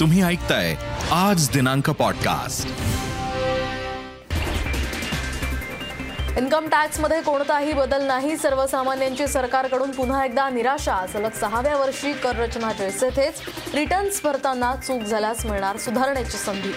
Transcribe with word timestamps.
तुम्ही 0.00 0.22
ऐकताय 0.22 0.74
आज 1.12 1.48
दिनांक 1.50 1.90
पॉडकास्ट 1.90 2.68
इन्कम 6.38 6.66
टॅक्समध्ये 6.68 7.20
कोणताही 7.20 7.72
बदल 7.72 8.02
नाही. 8.02 8.36
सर्वसामान्यांची 8.36 9.26
सरकारकडून 9.26 9.90
पुन्हा 9.90 10.24
एकदा 10.24 10.48
निराशा. 10.50 11.06
सलग 11.12 11.30
सहाव्या 11.40 11.76
वर्षी 11.76 12.12
कर 12.12 12.36
रचना 12.36 12.72
जैसे 12.72 13.08
थेच 13.08 13.34
रिटर्न्स 13.74 14.20
भरताना 14.24 14.74
चूक 14.76 15.02
झाल्यास 15.02 15.46
मिळणार 15.46 15.76
सुधारण्याची 15.76 16.38
संधी. 16.38 16.72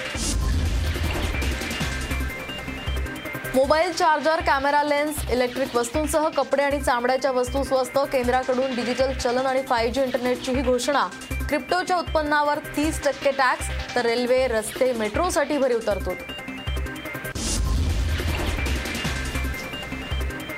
Mobile 3.55 3.93
charger 3.93 4.41
camera 4.41 4.84
lens 4.84 5.29
electric 5.31 5.75
वस्तूंसह 5.75 6.27
कपडे 6.27 6.63
आणि 6.63 6.81
चामड्याच्या 6.81 7.31
वस्तू 7.31 7.63
स्वस्त. 7.63 7.97
केंद्राकडून 8.11 8.75
डिजिटल 8.75 9.13
चलन 9.13 9.45
आणि 9.45 9.61
फाय 9.61 9.89
जी 9.89 10.02
इंटरनेटचीही 10.02 10.61
घोषणा. 10.61 11.07
क्रिप्टोच्या 11.50 11.97
उत्पन्नावर 11.97 12.60
तीस 12.75 13.00
टक्के 13.04 13.32
टॅक्स 13.32 13.68
तर 13.96 14.06
रेल्वे 14.06 14.47
रस्ते 14.47 14.92
मेट्रोसाठी 14.93 15.57
भरीव 15.57 15.79
तरतूद 15.87 16.18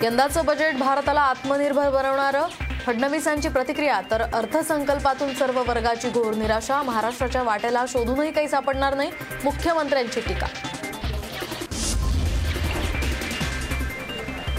यंदाचं 0.04 0.46
बजेट 0.46 0.78
भारताला 0.78 1.22
आत्मनिर्भर 1.22 1.90
बनवणारं 1.90 2.48
फडणवीसांची 2.86 3.50
प्रतिक्रिया 3.50 4.00
तर 4.12 4.22
अर्थसंकल्पातून 4.24 5.34
सर्व 5.34 5.62
वर्गाची 5.62 6.10
घोर 6.10 6.34
निराशा 6.34 6.82
महाराष्ट्राच्या 6.84 7.44
वाट्याला 7.44 7.86
शोधूनही 7.90 8.32
काही 8.32 8.48
सापडणार 8.48 8.96
नाही 8.96 9.12
मुख्यमंत्र्यांची 9.44 10.22
टीका. 10.22 10.48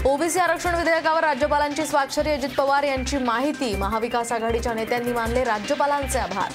ओबीसी 0.05 0.39
आरक्षण 0.39 0.75
विधेयकावर 0.75 1.23
राज्यपालांची 1.23 1.85
स्वाक्षरी 1.85 2.29
अजित 2.29 2.49
पवार 2.57 2.83
यांची 2.83 3.17
माहिती. 3.17 3.75
महाविकास 3.75 4.31
आघाडीच्या 4.31 4.73
नेत्यांनी 4.73 5.11
मानले 5.13 5.43
राज्यपालांचे 5.43 6.19
आभार. 6.19 6.51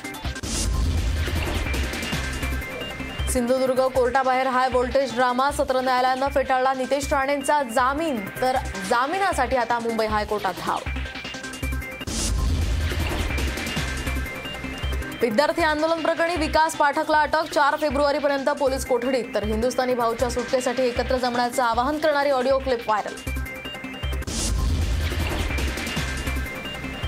सिंधुदुर्ग 3.31 3.81
कोर्टाबाहेर 3.89 4.47
हाय 4.47 4.69
व्होल्टेज 4.69 5.15
ड्रामा. 5.15 5.51
सत्र 5.51 5.81
न्यायालयानं 5.81 6.29
फेटाळला 6.29 6.73
नितेश 6.75 7.13
राणेंचा 7.13 7.63
जामीन. 7.63 8.21
तर 8.41 8.57
जामिनासाठी 8.91 9.57
आता 9.57 9.79
मुंबई 9.79 10.07
हायकोर्टात 10.07 10.55
धाव. 10.65 10.79
विद्यार्थी 15.21 15.63
आंदोलन 15.63 16.03
प्रकरणी 16.03 16.35
विकास 16.37 16.75
पाठकला 16.77 17.21
अटक. 17.21 17.45
चार 17.53 17.77
फेब्रुवारीपर्यंत 17.77 18.49
पोलीस 18.59 18.85
कोठडीत. 18.87 19.25
तर 19.35 19.45
हिंदुस्थानी 19.45 19.95
भाऊच्या 19.95 20.29
सुटकेसाठी 20.31 20.83
एकत्र 20.83 21.17
जमण्याचं 21.17 21.63
आवाहन 21.63 21.99
करणारी 21.99 22.31
ऑडिओ 22.31 22.59
क्लिप 22.59 22.83
व्हायरल. 22.87 23.15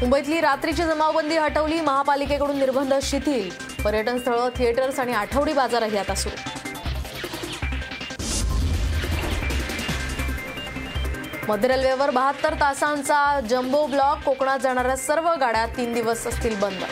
मुंबईतली 0.01 0.41
रात्रीची 0.41 0.83
जमावबंदी 0.83 1.37
हटवली. 1.37 1.81
महापालिकेकडून 1.81 2.59
निर्बंध 2.59 2.95
शिथिल. 3.03 3.51
पर्यटन 3.85 4.19
स्थळं 4.19 4.49
थिएटर्स 4.57 5.01
आणि 5.01 5.13
आठवडी 5.13 5.53
बाजारही 5.53 5.99
आता 5.99 6.15
सुरू. 6.15 6.37
मध्य 11.49 11.69
रेल्वेवर 11.69 12.11
बहात्तर 12.11 12.55
तासांचा 12.55 13.41
जम्बो 13.51 13.87
ब्लॉक. 13.87 14.23
कोकणात 14.25 14.59
जाणाऱ्या 14.59 14.97
सर्व 14.97 15.33
गाड्या 15.41 15.67
तीन 15.67 15.93
दिवस 15.93 16.27
असतील 16.27 16.59
बंद. 16.61 16.83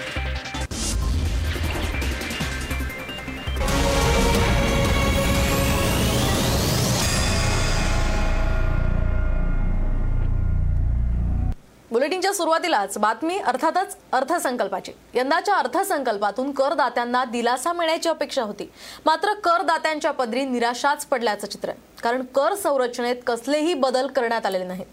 बुलेटिनच्या 12.07 12.33
सुरुवातीलाच 12.35 12.97
बातमी 12.99 13.39
अर्थातच 13.39 13.97
अर्थसंकल्पाची. 14.13 14.93
यंदाच्या 15.15 15.55
अर्थसंकल्पातून 15.55 16.51
करदात्यांना 16.53 17.25
दिलासा 17.25 17.73
मिळण्याची 17.73 18.09
अपेक्षा 18.09 18.43
होती. 18.43 18.71
मात्र 19.07 19.33
करदात्यांच्या 19.45 20.11
पदरी 20.11 20.45
निराशाच 20.45 21.07
पडल्याचं 21.07 21.47
चित्र 21.47 21.69
आहे 21.69 22.01
कारण 22.03 22.23
कर 22.35 22.55
संरचनेत 22.55 23.17
कसलेही 23.27 23.75
बदल 23.75 24.07
करण्यात 24.07 24.47
आलेले 24.47 24.65
नाहीत. 24.65 24.87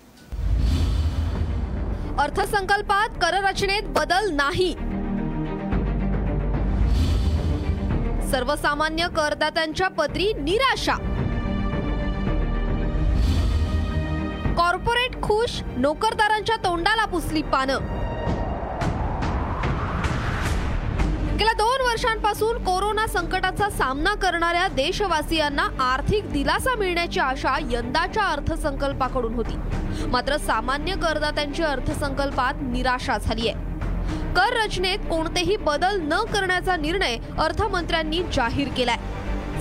अर्थसंकल्पात 2.19 3.09
कररचनेत 3.21 3.83
बदल 3.89 4.29
नाही. 4.33 4.71
सर्वसामान्य 8.31 9.07
करदात्यांच्या 9.15 9.88
पदरी 9.88 10.31
निराशा. 10.33 10.95
कॉर्पोरेट 14.57 15.21
खुश 15.23 15.61
नोकरदारांच्या 15.77 16.55
तोंडाला 16.55 17.05
पुसली 17.05 17.41
पानं. 17.41 17.77
गेल्या 21.37 21.53
दोन 21.53 21.81
वर्षांपासून 21.81 22.63
कोरोना 22.63 23.05
संकटाचा 23.07 23.69
सामना 23.69 24.13
करणाऱ्या 24.15 24.67
देशवासियांना 24.67 25.67
आर्थिक 25.83 26.31
दिलासा 26.31 26.75
मिळण्याची 26.75 27.19
आशा 27.19 27.55
यंदाच्या 27.71 28.23
अर्थसंकल्पाकडून 28.23 29.33
होती. 29.33 29.57
मात्र 30.07 30.37
सामान्य 30.37 30.95
करदात्यांची 30.95 31.63
अर्थसंकल्पात 31.63 32.61
निराशा 32.61 33.17
झाली 33.17 33.47
आहे 33.47 33.71
कर 34.35 34.53
रचनेत 34.63 34.99
कोणतेही 35.09 35.57
बदल 35.57 35.99
न 36.03 36.23
करण्याचा 36.33 36.75
निर्णय 36.75 37.17
अर्थमंत्र्यांनी 37.39 38.21
जाहीर 38.33 38.67
केलाय. 38.77 38.97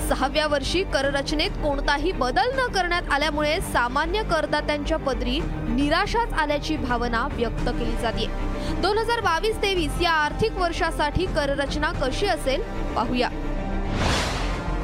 सहाव्या 0.09 0.47
वर्षी 0.47 0.83
कररचनेत 0.83 1.51
कोणताही 1.51 2.11
बदल 2.11 2.49
न 2.55 2.71
करण्यात 2.71 3.01
आल्यामुळे 3.11 3.61
सामान्य 3.61 4.23
करदात्यांच्या 4.23 4.97
पदरी 4.97 5.39
निराशाच 5.69 6.33
आल्याची 6.33 6.77
भावना 6.77 7.27
व्यक्त 7.31 7.69
केली 7.69 7.95
जाते. 8.01 8.25
दोन 8.81 8.97
हजार 8.97 9.21
बावीस 9.21 9.61
तेवीस 9.61 10.01
या 10.01 10.11
आर्थिक 10.11 10.57
वर्षासाठी 10.57 11.25
कररचना 11.25 11.91
कशी 11.91 12.25
असेल? 12.25 12.61
पाहूया. 12.95 13.29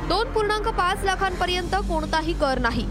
दोन 0.10 0.32
पूर्णांक 0.34 0.68
पाच 0.68 1.04
लाखांपर्यंत 1.04 1.76
कोणताही 1.76 2.34
कर 2.34 2.60
नाही. 2.60 2.86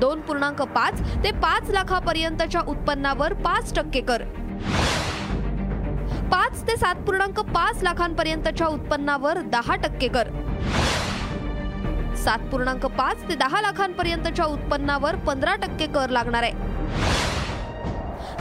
दोन 0.00 0.20
पूर्णांक 0.20 0.62
पाच 0.62 1.00
ते 1.24 1.30
पाच 1.30 1.70
लाखापर्यंतच्या 1.70 2.60
उत्पन्नावर 2.66 3.32
पाच 3.32 3.74
टक्के 3.74 4.00
कर. 4.00 4.22
पाच 6.30 6.62
ते 6.68 6.76
सात 6.76 6.94
पूर्णांक 6.96 7.38
पाच 7.54 7.82
लाखांपर्यंतच्या 7.82 8.66
उत्पन्नावर 8.66 9.38
दहा 9.52 9.74
टक्के 9.76 10.08
कर. 10.08 10.28
सात 12.16 12.38
पूर्णांक 12.52 12.86
पाच 12.86 13.22
ते 13.28 13.34
दहा 13.34 13.60
लाखांपर्यंतच्या 13.60 14.44
उत्पन्नावर 14.44 15.16
पंधरा 15.16 15.54
टक्के 15.54 15.86
कर 15.86 16.10
लागणार 16.10 16.42
आहे. 16.42 16.52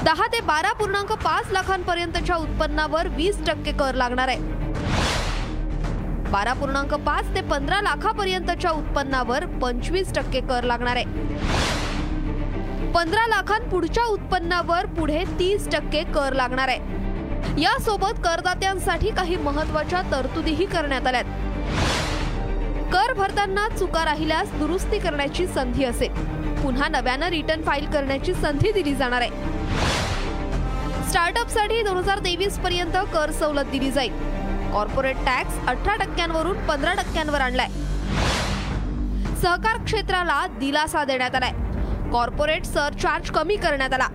दहा 0.06 0.28
ते 0.34 0.40
बारा 0.42 0.72
पूर्णांक 0.74 1.12
पाच 1.24 1.52
लाखांपर्यंतच्या 1.52 2.36
उत्पन्नावर 2.36 3.08
वीस 3.08 3.46
टक्के 3.48 3.72
कर 3.72 3.96
लागणार 3.96 4.28
आहे. 4.28 4.54
बारा 6.32 6.54
पूर्णांक 6.54 6.94
पाच 7.06 7.34
ते 7.36 7.42
पंधरा 7.42 7.82
लाखापर्यंतच्या 7.82 8.72
उत्पन्नावर 8.72 9.46
पंचवीस 9.62 10.14
टक्के 10.16 10.40
कर 10.40 10.64
लागणार 10.64 10.96
आहे. 10.96 11.06
पंधरा 12.94 13.28
लाखांपुढच्या 13.28 14.04
उत्पन्नावर 14.04 14.86
पुढे 14.98 15.24
तीस 15.40 15.68
टक्के 15.72 16.04
कर 16.14 16.34
लागणार 16.34 16.68
आहे. 16.68 17.04
यासोबत 17.60 18.20
करदात्यांसाठी 18.24 19.12
काही 19.12 19.36
महत्त्वाच्या 19.36 20.02
तरतुदीही 20.02 20.66
करण्यात 20.66 21.08
आल्यात. 21.08 21.24
कर 22.94 23.14
भरताना 23.14 23.68
चुका 23.70 24.06
राहिल्यास 24.06 24.52
दुरुस्ती 24.52 25.00
करण्याची 25.00 25.48
संधी 25.48 25.84
असेल. 25.84 26.14
पुन्हा 26.62 26.88
नव्यानं 26.88 27.28
रिटर्न 27.28 27.62
फाईल 27.62 27.86
करण्याची 27.86 28.34
संधी 28.34 28.72
दिली 28.72 28.96
जाणार 28.96 29.22
आहे. 29.22 29.54
स्टार्टअपसाठी 31.10 31.84
दोन 31.84 31.98
हजार 31.98 32.20
तेवीस 32.20 32.58
पर्यंत 32.60 32.98
कर 33.14 33.32
सवलत 33.32 33.66
दिली 33.66 33.92
जाईल. 33.92 34.12
कॉर्पोरेट 34.72 35.16
टॅक्स 35.26 35.68
अठरा 35.68 35.96
टक्क्यांवरून 35.96 36.66
पंधरा 36.66 36.94
टक्क्यांवर 36.94 37.42
आणलाय. 37.42 37.68
सहकार 39.42 39.84
क्षेत्राला 39.84 40.48
दिलासा 40.48 41.04
देण्यात 41.04 41.36
आलाय. 41.36 41.52
कॉर्पोरेट 42.12 42.66
सरचार्ज 42.66 43.32
कमी 43.32 43.56
करण्यात 43.56 43.94
आला. 43.94 44.08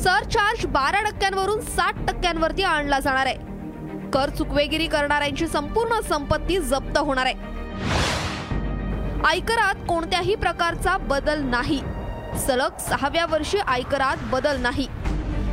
सरचार्ज 0.00 0.64
बारा 0.66 1.00
टक्क्यांवरून 1.02 1.60
साठ 1.60 1.94
टक्क्यांवरती 2.08 2.62
आणला 2.62 2.98
जाणार 3.00 3.26
आहे. 3.26 4.08
कर 4.10 4.28
चुकवेगिरी 4.28 4.86
करणाऱ्यांची 4.86 5.46
संपूर्ण 5.46 6.00
संपत्ती 6.00 6.58
जप्त 6.58 6.98
होणार 6.98 7.26
आहे. 7.26 7.48
आयकरात 9.26 9.82
कोणत्याही 9.88 10.34
प्रकारचा 10.34 10.96
बदल 10.98 11.42
नाही. 11.42 11.80
सलग 12.46 12.78
सहाव्या 12.88 13.26
वर्षी 13.30 13.58
आयकरात 13.58 14.16
बदल 14.32 14.60
नाही. 14.60 14.86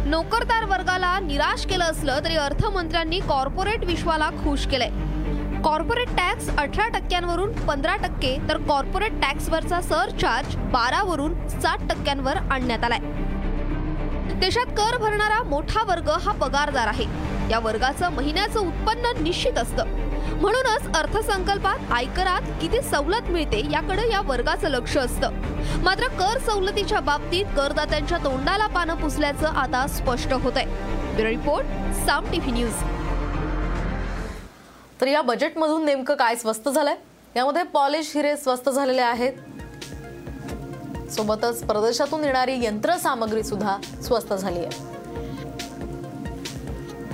नोकरदार 0.06 0.66
वर्गाला 0.66 1.20
निराश 1.20 1.66
केलं 1.66 1.84
असलं 1.84 2.20
तरी 2.26 2.36
अर्थमंत्र्यांनी 2.38 3.20
कॉर्पोरेट 3.20 3.86
विश्वाला 3.86 4.30
खुश 4.44 4.68
केलंय. 4.68 5.62
कॉर्पोरेट 5.64 6.16
टॅक्स 6.18 6.50
अठरा 6.58 6.88
टक्क्यांवरून 6.90 7.52
पंधरा 7.66 7.96
टक्के 7.96 8.38
तर 8.50 8.58
कॉर्पोरेट 8.68 9.22
टॅक्सवरचा 9.22 9.82
सरचार्ज 9.82 10.56
बारावरून 10.74 11.48
साठ 11.50 11.88
टक्क्यांवर 11.90 12.38
आणण्यात 12.52 12.84
आलाय. 12.84 13.00
देशात 14.36 14.66
कर 14.66 14.98
भरणारा 14.98 15.42
मोठा 15.44 15.84
वर्ग 15.84 16.10
हा 16.10 16.32
पगारदार 16.32 16.88
आहे. 16.88 17.06
या 17.50 17.60
वर्गाचं 17.60 18.12
महिन्याचं 18.12 18.60
उत्पन्न 18.60 19.24
निश्चित 19.24 19.58
असतं. 19.58 19.86
म्हणूनच 20.42 20.96
अर्थसंकल्पात 20.96 21.92
आयकरात 21.92 22.42
किती 22.62 22.82
सवलत 22.82 23.30
मिळते 23.30 23.62
याकडे 23.72 24.10
या 24.12 24.22
वर्गाचं 24.22 24.70
लक्ष 24.70 24.98
असतं. 24.98 25.32
मात्र 25.84 26.08
कर 26.08 26.38
सवलतीच्या 26.40 27.00
बाबतीत 27.00 27.46
करदात्यांच्या 27.46 28.18
तोंडाला 28.18 28.68
पानं 28.68 28.96
पुसल्याचं 28.96 29.48
आता 29.48 29.88
स्पष्ट 29.88 30.34
होत 30.34 30.54
आहे 30.56 31.24
रिपोर्ट 31.24 31.66
साम 32.06 32.32
टीव्ही 32.32 32.52
न्यूज. 32.52 32.74
तर 35.02 35.08
या 35.08 35.22
बजेटमधून 35.22 35.86
नेमकं 35.86 36.16
काय 36.16 36.36
स्वस्त 36.36 36.70
झालंय? 36.70 36.96
यामध्ये 37.36 37.64
पॉलिश 37.64 38.12
हिरे 38.16 38.36
स्वस्त 38.38 38.70
झालेले 38.70 39.02
आहेत. 39.02 39.34
सोबतच 41.09 41.63
परदेशातून 41.63 42.24
येणारी 42.24 42.65
यंत्रसामग्री 42.65 43.44
सुद्धा 43.44 43.77
स्वस्त 44.04 44.33
झाली 44.33 44.59
आहे. 44.59 44.98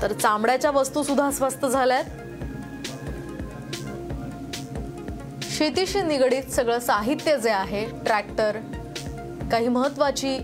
तर 0.02 0.14
चामड्याच्या 0.14 0.72
वस्तू 0.72 1.04
सुद्धा 1.04 1.32
स्वस्त 1.32 1.66
झाल्यात. 1.66 2.04
शेतीशी 5.42 6.02
निगडीत 6.02 6.44
सगळं 6.44 6.80
साहित्य 6.80 7.38
जे 7.38 7.50
आहे 7.50 7.86
ट्रॅक्टर 7.86 8.58
काही 9.52 9.68
महत्वाची 9.68 10.40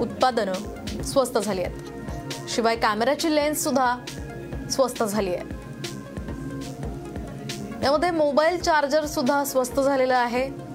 उत्पादनं 0.00 0.52
स्वस्त 1.02 1.38
झाली 1.38 1.62
आहेत. 1.62 1.76
शिवाय 2.48 2.76
कॅमेऱ्याची 2.76 3.34
लेन्स 3.34 3.64
सुद्धा 3.64 3.96
स्वस्त 4.70 5.02
झाली 5.02 5.34
आहे. 5.34 5.58
यामध्ये 7.82 8.10
मोबाईल 8.10 8.62
चार्जर 8.62 9.06
सुद्धा 9.06 9.44
स्वस्त 9.44 9.80
झालेलं 9.80 10.14
आहे. 10.14 10.67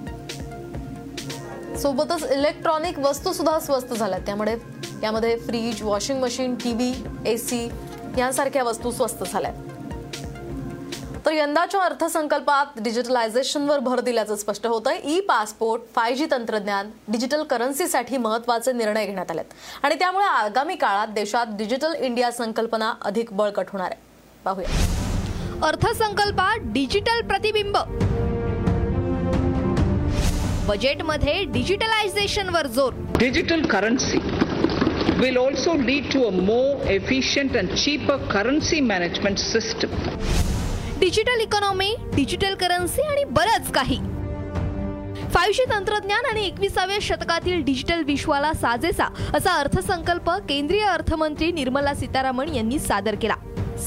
सोबतच 1.78 2.32
इलेक्ट्रॉनिक 2.32 2.98
वस्तू 2.98 3.32
सुद्धा 3.32 3.58
स्वस्त 3.60 3.94
झाल्या 3.94 4.18
त्यामुळे 4.18 4.56
यामध्ये 5.02 5.36
fridge 5.36 5.82
washing 5.82 6.22
machine 6.22 6.54
TV 6.54 7.04
AC 7.26 7.68
यांसारख्या 8.18 8.62
वस्तू 8.62 8.90
स्वस्त 8.90 9.24
झाल्या 9.32 9.52
तर 11.26 11.32
यंदाच्या 11.32 11.80
अर्थसंकल्पात 11.80 12.66
डिजिटलायझेशनवर 12.80 13.78
भर 13.78 14.00
दिल्याचं 14.00 14.36
स्पष्ट 14.36 14.66
होतंय. 14.66 15.00
ई 15.04 15.20
पासपोर्ट 15.20 15.82
फाय 15.94 16.14
जी 16.14 16.26
तंत्रज्ञान 16.30 16.90
डिजिटल 17.08 17.42
करन्सीसाठी 17.42 18.16
महत्त्वाचे 18.16 18.72
निर्णय 18.72 19.06
घेण्यात 19.06 19.30
आलेत. 19.30 19.44
आणि 19.82 19.94
त्यामुळे 19.94 20.24
आगामी 20.24 20.76
काळात 20.76 21.08
देशात 21.08 21.46
डिजिटल 21.50 21.94
इंडिया 21.94 22.32
संकल्पना 22.32 22.92
अधिक 23.02 23.32
बळकट 23.32 23.64
होणार 23.72 23.90
आहे. 23.90 24.00
पाहूया. 24.44 24.68
अर्थसंकल्पात 25.66 26.58
डिजिटल 26.62 27.20
प्रतिबिंब. 27.20 27.76
बजेटमध्ये 30.66 31.44
डिजिटलायझेशनवर 31.44 32.66
जोर. 32.66 32.92
Digital 33.18 33.62
currency 33.72 34.20
will 35.20 35.38
also 35.40 35.72
lead 35.88 36.06
to 36.12 36.20
a 36.28 36.30
more 36.46 36.76
efficient 36.94 37.56
and 37.60 37.74
cheaper 37.82 38.16
currency 38.32 38.80
management 38.80 39.42
system. 39.42 39.90
Digital 41.00 41.40
economy 41.40 41.94
digital 42.14 42.54
currency 42.54 43.02
आणि 43.02 43.24
बरंच 43.24 43.70
काही. 43.70 43.98
फायव्ह 45.34 45.52
जी 45.52 45.64
तंत्रज्ञान 45.70 46.24
आणि 46.24 46.46
एकविसाव्या 46.46 46.98
शतकातील 47.02 47.62
डिजिटल 47.64 48.02
विश्वाला 48.02 48.52
साजेसा 48.52 49.08
असा 49.34 49.52
अर्थसंकल्प 49.52 50.30
केंद्रीय 50.30 50.84
अर्थमंत्री 50.84 51.50
निर्मला 51.52 51.94
सीतारामन 51.94 52.54
यांनी 52.54 52.78
सादर 52.78 53.14
केला. 53.14 53.34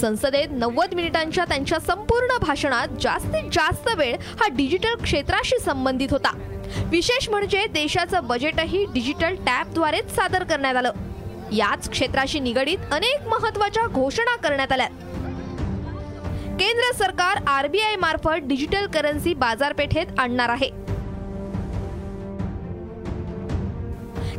संसदेत 0.02 0.48
नव्वद 0.52 0.94
मिनिटांच्या 0.94 1.46
त्यांच्या 1.46 1.80
संपूर्ण 1.80 2.38
भाषणात 2.42 2.88
जास्तीत 3.02 3.50
जास्त 3.54 3.90
वेळ 3.98 4.16
हा 4.40 4.48
डिजिटल 4.48 4.96
क्षेत्राशी 5.04 5.60
संबंधित 5.66 6.08
होता. 6.12 6.32
विशेष 6.76 7.30
म्हणजे 7.30 7.66
देशाचं 7.66 8.20
बजेटही 8.24 8.86
डिजिटल 8.94 9.36
टॅबद्वारेच 9.36 10.16
सादर 10.16 10.44
करण्यात 10.44 10.76
आलं. 10.76 10.92
याच 11.52 11.90
क्षेत्राशी 11.90 12.40
निगडीत 12.40 12.78
अनेक 12.92 13.28
महत्त्वाच्या 13.28 13.88
घोषणा 13.88 14.36
करण्यात 14.36 14.72
आल्या. 14.72 14.88
केंद्र 16.60 16.94
सरकार 16.96 17.44
आरबीआय 17.48 17.96
मार्फत 17.96 18.40
डिजिटल 18.44 18.88
करन्सी 18.88 19.34
बाजारपेठेत 19.34 20.20
आणणार 20.20 20.50
आहे. 20.50 20.70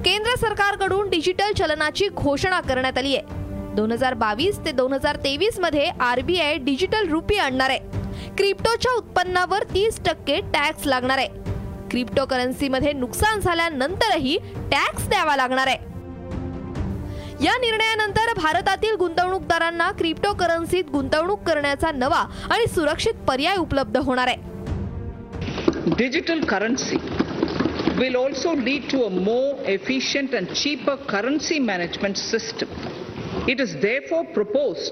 केंद्र 0.05 0.35
सरकारकडून 0.37 1.09
डिजिटल 1.11 1.53
चलनाची 1.53 2.09
घोषणा 2.09 2.61
करण्यात 2.61 2.99
आली 2.99 3.17
आहे. 3.17 3.37
दोन 3.75 3.93
हजार 3.93 4.15
बावीस 4.15 4.59
ते 4.65 4.73
दोन 4.73 4.93
हजार 4.93 5.17
तेवीसमध्ये 5.17 5.91
आरबीआय 6.01 6.57
डिजिटल 6.57 7.09
रुपी 7.09 7.37
आणणार 7.37 7.71
आहे. 7.71 7.79
क्रिप्टोच्या 8.37 8.93
उत्पन्नावर 8.93 9.63
तीस 9.63 10.01
टक्के 10.05 10.41
टॅक्स 10.55 10.87
लागणार 10.87 11.19
आहे. 11.19 11.29
क्रिप्टो 11.91 12.25
करन्सीमध्ये 12.27 12.93
नुकसान 12.93 13.41
झाल्यानंतरही 13.41 14.37
टॅक्स 14.71 15.09
द्यावा 15.09 15.37
लागणार 15.37 15.67
आहे. 15.67 15.87
या 17.45 17.57
निर्णयानंतर 17.61 18.33
भारतातील 18.37 18.95
गुंतवणूकदारांना 18.99 19.91
क्रिप्टो 19.99 20.33
करन्सीत 20.39 20.85
गुंतवणूक 20.93 21.43
करण्याचा 21.47 21.91
नवा 21.95 22.25
आणि 22.51 22.67
सुरक्षित 22.75 23.15
पर्याय 23.29 23.57
उपलब्ध 23.57 23.97
होणार 23.97 24.29
आहे. 24.29 24.47
Digital 25.97 26.41
currency 26.49 26.97
will 27.99 28.17
also 28.17 28.55
lead 28.55 28.91
to 28.91 29.03
a 29.03 29.09
more 29.11 29.69
efficient 29.71 30.35
and 30.37 30.47
cheaper 30.55 30.95
currency 31.09 31.59
management 31.59 32.17
system 32.17 33.49
it 33.51 33.61
is 33.61 33.75
therefore 34.11 34.23
propose 34.35 34.91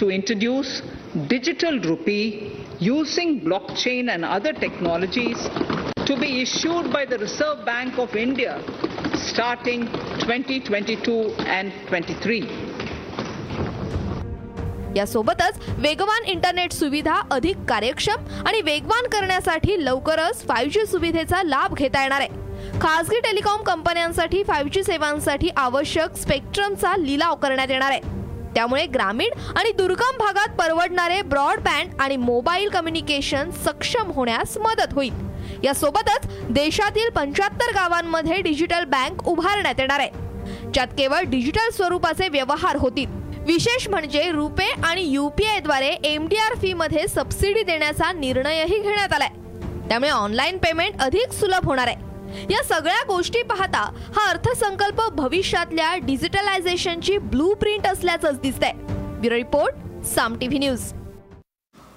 to 0.00 0.08
introduce 0.10 0.80
digital 1.28 1.78
rupee 1.84 2.22
using 2.82 3.38
block 3.44 3.70
chain 3.76 4.08
and 4.10 4.24
other 4.26 4.52
technologies 4.60 5.48
to 6.12 6.18
be 6.20 6.28
issued 6.42 6.86
by 6.92 7.04
the 7.10 7.18
Reserve 7.18 7.60
Bank 7.66 7.98
of 7.98 8.14
India 8.22 8.54
starting 9.26 9.84
2022 10.22 11.14
and 11.58 11.70
23. 11.90 12.44
यासोबतच 14.96 15.58
वेगवान 15.68 16.24
internet 16.24 16.72
सुविधा 16.72 17.22
अधिक 17.30 17.56
कार्यक्षम 17.68 18.46
आणि 18.46 18.60
वेगवान 18.60 19.08
करण्यासाठी 19.08 19.84
लवकरच 19.84 20.42
five 20.42 20.72
G 20.72 20.86
सुविधेचा 20.86 21.42
लाभ 21.42 21.74
घेता 21.74 22.02
येणार 22.02 22.20
आहे. 22.20 22.28
खासगी 22.80 23.20
टेलिकॉम 23.20 23.62
कंपन्यांसाठी 23.62 24.42
फाईव्ह 24.42 24.70
जी 24.70 24.84
सेवांसाठी 24.84 25.48
आवश्यक 25.56 26.16
स्पेक्ट्रमचा 26.16 26.96
लिलाव 26.96 27.34
करण्यात 27.34 27.70
येणार 27.70 27.90
आहे. 27.90 28.00
त्यामुळे 28.54 28.86
ग्रामीण 28.86 29.30
आणि 29.56 29.72
दुर्गम 29.72 30.18
भागात 30.18 30.56
परवडणारे 30.58 31.22
ब्रॉडबँड 31.22 31.90
आणि 32.00 32.16
मोबाईल 32.16 32.68
कम्युनिकेशन 32.68 33.50
सक्षम 33.50 34.10
होण्यास 34.10 34.58
मदत 34.58 34.92
होईल. 34.92 35.31
यासोबतच 35.64 36.26
देशातील 36.50 37.10
पंच्याहत्तर 37.10 37.72
गावांमध्ये 37.74 38.40
डिजिटल 38.40 38.84
बँक 38.84 39.28
उभारण्यात 39.28 39.74
येणार 39.78 40.00
आहे. 40.00 40.10
ज्यात 40.74 40.86
केवळ 40.86 41.20
डिजिटल 41.20 41.70
स्वरूपाचे 41.70 42.28
व्यवहार 42.28 42.76
होतील. 42.76 43.06
विशेष 43.46 43.88
म्हणजे 43.88 44.30
रुपे 44.30 44.64
आणि 44.84 45.02
युपीआयद्वारे 45.02 45.90
आर 46.36 46.54
फी 46.54 46.72
मध्ये 46.72 47.08
सबसिडी 47.08 47.62
देण्याचा 47.62 48.12
निर्णयही 48.12 48.80
घेण्यात 48.80 49.12
आलाय. 49.12 49.28
त्यामुळे 49.88 50.10
ऑनलाईन 50.10 50.58
पेमेंट 50.58 51.00
अधिक 51.00 51.32
सुलभ 51.32 51.64
होणार 51.64 51.86
आहे. 51.86 52.12
या 52.50 52.62
सगळ्या 52.64 53.02
गोष्टी 53.08 53.42
पाहता 53.42 53.92
हा 54.16 54.28
अर्थसंकल्प 54.30 55.02
भविष्यातल्या 55.12 55.96
डिजिटलायझेशनची 55.96 57.18
ब्लू 57.18 57.54
प्रिंट 57.54 57.86
असल्याचंच 57.86 58.40
दिसतंय. 58.40 58.72
Bureau 59.20 59.36
report 59.36 60.06
Saam 60.06 60.36
TV 60.36 60.58
news. 60.58 60.92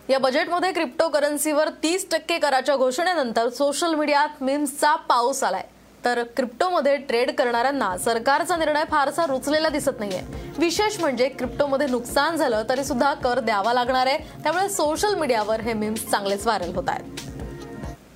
या 0.10 0.18
बजेटमध्ये 0.20 0.72
क्रिप्टो 0.72 1.08
करन्सीवर 1.10 1.70
तीस 1.84 2.06
टक्के 2.12 2.38
कराच्या 2.38 2.76
घोषणेनंतर 2.76 3.50
सोशल 3.50 3.94
मीडियात 3.96 4.44
मीम्सचा 4.44 4.96
पाऊस 4.96 5.44
आलाय. 5.44 5.64
तर 6.06 6.24
क्रिप्टोमध्ये 6.24 6.98
ट्रेड 6.98 7.32
करणाऱ्यांना 7.36 7.98
सरकारचा 7.98 8.58
निर्णय 8.58 8.84
फारसा 8.92 9.26
रुचलेला 9.26 9.70
दिसत 9.70 10.00
नाहीये. 10.00 10.22
विशेष 10.58 11.00
म्हणजे 11.00 11.30
क्रिप्टोमध्ये 11.30 11.88
नुकसान 11.88 12.36
झालं 12.36 12.64
तरी 12.70 12.84
सुद्धा 12.84 13.14
कर 13.14 13.40
द्यावा 13.40 13.74
लागणार 13.74 14.08
आहे. 14.08 14.18
त्यामुळे 14.44 14.70
सोशल 14.70 15.16
मीडियावर 15.16 15.62
हे 15.62 15.74
मीम्स 15.74 16.10
चांगलेच 16.12 16.46
व्हायरल 16.46 16.76
होत 16.76 16.90
आहेत. 16.90 17.20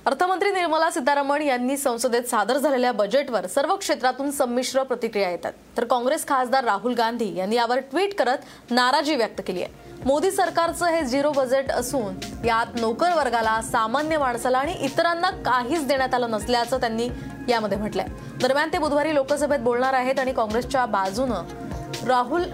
अर्थमंत्री 0.06 0.50
निर्मला 0.50 0.90
सीतारामन 0.90 1.42
यांनी 1.42 1.76
संसदेत 1.76 2.22
सादर 2.22 2.58
झालेल्या 2.58 2.92
बजेटवर 2.92 3.46
सर्व 3.46 3.76
क्षेत्रातून 3.76 4.30
संमिश्र 4.30 4.82
प्रतिक्रिया 4.82 5.30
येतात. 5.30 5.52
तर 5.76 5.84
काँग्रेस 5.84 6.26
खासदार 6.28 6.64
राहुल 6.64 6.94
गांधी 6.94 7.34
यांनी 7.36 7.56
यावर 7.56 7.78
ट्विट 7.78 8.14
करत 8.14 8.70
नाराजी 8.70 9.16
व्यक्त 9.16 9.40
केली 9.46 9.62
आहे. 9.62 9.89
मोदी 10.06 10.30
सरकारचं 10.30 10.86
हे 10.86 11.02
झिरो 11.04 11.30
बजेट 11.30 11.70
असून 11.70 12.14
यात 12.44 12.78
नोकर 12.80 13.12
वर्गाला 13.14 13.60
सामान्य 13.62 14.18
माणसाला 14.18 14.58
आणि 14.58 14.72
इतरांना 14.80 15.30
काहीच 15.46 15.86
देण्यात 15.86 16.14
आलं 16.14 16.30
नसल्याचं 16.30 16.80
त्यांनी 16.80 17.08
यामध्ये 17.48 17.78
म्हटलंय. 17.78 18.06
दरम्यान 18.42 18.68
ते 18.72 18.78
बुधवारी 18.78 19.14
लोकसभेत 19.14 19.58
बोलणार 19.58 19.94
आहेत 19.94 20.18
आणि 20.18 20.32
काँग्रेसच्या 20.32 20.84
बाजूनं 20.86 22.06
राहुल 22.08 22.44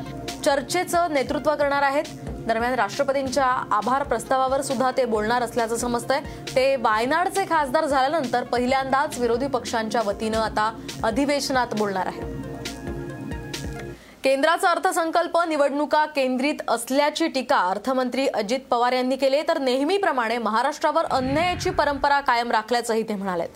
चर्चेचं 0.45 1.13
नेतृत्व 1.15 1.55
करणार 1.55 1.83
आहेत. 1.83 2.05
दरम्यान 2.47 2.75
राष्ट्रपतींच्या 2.75 3.47
आभार 3.73 4.03
प्रस्तावावर 4.03 4.63
सुद्धा 4.63 4.91
ते 4.97 5.05
बोलणार 5.05 5.43
असल्याचं 5.43 5.77
समजतंय. 5.77 6.21
ते 6.57 6.75
वायनाडचे 6.77 7.45
खासदार 7.45 7.87
झाल्यानंतर 7.87 8.45
पहिल्यांदाच 8.45 9.19
विरोधी 9.19 9.47
पक्षांच्या 9.47 10.03
वतीनं 10.07 10.39
आता 10.39 10.73
अधिवेशनात 11.05 11.75
बोलणार 11.79 12.07
आहे 12.07 12.35
केंद्राचा 14.27 14.71
अर्थसंकल्प 14.71 15.37
निवडणुका 15.49 16.05
केंद्रित 16.15 16.63
असल्याची 16.69 17.27
टीका 17.29 17.59
अर्थमंत्री 17.71 18.27
अजित 18.29 18.61
पवार 18.71 18.93
यांनी 18.93 19.17
केली 19.17 19.43
तर 19.49 19.59
नेहमीप्रमाणे 19.59 20.39
महाराष्ट्रावर 20.39 21.05
अन्यायाची 21.11 21.71
परंपरा 21.71 22.19
कायम 22.21 22.51
राखल्याचंही 22.51 23.03
ते 23.09 23.15
म्हणाले 23.15 23.47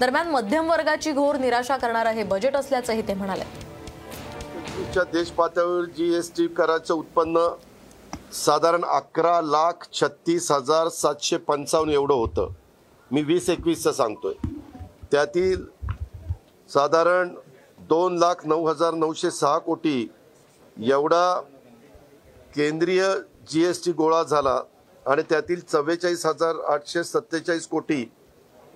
दरम्यान 0.00 0.30
मध्यम 0.30 0.70
वर्गाची 0.70 1.12
घोर 1.12 1.36
निराशा 1.36 1.76
करणारं 1.76 2.10
हे 2.10 2.22
बजेट 2.22 2.56
असल्याचंही 2.56 3.06
ते 3.08 3.14
म्हणाले 3.14 3.44
च्या 4.92 5.04
देश 5.12 5.30
पातळीवर 5.30 5.84
जीएसटी 5.96 6.46
कराचं 6.56 6.94
उत्पन्न 6.94 7.46
साधारण 8.44 8.84
अकरा 8.84 9.40
लाख 9.42 9.86
छत्तीस 10.00 10.50
हजार 10.52 10.88
सातशे 10.88 11.36
पंचावन्न 11.38 11.92
एवढं 11.92 12.14
होतं. 12.14 12.52
मी 13.10 13.22
वीस 13.22 13.50
एकवीसचं 13.50 13.92
सांगतोय. 13.92 14.34
त्यातील 15.12 15.64
साधारण 16.70 17.34
दोन 17.88 18.16
लाख 18.18 18.44
नऊ 18.44 18.66
हजार 18.66 18.94
नऊशे 18.94 19.30
सहा 19.30 19.58
कोटी 19.58 20.10
एवढा 20.76 21.40
केंद्रीय 22.54 23.04
जी 23.50 23.64
एस 23.64 23.84
टी 23.84 23.92
गोळा 23.92 24.22
झाला 24.22 24.60
आणि 25.06 25.22
त्यातील 25.22 25.60
चव्वेचाळीस 25.60 26.24
हजार 26.26 26.60
आठशे 26.72 27.02
सत्तेचाळीस 27.04 27.66
कोटी 27.68 28.04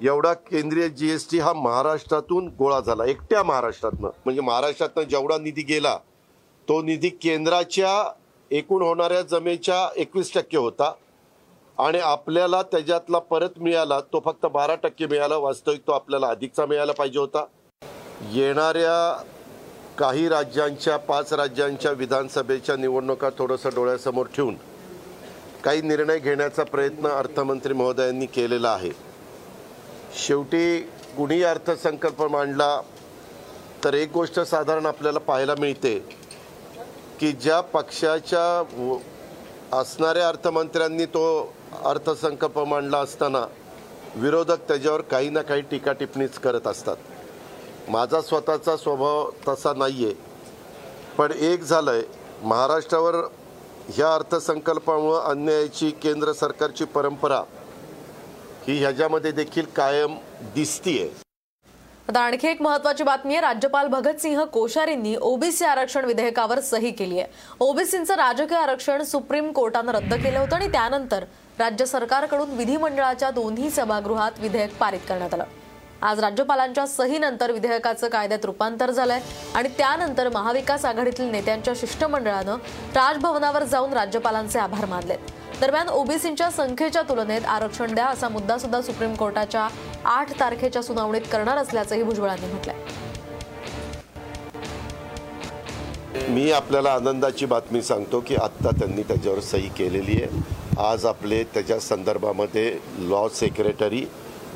एवढा 0.00 0.32
केंद्रीय 0.32 0.88
जी 0.88 1.10
एस 1.10 1.30
टी 1.30 1.38
हा 1.38 1.52
महाराष्ट्रातून 1.52 2.48
गोळा 2.58 2.80
झाला 2.80 3.04
एकट्या 3.04 3.42
महाराष्ट्रातनं. 3.42 4.08
म्हणजे 4.24 4.40
महाराष्ट्रातनं 4.40 5.02
जेवढा 5.02 5.38
निधी 5.38 5.62
गेला 5.62 5.96
तो 6.68 6.80
निधी 6.82 7.08
केंद्राच्या 7.08 7.92
एकूण 8.50 8.82
होणाऱ्या 8.82 9.22
जमेच्या 9.22 9.88
एकवीस 9.96 10.34
टक्के 10.34 10.56
होता. 10.56 10.92
आणि 11.78 11.98
आपल्याला 11.98 12.62
त्याच्यातला 12.62 13.18
परत 13.18 13.58
मिळाला 13.58 14.00
तो 14.00 14.20
फक्त 14.24 14.46
बारा 14.46 14.74
टक्के 14.74 15.06
मिळाला 15.06 15.36
वास्तविक 15.36 15.86
तो 15.86 15.92
आपल्याला 15.92 16.26
अधिकचा 16.26 16.66
मिळायला 16.66 16.92
पाहिजे 16.92 17.18
होता. 17.18 17.44
येणाऱ्या 18.20 19.22
काही 19.98 20.28
राज्यांच्या 20.28 20.96
पाच 20.96 21.32
राज्यांच्या 21.32 21.92
विधानसभेच्या 21.92 22.76
निवडणुका 22.76 23.28
थोडंसं 23.38 23.70
डोळ्यासमोर 23.74 24.26
ठेवून 24.26 24.54
काही 25.64 25.82
निर्णय 25.82 26.18
घेण्याचा 26.18 26.62
प्रयत्न 26.64 27.06
अर्थमंत्री 27.06 27.72
महोदयांनी 27.72 28.26
केलेला 28.26 28.70
आहे. 28.70 28.90
शेवटी 30.14 30.80
कुणी 31.16 31.42
अर्थसंकल्प 31.42 32.22
मांडला 32.22 32.80
तर 33.84 33.94
एक 33.94 34.12
गोष्ट 34.12 34.40
साधारण 34.40 34.86
आपल्याला 34.86 35.18
पाहायला 35.18 35.54
मिळते 35.58 35.98
की 37.20 37.32
ज्या 37.32 37.60
पक्षाच्या 37.60 38.60
व- 38.78 38.98
असणाऱ्या 39.72 40.28
अर्थमंत्र्यांनी 40.28 41.04
तो 41.04 41.54
अर्थसंकल्प 41.84 42.58
मांडला 42.58 42.98
असताना 42.98 43.46
विरोधक 44.14 44.68
त्याच्यावर 44.68 45.00
काही 45.00 45.30
ना 45.30 45.42
काही 45.42 45.62
टीका 45.62 45.92
टिप्पणीच 45.92 46.38
करत 46.38 46.66
असतात. 46.66 46.96
माझा 47.88 48.20
स्वतःचा 48.20 48.76
स्वभाव 48.76 49.30
तसा 49.48 49.72
नाही 49.76 50.04
आहे 50.04 50.14
पण 51.18 51.32
एक 51.32 51.62
झालं 51.62 51.90
आहे 51.90 52.02
महाराष्ट्रावर 52.42 53.14
ह्या 53.88 54.12
अर्थसंकल्पामुळं 54.14 55.20
अन्यायाची 55.20 55.90
केंद्र 56.02 56.32
सरकारची 56.32 56.84
परंपरा 56.94 57.40
ही 58.66 58.78
ह्याच्यामध्ये 58.78 59.30
देखील 59.32 59.66
कायम 59.76 60.16
दिसतीये. 60.54 61.08
आता 62.08 62.20
आणखी 62.20 62.48
एक 62.48 62.60
महत्वाची 62.62 63.04
बातमी 63.04 63.34
आहे. 63.34 63.40
राज्यपाल 63.40 63.86
भगतसिंह 63.86 64.42
कोश्यारींनी 64.44 65.14
ओबीसी 65.20 65.64
आरक्षण 65.64 66.04
विधेयकावर 66.04 66.60
सही 66.60 66.90
केली 66.90 67.18
आहे 67.20 67.56
ओबीसींचं 67.60 68.14
राजकीय 68.14 68.56
आरक्षण 68.58 69.02
सुप्रीम 69.04 69.50
कोर्टानं 69.52 69.92
रद्द 69.92 70.14
केलं 70.14 70.38
होतं 70.38 70.56
आणि 70.56 70.68
त्यानंतर 70.72 71.24
राज्य 71.58 71.86
सरकारकडून 71.86 72.56
विधिमंडळाच्या 72.56 73.30
दोन्ही 73.30 73.70
सभागृहात 73.70 74.38
विधेयक 74.40 74.76
पारित 74.78 75.00
करण्यात 75.08 75.34
आलं. 75.34 75.44
आज 76.02 76.18
राज्यपालांच्या 76.20 76.86
सहीनंतर 76.86 77.52
विधेयकाचं 77.52 78.08
कायद्यात 78.08 78.44
रूपांतर 78.44 78.90
झालंय 78.90 79.20
आणि 79.54 79.68
त्यानंतर 79.68 80.28
महाविकास 80.28 80.84
आघाडीतील 80.84 81.30
नेत्यांच्या 81.30 81.72
शिष्टमंडळानं 81.76 82.56
राजभवनावर 82.94 83.64
जाऊन 83.64 83.92
राज्यपालांचे 83.92 84.58
आभार 84.58 84.84
मानलेत. 84.86 85.18
दरम्यान 85.60 85.88
ओबीसींच्या 85.88 86.50
संख्येच्या 86.50 87.02
तुलनेत 87.02 87.46
आरक्षण 87.46 87.94
द्या 87.94 88.06
असा 88.06 88.28
मुद्दा 88.28 88.58
सुद्धा 88.58 88.80
सुप्रीम 88.80 89.14
कोर्टाच्या 89.14 89.66
आठ 90.04 90.38
तारखेच्या 90.40 90.82
सुनावणीत 90.82 91.22
करणार 91.32 91.58
असल्याचंही 91.58 92.02
भुजबळांनी 92.02 92.46
म्हटलंय. 92.46 92.76
मी 96.28 96.50
आपल्याला 96.52 96.92
आनंदाची 96.92 97.46
बातमी 97.46 97.82
सांगतो 97.82 98.20
की 98.20 98.36
आत्ता 98.36 98.70
त्यांनी 98.70 99.02
त्याच्यावर 99.02 99.40
सही 99.40 99.68
केलेली 99.68 100.22
आहे. 100.22 100.56
आज 100.82 101.06
आपले 101.06 101.42
त्याच्या 101.44 101.80
संदर्भामध्ये 101.80 102.78
लॉ 102.98 103.26
सेक्रेटरी 103.28 104.04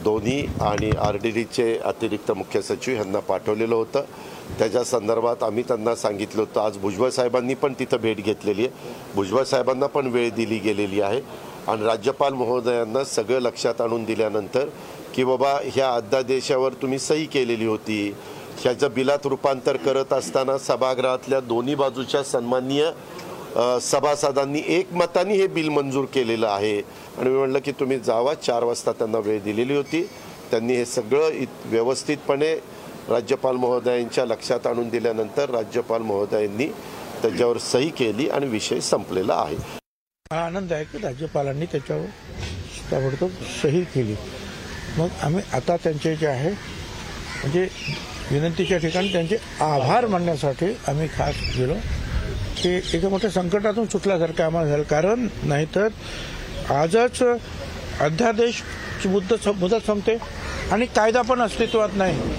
दोन्ही 0.05 0.47
आणि 0.61 0.91
आर 1.01 1.17
डी 1.23 1.31
डीचे 1.31 1.77
अतिरिक्त 1.85 2.31
मुख्य 2.33 2.63
सचिव 2.63 2.97
यांना 2.97 3.19
पाठवलेलं 3.19 3.75
होतं. 3.75 4.05
त्याच्या 4.59 4.83
संदर्भात 4.85 5.43
आम्ही 5.43 5.63
त्यांना 5.63 5.95
सांगितलं 5.97 6.41
होतं. 6.41 6.61
आज 6.61 6.77
भुजबळ 6.79 7.11
साहेबांनी 7.11 7.55
पण 7.55 7.73
तिथं 7.79 7.97
भेट 7.97 8.25
घेतलेली 8.25 8.67
आहे. 8.67 8.71
भुजबळ 9.15 9.43
साहेबांना 9.45 9.87
पण 9.87 10.07
वेळ 10.07 10.31
दिली 10.31 10.59
गेलेली 10.59 11.01
आहे. 11.01 11.21
आणि 11.69 11.85
राज्यपाल 11.85 12.33
महोदयांना 12.35 13.05
सगळं 13.05 13.41
लक्षात 13.41 13.81
आणून 13.81 14.05
दिल्यानंतर 14.05 14.69
की 15.15 15.25
बाबा 15.25 15.53
ह्या 15.65 15.93
अध्यादेशावर 15.95 16.73
तुम्ही 16.83 16.99
सही 16.99 17.25
केलेली 17.27 17.67
होती. 17.67 18.15
ह्याचं 18.63 18.89
बिलात 18.95 19.27
रूपांतर 19.27 19.77
करत 19.77 20.13
असताना 20.13 20.57
सभागृहातल्या 20.59 21.41
दोन्ही 21.41 21.75
बाजूच्या 21.75 22.23
सन्माननीय 22.23 22.91
सभासदांनी 23.83 24.63
एकमताने 24.67 25.35
हे 25.35 25.47
बिल 25.47 25.69
मंजूर 25.69 26.05
केलेलं 26.05 26.47
आहे. 26.49 26.81
आणि 27.19 27.31
मी 27.31 27.39
म्हणलं 27.39 27.59
की 27.59 27.73
तुम्ही 27.73 27.99
जावा. 27.99 28.35
चार 28.35 28.63
वाजता 28.63 28.93
त्यांना 28.93 29.19
वेळ 29.19 29.41
दिलेली 29.43 29.77
होती. 29.77 30.03
त्यांनी 30.51 30.75
हे 30.75 30.85
सगळं 30.85 31.29
इत 31.29 31.67
व्यवस्थितपणे 31.67 32.55
राज्यपाल 33.09 33.57
महोदयांच्या 33.57 34.25
लक्षात 34.25 34.67
आणून 34.67 34.89
दिल्यानंतर 34.89 35.51
राज्यपाल 35.51 36.03
महोदयांनी 36.03 36.67
त्याच्यावर 37.23 37.59
सही 37.59 37.89
केली 37.89 38.29
आणि 38.29 38.47
विषय 38.47 38.81
संपलेला 38.81 39.35
आहे. 39.35 39.57
मला 39.57 40.41
आनंद 40.41 40.73
आहे 40.73 40.85
की 40.85 40.99
राज्यपालांनी 40.99 41.67
त्याच्यावर 41.67 42.07
ताबडतोब 42.93 43.31
सही 43.63 43.83
केली. 43.85 44.15
मग 44.99 45.09
आम्ही 45.23 45.43
आता 45.53 45.77
त्यांचे 45.77 46.17
जे 46.17 46.27
आहे 46.27 46.51
म्हणजे 46.51 47.69
विनंतीच्या 48.31 48.79
ठिकाणी 48.79 49.13
त्यांचे 49.13 49.37
आभार 49.61 50.07
मानण्यासाठी 50.07 50.67
आम्ही 50.89 51.09
खास 51.09 51.35
गेलो. 51.59 51.75
की 52.63 52.69
एका 52.95 53.09
मोठ्या 53.09 53.31
संकटातून 53.31 53.87
सुटल्यासारखं 53.87 54.45
आम्हाला 54.45 54.69
झालं. 54.69 54.83
कारण 54.83 55.29
नाहीतर 55.43 55.89
आजच 56.71 57.23
अध्यादेश 58.01 58.63
मुदत 59.07 59.49
मुदत 59.49 59.87
संपते. 59.87 60.17
आणि 60.73 60.87
कायदा 60.87 61.23
पण 61.23 61.41
अस्तित्वात 61.41 61.89
नाही. 61.95 62.37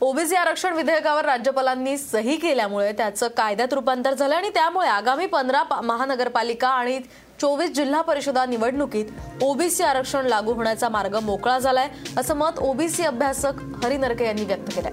ओबीसी 0.00 0.34
आरक्षण 0.34 0.72
विधेयकावर 0.72 1.24
राज्यपालांनी 1.24 1.96
सही 1.98 2.36
केल्यामुळे 2.36 2.92
त्याचं 2.92 3.28
कायद्यात 3.28 3.72
रूपांतर 3.72 4.14
झालं 4.14 4.34
आणि 4.34 4.48
त्यामुळे 4.48 4.88
आगामी 4.88 5.26
पंधरा 5.26 5.62
महानगरपालिका 5.84 6.68
आणि 6.68 6.98
चोवीस 7.40 7.70
जिल्हा 7.70 8.00
परिषदा 8.02 8.44
निवडणुकीत 8.46 9.04
ओबीसी 9.42 9.82
आरक्षण 9.82 10.26
लागू 10.26 10.52
होण्याचा 10.52 10.88
मार्ग 10.88 11.16
मोकळा 11.16 11.58
झालाय 11.58 11.88
असं 12.16 12.36
मत 12.36 12.58
ओबीसी 12.58 13.02
अभ्यासक 13.02 13.62
हरी 13.84 13.96
नरके 13.96 14.24
यांनी 14.24 14.44
व्यक्त 14.44 14.74
केलंय. 14.76 14.92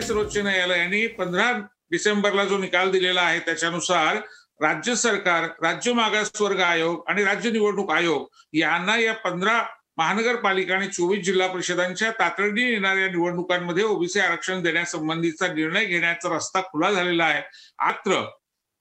सर्वोच्च 0.00 0.36
न्यायालयाने 0.36 1.06
पंधरा 1.06 1.50
डिसेंबरला 1.90 2.44
जो 2.44 2.58
निकाल 2.58 2.90
दिलेला 2.90 3.20
आहे 3.20 3.38
त्याच्यानुसार 3.38 4.16
राज्य 4.62 4.94
सरकार 4.96 5.44
राज्य 5.62 5.92
मागासवर्ग 5.92 6.60
आयोग 6.60 7.04
आणि 7.06 7.24
राज्य 7.24 7.50
निवडणूक 7.50 7.90
आयोग 7.90 8.26
यांना 8.52 8.96
या 8.96 9.14
पंधरा 9.14 9.62
महानगरपालिका 9.96 10.74
आणि 10.74 10.88
चोवीस 10.88 11.24
जिल्हा 11.24 11.46
परिषदांच्या 11.48 12.10
तातडीने 12.10 12.70
येणाऱ्या 12.70 13.06
निवडणुकांमध्ये 13.06 13.84
ओबीसी 13.84 14.20
आरक्षण 14.20 14.62
देण्यासंबंधीचा 14.62 15.46
निर्णय 15.52 15.84
घेण्याचा 15.84 16.36
रस्ता 16.36 16.60
खुला 16.60 16.90
झालेला 16.92 17.24
आहे. 17.24 17.42
मात्र 17.78 18.24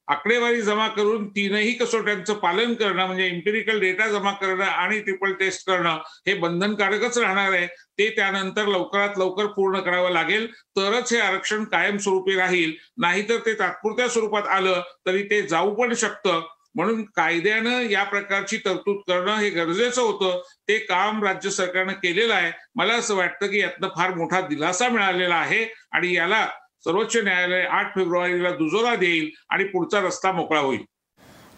आकडेवारी 0.07 0.61
जमा 0.61 0.87
करून 0.87 1.27
तीनही 1.29 1.71
कसोट्यांचं 1.73 2.33
पालन 2.33 2.73
करणं 2.73 3.05
म्हणजे 3.05 3.27
इम्पेरिकल 3.27 3.79
डेटा 3.79 4.07
जमा 4.07 4.31
करणं 4.31 4.63
आणि 4.63 4.99
ट्रिपल 4.99 5.33
टेस्ट 5.33 5.67
करणं 5.67 5.97
हे 6.27 6.33
बंधनकारकच 6.33 7.17
राहणार 7.17 7.51
आहे. 7.53 7.67
ते 7.67 8.09
त्यानंतर 8.09 8.65
लवकरात 8.65 9.09
लवकर 9.17 9.45
पूर्ण 9.45 9.79
करावं 9.79 10.11
लागेल. 10.11 10.47
तरच 10.51 11.13
हे 11.13 11.19
आरक्षण 11.19 11.63
कायमस्वरूपी 11.63 12.35
राहील. 12.35 12.73
नाहीतर 12.97 13.37
ते 13.37 13.53
तात्पुरत्या 13.53 14.07
स्वरूपात 14.07 14.47
आलं 14.47 14.81
तरी 15.05 15.23
ते 15.23 15.41
जाऊ 15.41 15.73
पण 15.75 15.93
शकतं. 15.93 16.41
म्हणून 16.75 17.03
कायद्यानं 17.03 17.81
या 17.81 18.03
प्रकारची 18.03 18.57
तरतूद 18.57 19.01
करणं 19.07 19.35
हे 19.35 19.49
गरजेचं 19.49 20.01
होतं. 20.01 20.41
ते 20.67 20.77
काम 20.79 21.23
राज्य 21.23 21.49
सरकारनं 21.49 21.93
केलेलं 21.93 22.33
आहे. 22.33 22.51
मला 22.75 22.93
असं 22.93 23.15
वाटतं 23.15 23.47
की 23.47 23.59
यातनं 23.59 23.87
फार 23.87 24.13
मोठा 24.13 24.41
दिलासा 24.41 24.89
मिळालेला 24.89 25.35
आहे 25.35 25.65
आणि 25.91 26.15
याला 26.15 26.47
सर्वोच्च 26.87 27.15
न्यायालय 27.17 27.61
आठ 27.67 27.95
फेब्रुवारीला 27.95 28.49
दुजोरा 28.51 28.95
देईल 28.95 29.29
आणि 29.49 29.63
पुढचा 29.63 29.99
रस्ता 30.01 30.31
मोकळा 30.31 30.59
होईल. 30.59 30.83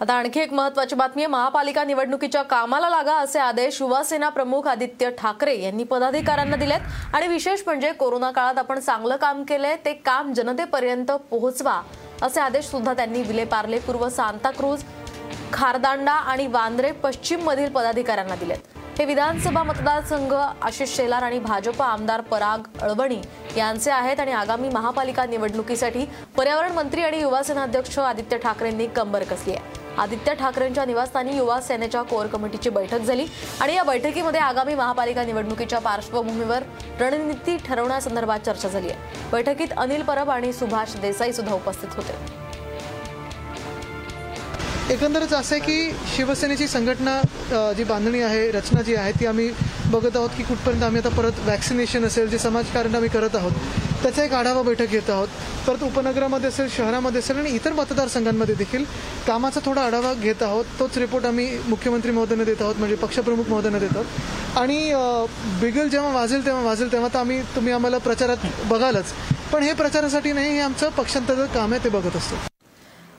आता 0.02 0.14
आणखी 0.14 0.40
एक 0.40 0.54
महत्वाची 0.54 0.96
बातमी 0.96 1.22
आहे. 1.22 1.32
महापालिका 1.32 1.84
निवडणुकीच्या 1.84 2.42
कामाला 2.44 2.90
लागा 2.90 3.16
असे 3.16 3.40
आदेश 3.40 3.82
युवासेना 3.82 4.30
प्रमुख 4.30 4.68
आदित्य 4.68 5.10
ठाकरे 5.18 5.56
यांनी 5.62 5.84
पदाधिकाऱ्यांना 5.84 6.56
दिलेत. 6.56 6.80
आणि 7.14 7.28
विशेष 7.28 7.64
म्हणजे 7.66 7.92
कोरोना 7.92 8.32
काळात 8.32 8.58
आपण 8.58 8.80
चांगलं 8.80 9.16
काम 9.16 9.44
केलंय 9.44 9.76
ते 9.86 9.94
काम 10.06 10.34
जनतेपर्यंत 10.34 11.12
पोहोचवा 11.32 11.82
असे 12.22 12.40
आदेश 12.42 12.66
सुद्धा 12.66 12.94
त्यांनी 12.94 13.22
विलेपार्ले 13.22 13.80
पूर्व 13.80 14.10
सांताक्रूज 14.10 14.84
खारदांडा 15.54 16.14
आणि 16.14 16.48
वांद्रे 16.48 16.92
पश्चिम 17.04 17.44
मधील 17.44 17.70
पदाधिकाऱ्यांना 17.70 18.36
दिलेत. 18.36 18.79
हे 19.00 19.06
विधानसभा 19.06 19.62
मतदारसंघ 19.64 20.34
आशिष 20.34 20.96
शेलार 20.96 21.24
आणि 21.24 21.38
भाजप 21.40 21.82
आमदार 21.82 22.22
पराग 22.22 22.64
अळवणी 22.82 23.20
यांचे 23.58 23.92
आहेत 23.92 24.20
आणि 24.20 24.32
आगामी 24.32 24.70
महापालिका 24.70 25.26
निवडणुकीसाठी 25.26 26.06
पर्यावरण 26.38 26.72
मंत्री 26.72 27.04
आणि 27.04 27.20
युवा 27.22 27.40
अध्यक्ष 27.62 27.98
आदित्य 28.00 28.38
ठाकरेंनी 28.38 28.88
कंबर 28.88 29.24
कसली 29.24 29.54
आहे. 29.54 29.78
आदित्य 29.98 30.34
ठाकरेंच्या 30.34 30.86
निवासस्थानी 30.86 31.38
युवा 31.38 31.60
सेनेच्या 31.62 32.02
कोर 32.02 32.26
कमिटीची 32.26 32.70
बैठक 32.70 33.00
झाली 33.00 33.26
आणि 33.62 33.76
या 33.76 33.84
बैठकीमध्ये 33.84 34.42
आगामी 34.42 34.76
महापालिका 34.76 35.24
निवडणुकीच्या 35.24 35.80
पार्श्वभूमीवर 35.80 36.64
रणनीती 37.00 37.58
ठरवण्यासंदर्भात 37.68 38.40
चर्चा 38.40 38.70
झाली 38.70 38.90
आहे. 38.90 39.30
बैठकीत 39.32 39.78
अनिल 39.78 40.04
परब 40.04 40.30
आणि 40.30 40.54
सुभाष 40.54 40.96
देसाई 41.02 41.34
सुद्धा 41.34 41.54
उपस्थित 41.54 41.96
होते. 41.96 42.48
एकंदरच 44.92 45.34
असं 45.34 45.56
आहे 45.56 45.64
की 45.64 45.92
शिवसेनेची 46.16 46.68
संघटना 46.68 47.74
जी 47.78 47.84
बांधणी 47.84 48.22
आहे 48.22 48.50
रचना 48.52 48.82
जी 48.82 48.96
आहे 48.96 49.12
ती 49.20 49.26
आम्ही 49.26 49.50
बघत 49.92 50.16
आहोत 50.16 50.30
की 50.38 50.44
कुठपर्यंत 50.44 50.84
आम्ही 50.84 51.02
आता 51.02 51.10
परत 51.16 51.40
वॅक्सिनेशन 51.48 52.06
असेल 52.06 52.28
जे 52.30 52.38
समाजकारण 52.38 52.96
आम्ही 52.96 53.10
करत 53.10 53.36
आहोत 53.36 53.52
त्याचा 54.04 54.24
एक 54.24 54.34
आढावा 54.34 54.62
बैठक 54.64 54.90
घेत 54.90 55.10
आहोत. 55.10 55.28
परत 55.68 55.84
उपनगरामध्ये 55.84 56.50
असेल 56.50 56.68
शहरामध्ये 56.76 57.20
असेल 57.20 57.38
आणि 57.38 57.50
इतर 57.56 57.74
मतदारसंघांमध्ये 57.74 58.56
देखील 58.56 58.84
कामाचा 59.28 59.60
थोडा 59.66 59.82
आढावा 59.86 60.14
घेत 60.14 60.44
आहोत. 60.44 60.66
तोच 60.80 60.98
रिपोर्ट 60.98 61.26
आम्ही 61.26 61.48
मुख्यमंत्री 61.68 62.12
महोदयांना 62.12 62.44
देत 62.44 62.62
आहोत 62.62 62.76
म्हणजे 62.80 62.96
पक्षप्रमुख 62.96 63.50
महोदयांना 63.50 63.80
देत 63.80 63.96
आहोत. 63.96 64.58
आणि 64.60 64.94
बिगल 65.62 65.88
जेव्हा 65.88 66.12
वाजेल 66.14 66.46
तेव्हा 66.46 66.64
वाजेल 66.64 66.92
तेव्हा 66.92 67.10
तर 67.14 67.20
आम्ही 67.20 67.42
तुम्ही 67.56 67.74
आम्हाला 67.74 67.98
प्रचारात 67.98 68.46
बघालच. 68.70 69.14
पण 69.52 69.64
हे 69.64 69.74
प्रचारासाठी 69.74 70.32
नाही 70.32 70.54
हे 70.54 70.60
आमचं 70.62 70.90
पक्षांतर्गत 70.98 71.54
काम 71.54 71.74
आहे 71.74 71.84
ते 71.84 71.90
बघत 71.90 72.16
असतो. 72.16 72.48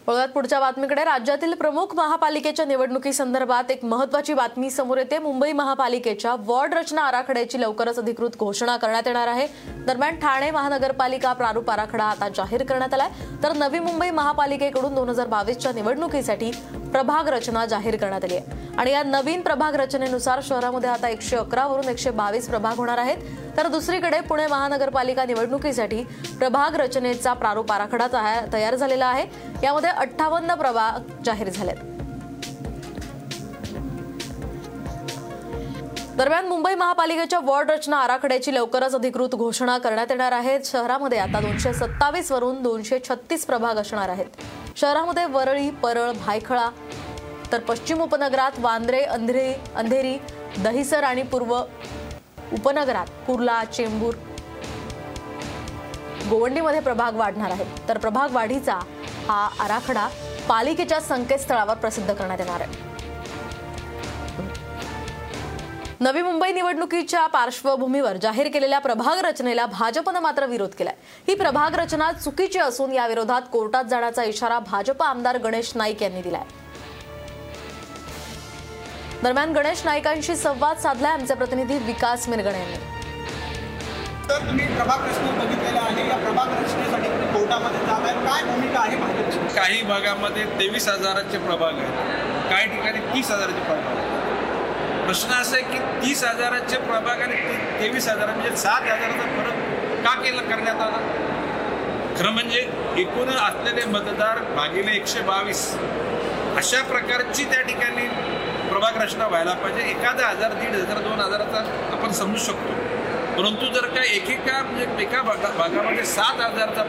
वळूयात 0.06 0.28
पुढच्या 0.28 0.58
बातमीकडे. 0.60 1.02
राज्यातील 1.04 1.54
प्रमुख 1.54 1.94
महापालिकेच्या 1.94 2.64
निवडणुकीसंदर्भात 2.66 3.70
एक 3.70 3.84
महत्वाची 3.84 4.34
बातमी 4.34 4.70
समोर 4.70 4.98
येते. 4.98 5.18
मुंबई 5.18 5.52
महापालिकेच्या 5.52 6.34
वॉर्ड 6.46 6.74
रचना 6.74 7.02
आराखड्याची 7.02 7.60
लवकरच 7.60 7.98
अधिकृत 7.98 8.38
घोषणा 8.38 8.76
करण्यात 8.76 9.06
येणार 9.06 9.28
आहे. 9.28 9.46
दरम्यान 9.86 10.18
ठाणे 10.20 10.50
महानगरपालिका 10.50 11.32
प्रारूप 11.32 11.70
आराखडा 11.70 12.04
आता 12.04 12.28
जाहीर 12.28 12.64
करण्यात 12.64 12.94
आलाय. 12.94 13.08
तर 13.42 13.52
नवी 13.56 13.78
मुंबई 13.78 14.10
महापालिकेकडून 14.10 14.94
दोन 14.94 15.08
हजार 15.08 15.26
बावीसच्या 15.26 15.72
निवडणुकीसाठी 15.72 16.50
प्रभाग 16.92 17.28
रचना 17.28 17.64
जाहीर 17.66 17.96
करण्यात 17.96 18.24
आली 18.24 18.36
आहे. 18.36 18.58
आणि 18.78 18.90
या 18.92 19.02
नवीन 19.02 19.40
प्रभाग 19.40 19.74
रचनेनुसार 19.74 20.40
शहरामध्ये 20.42 20.90
आता 20.90 21.08
एकशे 21.08 21.36
अकरा 21.36 21.66
वरून 21.66 21.88
एकशे 21.88 22.10
बावीस 22.10 22.48
प्रभाग 22.48 22.76
होणार 22.76 22.98
आहेत. 22.98 23.16
तर 23.56 23.66
दुसरीकडे 23.68 24.20
पुणे 24.20 24.46
महानगरपालिका 24.46 25.24
निवडणुकीसाठी 25.24 26.02
प्रभाग 26.38 26.76
रचनेचा 26.76 27.32
प्रारूप 27.32 27.72
आराखडा 27.72 28.06
तयार 28.52 28.74
झालेला 28.74 29.06
आहे. 29.06 29.24
यामध्ये 29.62 29.89
अठ्ठावन्न 29.90 30.54
प्रभाग 30.54 31.22
जाहीर 31.24 31.48
झालेत. 31.48 31.76
दरम्यान 36.16 36.46
मुंबई 36.48 36.74
महापालिकेच्या 36.74 37.38
वॉर्ड 37.42 37.70
रचना 37.70 37.96
आराखड्याची 37.96 38.54
लवकरच 38.54 38.94
अधिकृत 38.94 39.34
घोषणा 39.34 39.76
करण्यात 39.78 40.06
येणार 40.10 40.32
आहे 40.32 40.58
शहरामध्ये 40.64 41.18
आता 41.18 41.40
दोनशे 41.40 41.72
सत्तावीस 41.74 42.30
वरून 42.32 42.62
दोनशे 42.62 42.98
छत्तीस 43.08 43.44
प्रभाग 43.46 43.76
असणार 43.76 44.08
आहेत. 44.08 44.26
शहरामध्ये 44.76 45.24
वरळी 45.32 45.70
परळ 45.82 46.10
भायखळा 46.26 46.68
तर 47.52 47.60
पश्चिम 47.68 48.02
उपनगरात 48.02 48.58
वांद्रे 48.60 49.00
अंधेरी 49.02 49.52
अंधेरी 49.76 50.16
दहिसर 50.58 51.04
आणि 51.04 51.22
पूर्व 51.22 51.54
उपनगरात 52.52 53.06
कुर्ला 53.26 53.62
चेंबूर 53.64 54.14
गोवंडीमध्ये 56.30 56.80
प्रभाग 56.80 57.16
वाढणार 57.16 57.50
आहेत 57.50 57.88
तर 57.88 57.98
प्रभाग 57.98 58.32
वाढीचा 58.32 58.78
हा 59.28 59.48
आराखडा 59.60 60.08
पालिकेच्या 60.48 61.00
संकेतस्थळावर 61.00 61.74
प्रसिद्ध 61.74 62.12
करण्यात 62.14 62.40
येणार 62.40 62.60
आहे. 62.60 62.88
नवी 66.00 66.22
मुंबई 66.22 66.52
निवडणुकीच्या 66.52 67.26
पार्श्वभूमीवर 67.26 68.16
जाहीर 68.16 68.48
केलेल्या 68.48 68.78
प्रभाग 68.78 69.18
रचनेला 69.18 69.66
भाजपनं 69.66 70.20
मात्र 70.20 70.46
विरोध 70.46 70.70
केलाय. 70.70 70.94
ही 71.28 71.34
प्रभाग 71.34 71.74
रचना 71.74 72.12
चुकीची 72.12 72.58
असून 72.58 72.92
या 72.92 73.06
विरोधात 73.06 73.42
कोर्टात 73.52 73.84
जाण्याचा 73.84 74.24
इशारा 74.24 74.58
भाजप 74.58 75.02
आमदार 75.02 75.38
गणेश 75.38 75.72
नाईक 75.74 76.02
यांनी 76.02 76.22
दिलाय. 76.22 76.44
दरम्यान 79.22 79.52
गणेश 79.52 79.84
नाईकांशी 79.84 80.36
संवाद 80.36 80.76
साधलाय 80.76 81.12
आमचे 81.12 81.34
प्रतिनिधी 81.34 81.78
विकास 81.78 82.28
मिरगणे 82.28 82.60
यांनी. 82.60 82.99
तर 84.30 84.46
तुम्ही 84.46 84.66
प्रभाग 84.66 85.06
रचना 85.06 85.30
बघितलेला 85.30 85.80
आहे. 85.80 86.08
या 86.08 86.16
प्रभाग 86.16 86.48
रचनेसाठी 86.48 87.08
तुम्ही 87.08 87.32
कोर्टामध्ये 87.32 87.80
जात 87.86 88.04
आहे. 88.04 88.26
काय 88.26 88.42
भूमिका 88.42 88.80
आहे 88.80 88.96
भाजपची? 88.96 89.38
काही 89.56 89.82
भागामध्ये 89.82 90.44
तेवीस 90.44 90.88
हजाराचे 90.88 91.38
प्रभाग 91.38 91.78
आहेत. 91.78 92.50
काही 92.50 92.66
ठिकाणी 92.66 92.98
तीस 93.14 93.30
हजाराचे 93.30 93.60
प्रभाग 93.60 93.96
आहेत. 93.96 95.06
प्रश्न 95.06 95.32
असा 95.32 95.56
आहे 95.56 95.64
की 95.64 95.78
तीस 95.78 96.24
हजाराचे 96.24 96.76
प्रभाग 96.76 97.20
आणि 97.20 97.36
तेवीस 97.80 98.08
हजार 98.08 98.26
म्हणजे 98.26 98.56
सात 98.56 98.82
हजाराचा 98.82 99.26
फरक 99.36 100.04
का 100.04 100.14
केला 100.22 100.42
करण्यात 100.42 100.80
आला? 100.80 100.98
खरं 102.18 102.30
म्हणजे 102.30 102.58
एकूण 102.96 103.28
असलेले 103.28 103.84
मतदार 103.84 104.38
भागिले 104.56 104.92
एकशे 104.92 105.20
बावीस. 105.20 105.74
अशा 106.56 106.82
प्रकारची 106.82 107.44
त्या 107.44 107.60
ठिकाणी 107.60 108.06
प्रभाग 108.68 108.96
रचना 108.96 109.26
व्हायला 109.26 109.52
पाहिजे. 109.52 109.90
एखादा 109.90 110.26
हजार 110.26 110.52
दीड 110.52 110.74
हजार 110.74 110.98
दोन 110.98 111.20
हजाराचा 111.20 111.58
आपण 111.92 112.12
समजू 112.12 112.44
शकतो. 112.44 112.89
परंतु 113.40 113.66
जर 113.74 113.86
का 113.92 114.00
एकेका 114.06 114.54
म्हणजे 114.62 115.02
एका 115.02 115.20
भागा 115.26 115.48
भागामध्ये 115.58 116.02
सात 116.06 116.40
हजारचा 116.40 116.82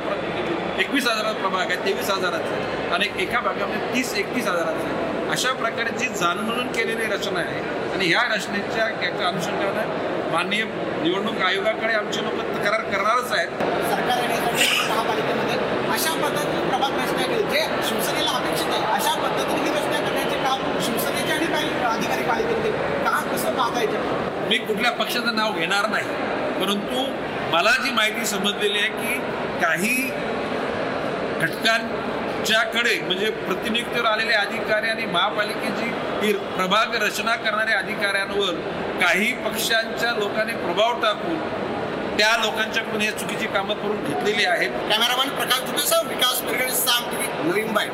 एकवीस 0.81 1.05
हजाराचा 1.07 1.39
प्रभाग 1.41 1.69
आहे 1.71 1.75
तेवीस 1.85 2.09
हजाराचा 2.11 2.55
आणि 2.95 3.05
एका 3.23 3.39
भागामध्ये 3.45 3.93
तीस 3.93 4.13
एकतीस 4.21 4.47
हजाराचा 4.47 4.87
आहे. 4.87 5.29
अशा 5.31 5.51
प्रकारे 5.61 5.91
जी 5.99 6.07
जाणून 6.21 6.45
म्हणून 6.45 6.67
केलेली 6.77 7.05
रचना 7.11 7.39
आहे 7.39 7.61
आणि 7.93 8.07
ह्या 8.07 8.23
रचनेच्या 8.33 8.87
याच्या 9.03 9.27
अनुषंगानं 9.27 10.33
माननीय 10.33 10.63
निवडणूक 11.03 11.41
आयोगाकडे 11.51 11.93
आमचे 11.93 12.23
लोक 12.23 12.41
तक्रार 12.57 12.81
करणारच 12.91 13.31
आहेत. 13.31 13.55
सरकार 13.93 14.21
येण्यासाठी 14.21 14.67
महापालिकेमध्ये 14.89 15.55
अशा 15.93 16.13
पद्धतीने 16.25 16.67
प्रभाग 16.67 16.99
रचना 17.01 17.23
केली 17.23 17.43
जे 17.53 17.63
शिवसेनेला 17.89 18.31
अपेक्षित 18.41 18.73
आहे 18.73 18.93
अशा 18.97 19.13
पद्धतीने 19.23 19.61
ही 19.61 19.75
रचना 19.77 20.05
करण्याचे 20.07 20.43
काम 20.43 20.67
शिवसेनेचे 20.81 21.33
आणि 21.33 21.47
काही 21.53 21.71
अधिकारी 21.93 22.27
पालिकेचे 22.29 22.71
काम 23.07 23.33
कसं 23.35 23.57
पाहायचे 23.57 24.49
मी 24.49 24.57
कुठल्या 24.59 24.91
पक्षाचं 24.91 25.35
नाव 25.35 25.53
घेणार 25.59 25.87
नाही. 25.89 26.39
परंतु 26.61 27.05
मला 27.51 27.71
जी 27.83 27.91
माहिती 27.91 28.25
समजलेली 28.25 28.79
आहे 28.79 28.87
की 28.87 29.13
काही 29.61 30.09
घटकांच्याकडे 31.39 32.99
म्हणजे 32.99 33.29
प्रतिनियुक्तीवर 33.29 34.05
आलेले 34.05 34.33
अधिकारी 34.33 34.89
आणि 34.89 35.05
महापालिकेची 35.05 35.89
ही 36.21 36.33
प्रभाग 36.33 36.95
रचना 36.95 37.35
करणाऱ्या 37.35 37.77
अधिकाऱ्यांवर 37.77 38.53
काही 39.01 39.31
पक्षांच्या 39.45 40.11
लोकांनी 40.11 40.53
प्रभाव 40.53 41.01
टाकून 41.01 41.39
त्या 42.17 42.35
लोकांच्याकडून 42.43 43.01
हे 43.01 43.11
चुकीची 43.11 43.47
कामं 43.47 43.73
करून 43.73 44.03
घेतलेली 44.03 44.45
आहेत. 44.45 44.71
कॅमेरामॅन 44.89 45.29
प्रकाश 45.29 45.59
दुबेसह 45.59 46.07
विकास 46.07 46.41
मुंबई. 47.43 47.85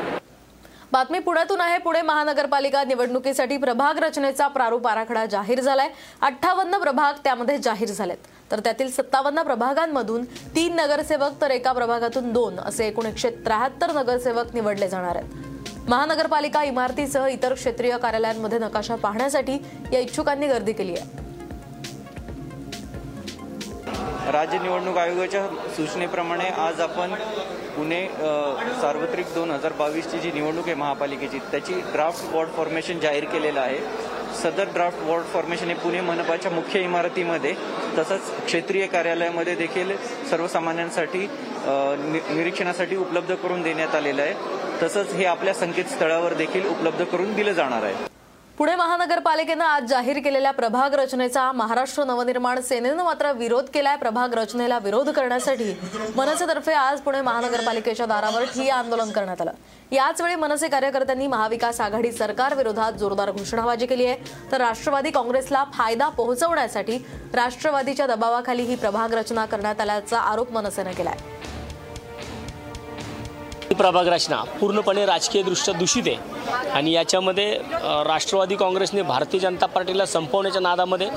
बातमी 0.91 1.19
पुण्यातून 1.19 1.61
आहे. 1.61 1.77
पुणे 1.77 2.01
महानगरपालिका 2.01 2.83
निवडणुकीसाठी 2.83 3.57
प्रभाग 3.57 3.97
रचनेचा 3.97 4.47
प्रारूप 4.47 4.87
आराखडा 4.87 5.25
जाहीर 5.25 5.59
झालाय. 5.59 5.89
अठ्ठावन्न 6.21 6.77
प्रभाग 6.77 7.13
त्यामध्ये 7.23 7.57
जाहीर 7.57 7.89
झालेत. 7.89 8.17
तर 8.51 8.59
त्यातील 8.59 8.91
सत्तावन्न 8.91 9.41
प्रभागांमधून 9.41 10.23
तीन 10.55 10.75
नगरसेवक 10.75 11.41
तर 11.41 11.51
एका 11.51 11.71
प्रभागातून 11.71 12.31
दोन 12.33 12.59
असे 12.59 12.87
एकूण 12.87 13.05
एकशे 13.05 13.29
त्र्याहत्तर 13.29 13.91
नगरसेवक 13.91 14.53
निवडले 14.53 14.89
जाणार 14.89 15.15
आहेत. 15.15 15.29
महानगरपालिका 15.89 16.63
इमारतीसह 16.63 17.25
इतर 17.25 17.53
क्षेत्रीय 17.53 17.97
कार्यालयांमध्ये 17.97 18.59
नकाशा 18.59 18.95
पाहण्यासाठी 18.95 19.57
या 19.93 19.99
इच्छुकांनी 19.99 20.47
गर्दी 20.47 20.73
केली 20.73 20.95
आहे. 20.97 21.26
राज्य 24.31 24.57
निवडणूक 24.59 24.97
आयोगाच्या 24.97 25.41
सूचनेप्रमाणे 25.75 26.47
आज 26.61 26.79
आपण 26.81 27.13
पुणे 27.75 28.01
सार्वत्रिक 28.81 29.25
दोन 29.33 29.51
हजार 29.51 29.73
बावीसची 29.73 30.17
जी 30.19 30.31
निवडणूक 30.31 30.65
आहे 30.65 30.75
महापालिकेची 30.75 31.39
त्याची 31.51 31.73
ड्राफ्ट 31.93 32.33
वॉर्ड 32.33 32.49
फॉर्मेशन 32.55 32.99
जाहीर 32.99 33.25
केलेलं 33.25 33.59
आहे. 33.59 33.77
सदर 34.41 34.69
ड्राफ्ट 34.73 35.03
वॉर्ड 35.03 35.25
फॉर्मेशन 35.33 35.67
हे 35.67 35.73
पुणे 35.73 36.01
मनपाच्या 36.01 36.51
मुख्य 36.51 36.79
इमारतीमध्ये 36.79 37.53
तसंच 37.97 38.31
क्षेत्रीय 38.45 38.85
कार्यालयामध्ये 38.87 39.55
देखील 39.55 39.95
सर्वसामान्यांसाठी 40.29 41.27
नि- 41.27 42.35
निरीक्षणासाठी 42.35 42.95
उपलब्ध 42.95 43.33
करून 43.35 43.61
देण्यात 43.61 43.95
आलेलं 43.95 44.21
आहे. 44.21 44.33
तसंच 44.83 45.13
हे 45.13 45.25
आपल्या 45.25 45.53
संकेतस्थळावर 45.53 46.33
देखील 46.33 46.69
उपलब्ध 46.69 47.03
करून 47.03 47.33
दिलं 47.35 47.53
जाणार 47.53 47.83
आहे. 47.83 48.16
पुणे 48.57 48.75
महानगरपालिकेनं 48.75 49.63
आज 49.65 49.83
जाहीर 49.89 50.19
केलेल्या 50.23 50.51
प्रभाग 50.51 50.93
रचनेचा 50.95 51.51
महाराष्ट्र 51.51 52.03
नवनिर्माण 52.03 52.61
सेनेनं 52.61 53.03
मात्र 53.03 53.31
विरोध 53.31 53.65
केलाय. 53.73 53.95
प्रभाग 53.95 54.33
रचनेला 54.33 54.79
विरोध 54.83 55.09
करण्यासाठी 55.09 55.73
मनसेतर्फे 56.15 56.73
आज 56.73 57.01
पुणे 57.01 57.21
महानगरपालिकेच्या 57.21 58.05
दारावर 58.05 58.43
ठिय्या 58.43 58.75
आंदोलन 58.75 59.11
करण्यात 59.11 59.41
आलं. 59.41 59.51
याच 59.91 60.21
वेळी 60.21 60.35
मनसे 60.35 60.67
कार्यकर्त्यांनी 60.67 61.27
महाविकास 61.27 61.81
आघाडी 61.81 62.11
सरकार 62.11 62.55
विरोधात 62.55 62.93
जोरदार 62.93 63.31
घोषणाबाजी 63.31 63.85
केली 63.85 64.05
आहे. 64.05 64.17
तर 64.51 64.57
राष्ट्रवादी 64.57 65.11
काँग्रेसला 65.11 65.63
फायदा 65.73 66.09
पोहोचवण्यासाठी 66.09 66.97
राष्ट्रवादीच्या 67.33 68.07
दबावाखाली 68.07 68.63
ही 68.63 68.75
प्रभाग 68.75 69.13
रचना 69.13 69.45
करण्यात 69.45 69.81
आल्याचा 69.81 70.19
आरोप 70.19 70.51
मनसेनं 70.51 70.91
केला 70.91 71.09
आहे 71.09 71.36
प्रभाग 73.75 74.07
रचना 74.07 74.41
पूर्णपणे 74.59 75.05
राजकीयदृष्ट्या 75.05 75.73
दूषित 75.73 76.03
आहे. 76.07 76.45
आणि 76.73 76.91
याच्यामध्ये 76.91 77.51
राष्ट्रवादी 78.07 78.55
काँग्रेसने 78.55 79.01
भारतीय 79.01 79.39
जनता 79.39 79.65
पार्टीला 79.65 80.05
संपवण्याच्या 80.05 80.61
नादामध्ये 80.61 81.07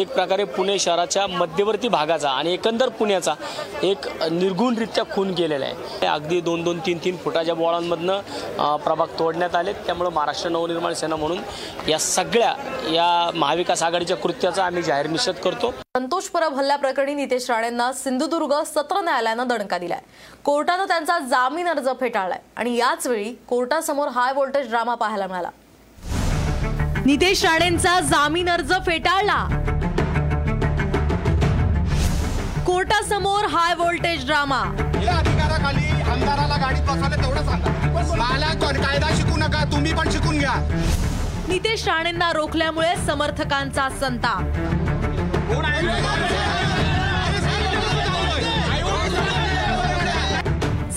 एक 0.00 0.12
प्रकारे 0.14 0.44
पुणे 0.44 0.78
शहराच्या 0.78 1.26
मध्यवर्ती 1.26 1.88
भागाचा 1.88 2.30
आणि 2.30 2.52
एकंदर 2.52 2.88
पुण्याचा 2.88 3.34
एक 3.82 4.06
निर्गुणरित्या 4.30 5.04
खून 5.14 5.32
केलेला 5.34 5.64
आहे. 5.64 6.06
अगदी 6.06 6.40
दोन 6.40 6.62
दोन 6.64 6.78
तीन 6.86 6.98
तीन 7.04 7.16
फुटाच्या 7.24 7.54
बोळांमधनं 7.54 8.76
प्रभाग 8.84 9.18
तोडण्यात 9.18 9.54
आले 9.56 9.72
त्यामुळं 9.86 10.10
महाराष्ट्र 10.12 10.50
नवनिर्माण 10.50 10.94
सेना 10.94 11.16
म्हणून 11.16 11.38
या 11.88 11.98
सगळ्या 11.98 12.54
या 12.92 13.30
महाविकास 13.34 13.82
आघाडीच्या 13.82 14.16
कृत्याचा 14.16 14.64
आम्ही 14.64 14.82
जाहीर 14.82 15.06
निषेध 15.06 15.34
करतो. 15.34 15.70
संतोष 15.96 16.24
परब 16.24 16.54
हल्ल्याप्रकरणी 16.54 17.14
नितेश 17.14 17.50
राणेंना 17.50 17.92
सिंधुदुर्ग 17.92 18.52
सत्र 18.66 19.00
न्यायालयानं 19.00 19.48
दणका 19.48 19.78
दिलाय. 19.78 20.00
कोर्टानं 20.44 20.84
त्यांचा 20.84 21.18
जामीन 21.20 21.68
अर्ज 21.68 21.88
फेटाळलाय. 22.00 22.38
आणि 22.56 22.74
याच 22.76 23.06
वेळी 23.06 23.32
कोर्टासमोर 23.48 24.08
हाय 24.08 24.32
व्होल्टेज 24.32 24.68
ड्रामा 24.68 24.94
पाहायला 24.94 25.26
मिळाला. 25.26 25.50
नितेश 27.06 27.44
राणेंचा 27.44 27.98
जामीन 28.00 28.48
अर्ज 28.48 28.72
फेटाळला. 28.86 29.46
कोर्टासमोर 32.66 33.44
हाय 33.48 33.74
व्होल्टेज 33.74 34.26
ड्रामा 34.26 34.60
अधिकाराखाली 35.08 36.02
आमदाराला 36.02 36.56
गाडीत 36.56 36.82
बसवलं 36.82 37.22
तेवढं 37.22 37.44
सांगा. 37.44 38.14
मला 38.16 38.52
कायदा 38.82 39.14
शिकू 39.16 39.36
नका 39.36 39.64
तुम्ही 39.72 39.92
पण 39.94 40.10
शिकून 40.10 40.38
घ्या. 40.38 40.54
नितेश 41.48 41.86
राणेंना 41.88 42.32
रोखल्यामुळे 42.32 42.94
समर्थकांचा 43.06 43.88
संताप. 44.00 44.42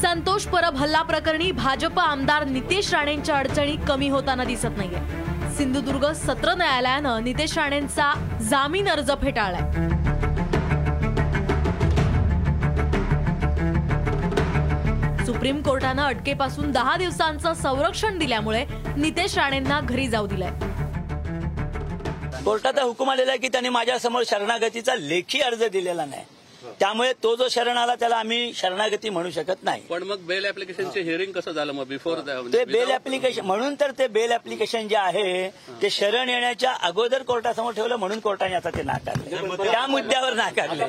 संतोष 0.02 0.44
परब 0.48 0.76
हल्ला 0.78 1.02
प्रकरणी 1.02 1.52
भाजप 1.52 2.00
आमदार 2.00 2.44
नितेश 2.46 2.94
राणेंच्या 2.94 3.36
अडचणी 3.36 3.76
कमी 3.88 4.08
होताना 4.10 4.44
दिसत 4.44 4.78
नाहीये. 4.78 5.52
सिंधुदुर्ग 5.56 6.06
सत्र 6.16 6.54
न्यायालयानं 6.58 7.24
नितेश 7.24 7.58
राणेंचा 7.58 8.12
जामीन 8.50 8.88
अर्ज 8.90 9.12
फेटाळलाय. 9.22 9.62
सुप्रीम 15.26 15.62
कोर्टानं 15.62 16.04
अटकेपासून 16.04 16.72
दहा 16.72 16.96
दिवसांचं 16.98 17.54
संरक्षण 17.54 18.18
दिल्यामुळे 18.20 18.66
नितेश 18.98 19.38
राणेंना 19.38 19.80
घरी 19.82 20.08
जाऊ 20.08 20.28
दिलाय. 20.28 20.52
कोर्टाचा 22.46 22.82
हुकूम 22.82 23.10
आलेला 23.10 23.32
आहे 23.32 23.40
की 23.40 23.48
त्यांनी 23.48 23.70
माझ्यासमोर 23.70 24.24
शरणागतीचा 24.28 24.96
लेखी 24.96 25.40
अर्ज 25.42 25.64
दिलेला 25.64 26.06
नाही. 26.06 26.24
त्यामुळे 26.80 27.12
तो 27.24 27.36
जो 27.36 27.48
शरण 27.52 27.78
आला 27.78 27.94
त्याला 27.96 28.16
आम्ही 28.16 28.54
शरणागती 28.56 29.10
म्हणू 29.10 29.30
शकत 29.32 29.64
नाही. 29.64 29.82
पण 29.90 30.04
मग 30.04 30.20
बेल 30.28 30.46
ऍप्लिकेशनचे 30.46 31.02
हिअरिंग 31.02 31.32
कसं 31.32 31.52
झालं 31.52 31.74
मग? 31.74 31.86
बिफोर 31.88 32.20
ते 32.54 32.64
बेल 32.66 32.92
ऍप्लिकेशन 32.92 33.46
म्हणून 33.46 33.76
तर 33.80 33.92
ते 33.98 34.08
बेल 34.08 34.32
ऍप्लिकेशन 34.32 34.88
जे 34.88 34.96
आहे 34.96 35.50
ते 35.82 35.90
शरण 35.90 36.30
येण्याच्या 36.30 36.72
अगोदर 36.82 37.24
कोर्टासमोर 37.24 37.74
ठेवलं 37.74 37.96
म्हणून 37.96 38.20
कोर्टाने 38.20 38.56
आता 38.56 38.70
ते 38.70 38.84
नाकारले. 38.84 39.36
त्या 39.64 39.86
मुद्द्यावर 39.88 40.34
नाकारले. 40.34 40.84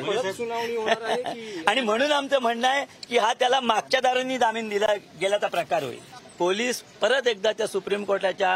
आणि 1.66 1.81
म्हणून 1.81 2.12
आमचं 2.12 2.38
म्हणणं 2.42 2.68
आहे 2.68 2.85
की 3.09 3.18
हा 3.18 3.33
त्याला 3.40 3.61
मागच्या 3.61 4.00
दारांनी 4.00 4.38
जामीन 4.38 4.68
दिला 4.68 4.94
गेल्याचा 5.20 5.46
प्रकार 5.46 5.83
होईल. 5.83 5.98
पोलीस 6.38 6.83
परत 7.00 7.26
एकदा 7.29 7.53
त्या 7.53 7.66
सुप्रीम 7.66 8.05
कोर्टाच्या 8.05 8.53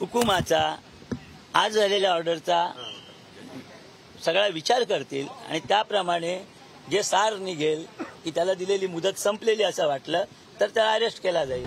हुकुमाचा 0.00 0.74
आज 1.54 1.74
झालेल्या 1.74 2.12
ऑर्डरचा 2.12 2.64
सगळा 4.24 4.46
विचार 4.46 4.82
करतील 4.82 5.26
आणि 5.48 5.60
त्याप्रमाणे 5.68 6.38
जे 6.90 7.02
सार 7.02 7.36
निघेल 7.36 7.84
की 8.24 8.30
त्याला 8.30 8.54
दिलेली 8.54 8.86
मुदत 8.86 9.18
संपलेली 9.18 9.62
असं 9.62 9.86
वाटलं 9.88 10.24
तर 10.60 10.66
त्याला 10.66 10.92
अरेस्ट 10.92 11.22
केला 11.22 11.44
जाईल. 11.44 11.66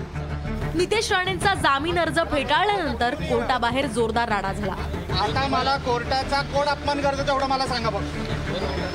नितेश 0.76 1.12
राणेंचा 1.12 1.54
जामीन 1.54 2.00
अर्ज 2.00 2.20
फेटाळल्यानंतर 2.32 3.16
कोर्टाबाहेर 3.16 3.86
जोरदार 3.86 4.30
राडा 4.30 4.52
झाला. 4.54 4.74
आता 5.22 5.48
मला 5.48 5.76
कोर्टाचा 5.78 6.42
कोण 6.54 6.68
अपमान 6.68 7.02
करतो 7.02 7.28
तेवढं 7.28 7.48
मला 7.48 7.68
सांगा 7.68 7.89
बघ. 7.89 8.04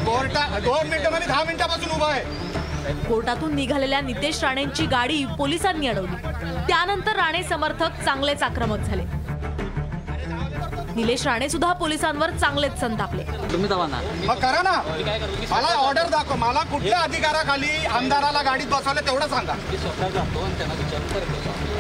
कोर्टा 0.07 0.47
दोन 0.59 0.87
मिनिटं 0.87 1.13
मध्ये 1.13 1.29
दहा 1.29 1.45
मिनिटापासून 1.45 1.91
उभा 1.91 2.11
आहे. 2.13 3.07
कोर्टातून 3.09 3.55
निघालेल्या 3.55 4.01
नितेश 4.01 4.43
राणेंची 4.45 4.87
गाडी 4.87 5.25
पोलिसांनी 5.39 5.89
अडवली. 5.89 6.17
त्यानंतर 6.69 7.17
राणे 7.17 7.43
समर्थक 7.43 8.05
चांगलेच 8.05 8.43
आक्रमक 8.43 8.79
झाले. 8.79 9.18
निलेश 10.99 11.27
राणे 11.27 11.49
सुद्धा 11.49 11.73
पोलिसांवर 11.81 12.31
चांगलेच 12.31 12.79
संतापले. 12.81 13.23
तुम्ही 13.53 13.69
जावा 13.69 13.87
ना. 13.87 14.01
मग 14.27 14.39
करा 14.43 14.63
ना. 14.63 14.73
मला 15.51 15.75
ऑर्डर 15.77 16.09
दाखव. 16.11 16.35
मला 16.37 16.63
कुठल्या 16.71 16.99
अधिकाराखाली 16.99 17.71
आमदाराला 17.87 18.43
गाडीत 18.43 18.67
बसवलं 18.71 19.07
तेवढं 19.07 19.29
सांगा. 19.29 19.53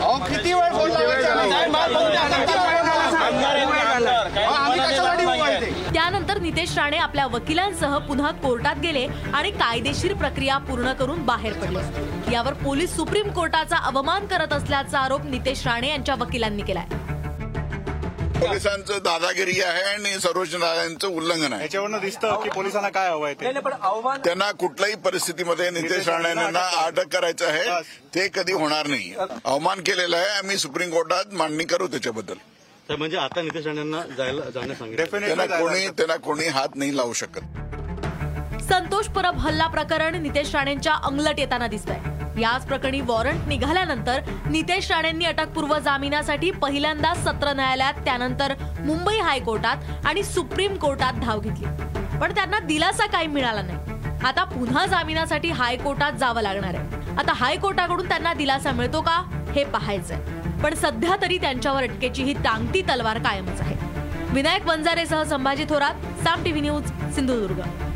अहो 0.00 0.18
किती 0.24 0.52
वेळ 0.52 0.72
फोन? 0.72 0.90
त्यानंतर 5.92 6.38
नितेश 6.40 6.76
राणे 6.78 6.96
आपल्या 6.96 7.26
वकिलांसह 7.26 7.96
पुन्हा 7.98 8.30
कोर्टात 8.42 8.76
गेले 8.82 9.06
आणि 9.34 9.50
कायदेशीर 9.50 10.14
प्रक्रिया 10.14 10.58
पूर्ण 10.68 10.92
करून 10.92 11.24
बाहेर 11.26 11.52
पडले. 11.60 12.32
यावर 12.32 12.52
पोलीस 12.64 12.96
सुप्रीम 12.96 13.30
कोर्टाचा 13.32 13.76
अवमान 13.86 14.26
करत 14.26 14.52
असल्याचा 14.52 14.98
आरोप 14.98 15.24
नितेश 15.24 15.66
राणे 15.66 15.88
यांच्या 15.88 16.14
वकिलांनी 16.14 16.62
केलाय. 16.62 16.86
पोलिसांचं 18.40 18.98
दादागिरी 19.04 19.60
आहे 19.62 19.82
आणि 19.82 20.18
सर्वोच्च 20.20 20.54
न्यायालयाचं 20.54 21.08
उल्लंघन 21.08 21.52
आहे. 21.52 21.62
याच्यावरनं 21.62 22.00
दिसतं 22.00 22.42
की 22.42 22.48
पोलिसांना 22.50 22.88
काय 22.88 23.08
हवंय 23.10 23.34
ते. 23.34 23.52
त्यांना 24.24 24.50
कुठल्याही 24.52 24.94
परिस्थितीमध्ये 24.96 25.70
नितेश 25.70 26.08
राणेंना 26.08 26.68
अटक 26.84 27.08
करायचं. 27.12 27.46
आहे. 27.46 27.80
ते 28.14 28.28
कधी 28.34 28.52
होणार 28.52 28.86
नाही. 28.86 29.12
अवमान 29.44 29.80
केलेला 29.80 30.16
आहे. 30.16 30.28
आम्ही 30.28 30.56
सुप्रीम 30.56 30.90
कोर्टात 30.90 31.34
मांडणी 31.34 31.64
करू 31.64 31.86
त्याच्याबद्दल. 31.86 32.34
म्हणजे 32.90 33.16
आता 33.16 33.42
नितेश 33.42 33.66
राणेंना 33.66 34.02
जायला 34.18 34.50
जाण्यास 34.54 34.78
सांगितलं. 34.78 35.18
त्यांना 35.26 35.46
कोणी 35.46 35.88
त्यांना 35.88 36.16
कोणी 36.16 36.46
हात 36.48 36.76
नाही 36.76 36.96
लावू 36.96 37.12
शकत. 37.12 37.40
संतोष 38.68 39.06
परब 39.06 39.38
हल्ला 39.38 39.66
प्रकरण 39.66 40.14
नितेश 40.22 40.54
राणेंच्या 40.54 40.94
अंगलट 40.94 41.38
येताना 41.38 41.66
दिसतंय. 41.66 42.40
याच 42.40 42.66
प्रकरणी 42.66 43.00
वॉरंट 43.00 43.46
निघाल्यानंतर 43.48 44.20
नितेश 44.50 44.90
राणेंनी 44.90 45.24
अटकपूर्व 45.24 45.78
जामिनासाठी 45.78 46.50
पहिल्यांदा 46.50 47.14
सत्र 47.14 47.52
न्यायालयात 47.52 47.94
त्यानंतर 47.94 48.54
मुंबई 48.80 49.18
हायकोर्टात 49.18 50.06
आणि 50.06 50.22
सुप्रीम 50.22 50.76
कोर्टात 50.76 51.12
धाव 51.12 51.40
घेतली. 51.40 51.66
पण 52.18 52.34
त्यांना 52.34 52.58
दिलासा 52.58 53.06
काही 53.06 53.26
मिळाला 53.26 53.62
नाही. 53.62 53.78
आता 54.24 54.44
पुन्हा 54.44 54.86
जामिनासाठी 54.86 55.50
हायकोर्टात 55.50 56.12
जावं 56.12 56.42
लागणार 56.42 56.74
आहे. 56.74 57.16
आता 57.18 57.32
हायकोर्टाकडून 57.32 58.08
त्यांना 58.08 58.34
दिलासा 58.34 58.72
मिळतो 58.72 59.00
का 59.00 59.22
हे 59.56 59.64
पाहायचंय. 59.64 60.18
पण 60.62 60.74
सध्या 60.74 61.16
तरी 61.22 61.38
त्यांच्यावर 61.38 61.82
अटकेची 61.82 62.22
ही 62.22 62.32
टांगती 62.32 62.82
तलवार 62.82 63.18
कायमच 63.18 63.60
आहे. 63.60 63.76
विनायक 64.30 64.66
वंजारेसह 64.66 65.22
संभाजी 65.22 65.64
थोरात 65.64 65.94
साम 66.24 66.44
टीव्ही 66.44 66.60
न्यूज 66.60 67.14
सिंधुदुर्ग. 67.14 67.87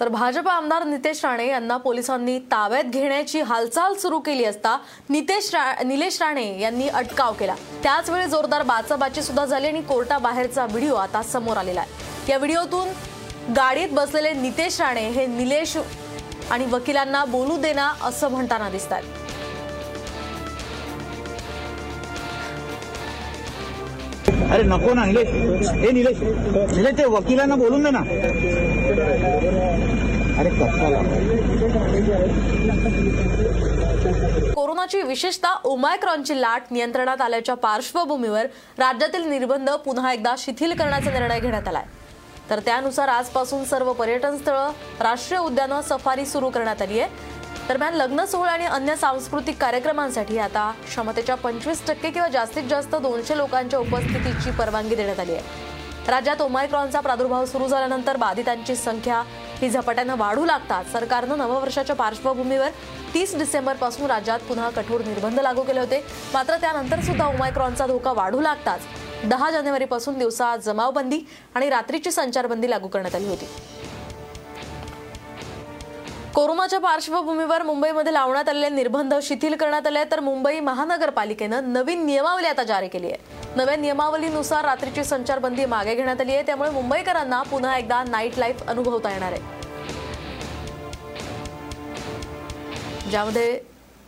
तर 0.00 0.08
भाजप 0.08 0.48
आमदार 0.48 0.84
नितेश 0.84 1.24
राणे 1.24 1.46
यांना 1.48 1.76
पोलिसांनी 1.76 2.38
ताब्यात 2.52 2.84
घेण्याची 2.84 3.40
हालचाल 3.40 3.94
सुरू 3.94 4.18
केली 4.18 4.44
असता 4.44 4.76
नितेश 5.10 5.50
रा 5.54 5.72
निलेश 5.84 6.20
राणे 6.22 6.46
यांनी 6.60 6.88
अटकाव 6.88 7.32
केला. 7.32 7.54
त्याचवेळी 7.82 8.26
जोरदार 8.26 8.62
बाचाबाची 8.62 9.22
सुद्धा 9.22 9.44
झाली 9.44 9.66
आणि 9.66 9.80
कोर्टाबाहेरचा 9.82 10.64
व्हिडिओ 10.64 10.94
आता 10.94 11.22
समोर 11.22 11.56
आलेला 11.56 11.80
आहे. 11.80 12.30
या 12.30 12.38
व्हिडिओतून 12.38 12.88
गाडीत 13.56 13.88
बसलेले 13.92 14.32
नितेश 14.32 14.80
राणे 14.80 15.08
हे 15.08 15.26
निलेश 15.26 15.76
आणि 16.50 16.66
वकिलांना 16.66 17.24
बोलू 17.24 17.56
देना 17.56 17.92
असं 18.02 18.28
म्हणताना 18.28 18.68
दिसत 18.70 18.92
आहेत 18.92 19.27
अरे 24.52 24.62
नको 24.62 24.94
ना 24.94 25.04
निलेश. 25.04 25.28
हे 25.70 25.90
निलेश. 25.92 26.20
निलेश 26.76 26.98
ते 26.98 27.04
वकिलांना 27.04 27.54
बोलून 27.56 27.84
दे 27.84 27.90
ना. 27.90 28.00
अरे 30.38 30.50
कोरोनाची 34.54 35.02
विशेषतः 35.02 35.54
ओमायक्रॉनची 35.64 36.40
लाट 36.40 36.62
नियंत्रणात 36.70 37.20
आल्याच्या 37.20 37.54
पार्श्वभूमीवर 37.54 38.46
राज्यातील 38.78 39.28
निर्बंध 39.28 39.70
पुन्हा 39.84 40.12
एकदा 40.12 40.34
शिथिल 40.38 40.72
करण्याचा 40.72 41.10
निर्णय 41.10 41.40
घेण्यात 41.40 41.68
आलाय. 41.68 41.84
तर 42.50 42.58
त्यानुसार 42.58 43.08
आजपासून 43.08 43.64
सर्व 43.64 43.92
पर्यटन 43.92 44.36
स्थळं 44.36 44.70
राष्ट्रीय 45.00 45.40
उद्यानं 45.40 45.80
सफारी 45.88 46.26
सुरू 46.26 46.50
करण्यात 46.50 46.82
आली 46.82 47.00
आहे. 47.00 47.37
दरम्यान 47.68 47.94
लग्न 47.94 48.24
सोहळा 48.24 48.52
आणि 48.52 48.64
अन्य 48.64 48.94
सांस्कृतिक 48.96 49.56
कार्यक्रमांसाठी 49.60 50.38
आता 50.38 50.70
क्षमतेच्या 50.84 51.34
पंचवीस 51.34 51.86
टक्के 51.86 52.10
किंवा 52.10 52.28
जास्तीत 52.28 52.64
जास्त 52.70 52.94
दोनशे 52.94 53.36
लोकांच्या 53.36 53.78
उपस्थितीची 53.78 54.50
परवानगी 54.50 54.94
देण्यात 54.94 55.20
आली 55.20 55.32
आहे. 55.32 55.42
राज्यात 56.08 56.40
ओमायक्रॉनचा 56.42 57.00
प्रादुर्भाव 57.00 57.44
सुरू 57.44 57.66
झाल्यानंतर 57.68 58.16
बाधितांची 58.16 58.76
संख्या 58.76 59.22
ही 59.60 59.70
झपाट्यानं 59.70 60.16
वाढू 60.18 60.44
लागतात 60.44 60.84
सरकारनं 60.92 61.38
नववर्षाच्या 61.38 61.96
पार्श्वभूमीवर 61.96 62.68
तीस 63.14 63.36
डिसेंबरपासून 63.36 64.06
राज्यात 64.06 64.38
पुन्हा 64.48 64.70
कठोर 64.70 65.00
निर्बंध 65.00 65.40
लागू 65.40 65.62
केले 65.62 65.80
होते. 65.80 66.04
मात्र 66.34 66.56
त्यानंतर 66.56 67.00
सुद्धा 67.00 67.26
ओमायक्रॉनचा 67.26 67.86
धोका 67.86 68.12
वाढू 68.12 68.40
लागताच. 68.40 68.80
दहा 69.24 69.50
जानेवारीपासून 69.50 70.18
दिवसा 70.18 70.56
जमावबंदी 70.56 71.20
आणि 71.54 71.68
रात्रीची 71.70 72.10
संचारबंदी 72.10 72.70
लागू 72.70 72.88
करण्यात 72.88 73.14
आली 73.14 73.28
होती. 73.28 73.48
कोरोनाच्या 76.38 76.78
पार्श्वभूमीवर 76.80 77.62
मुंबईमध्ये 77.62 78.12
लावण्यात 78.12 78.48
आलेले 78.48 78.68
निर्बंध 78.74 79.14
शिथिल 79.22 79.54
करण्यात 79.60 79.86
आले 79.86 80.02
तर 80.10 80.20
मुंबई 80.20 80.58
महानगरपालिकेनं 80.60 81.72
नवीन 81.72 82.04
नियमावली 82.06 82.46
आता 82.46 82.62
जारी 82.64 82.88
केली 82.88 83.06
आहे. 83.06 83.16
नव्या 83.56 83.74
नियमावलीनुसार 83.76 84.64
रात्रीची 84.64 85.04
संचारबंदी 85.04 85.64
मागे 85.64 85.94
घेण्यात 85.94 86.20
आली 86.20 86.34
आहे. 86.34 86.42
त्यामुळे 86.46 86.70
मुंबईकरांना 86.70 87.40
पुन्हा 87.50 87.76
एकदा 87.78 88.02
नाईट 88.08 88.38
लाईफ 88.38 88.62
अनुभवता 88.68 89.10
येणार 89.12 89.32
आहे. 89.32 89.40
ज्यामध्ये 93.10 93.52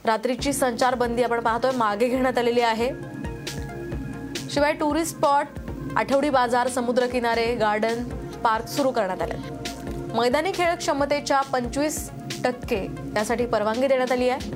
रात्रीची 0.06 0.52
संचारबंदी 0.52 1.22
आपण 1.22 1.40
पाहतोय 1.44 1.76
मागे 1.76 2.08
घेण्यात 2.08 2.38
आलेली 2.38 2.60
आहे. 2.60 2.90
शिवाय 4.50 4.72
टुरिस्ट 4.72 5.16
स्पॉट 5.16 5.58
आठवडी 5.96 6.30
बाजार 6.30 6.68
समुद्रकिनारे 6.68 7.54
गार्डन 7.56 8.04
पार्क 8.44 8.68
सुरू 8.68 8.90
करण्यात 8.90 9.22
आले 9.22 9.58
मैदानी 10.14 10.50
खेळ 10.54 10.74
क्षमतेच्या 10.74 11.40
पंचवीस 11.52 11.98
टक्के 12.44 12.86
त्यासाठी 13.14 13.46
परवानगी 13.46 13.86
देण्यात 13.86 14.12
आली 14.12 14.28
आहे. 14.28 14.50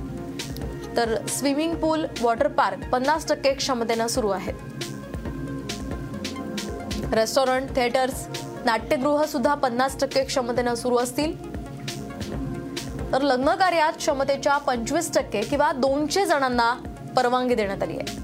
तर 0.96 1.26
स्विमिंग 1.26 1.74
पूल 1.74 2.04
वॉटर 2.20 2.48
पार्क 2.48 2.88
पन्नास 2.92 3.28
टक्के 3.28 3.52
क्षमतेनं 3.54 4.06
सुरू 4.06 4.28
आहेत. 4.28 4.54
रेस्टॉरंट 7.14 7.74
थिएटर्स 7.76 8.26
नाट्यगृह 8.64 9.24
सुद्धा 9.24 9.54
पन्नास 9.54 10.00
टक्के 10.00 10.24
क्षमतेनं 10.24 10.74
सुरू 10.74 10.96
असतील. 10.96 11.32
तर 13.12 13.22
लग्न 13.22 13.54
कार्यात 13.54 13.92
क्षमतेच्या 13.92 14.58
पंचवीस 14.58 15.12
टक्के 15.14 15.40
किंवा 15.40 15.72
दोनशे 15.72 16.26
जणांना 16.26 16.74
परवानगी 17.16 17.54
देण्यात 17.54 17.82
आली 17.82 17.96
आहे. 17.96 18.22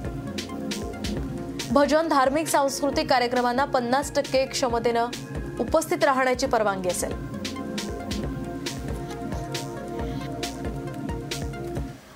भजन 1.73 2.09
धार्मिक 2.09 2.49
सांस्कृतिक 2.49 3.11
कार्यक्रमांना 3.11 3.65
पन्नास 3.65 4.13
टक्के 4.15 4.47
क्षमतेनं 4.47 5.07
उपस्थित 5.61 6.05
राहण्याची 6.05 6.47
परवानगी 6.47 6.89
असेल. 6.89 7.30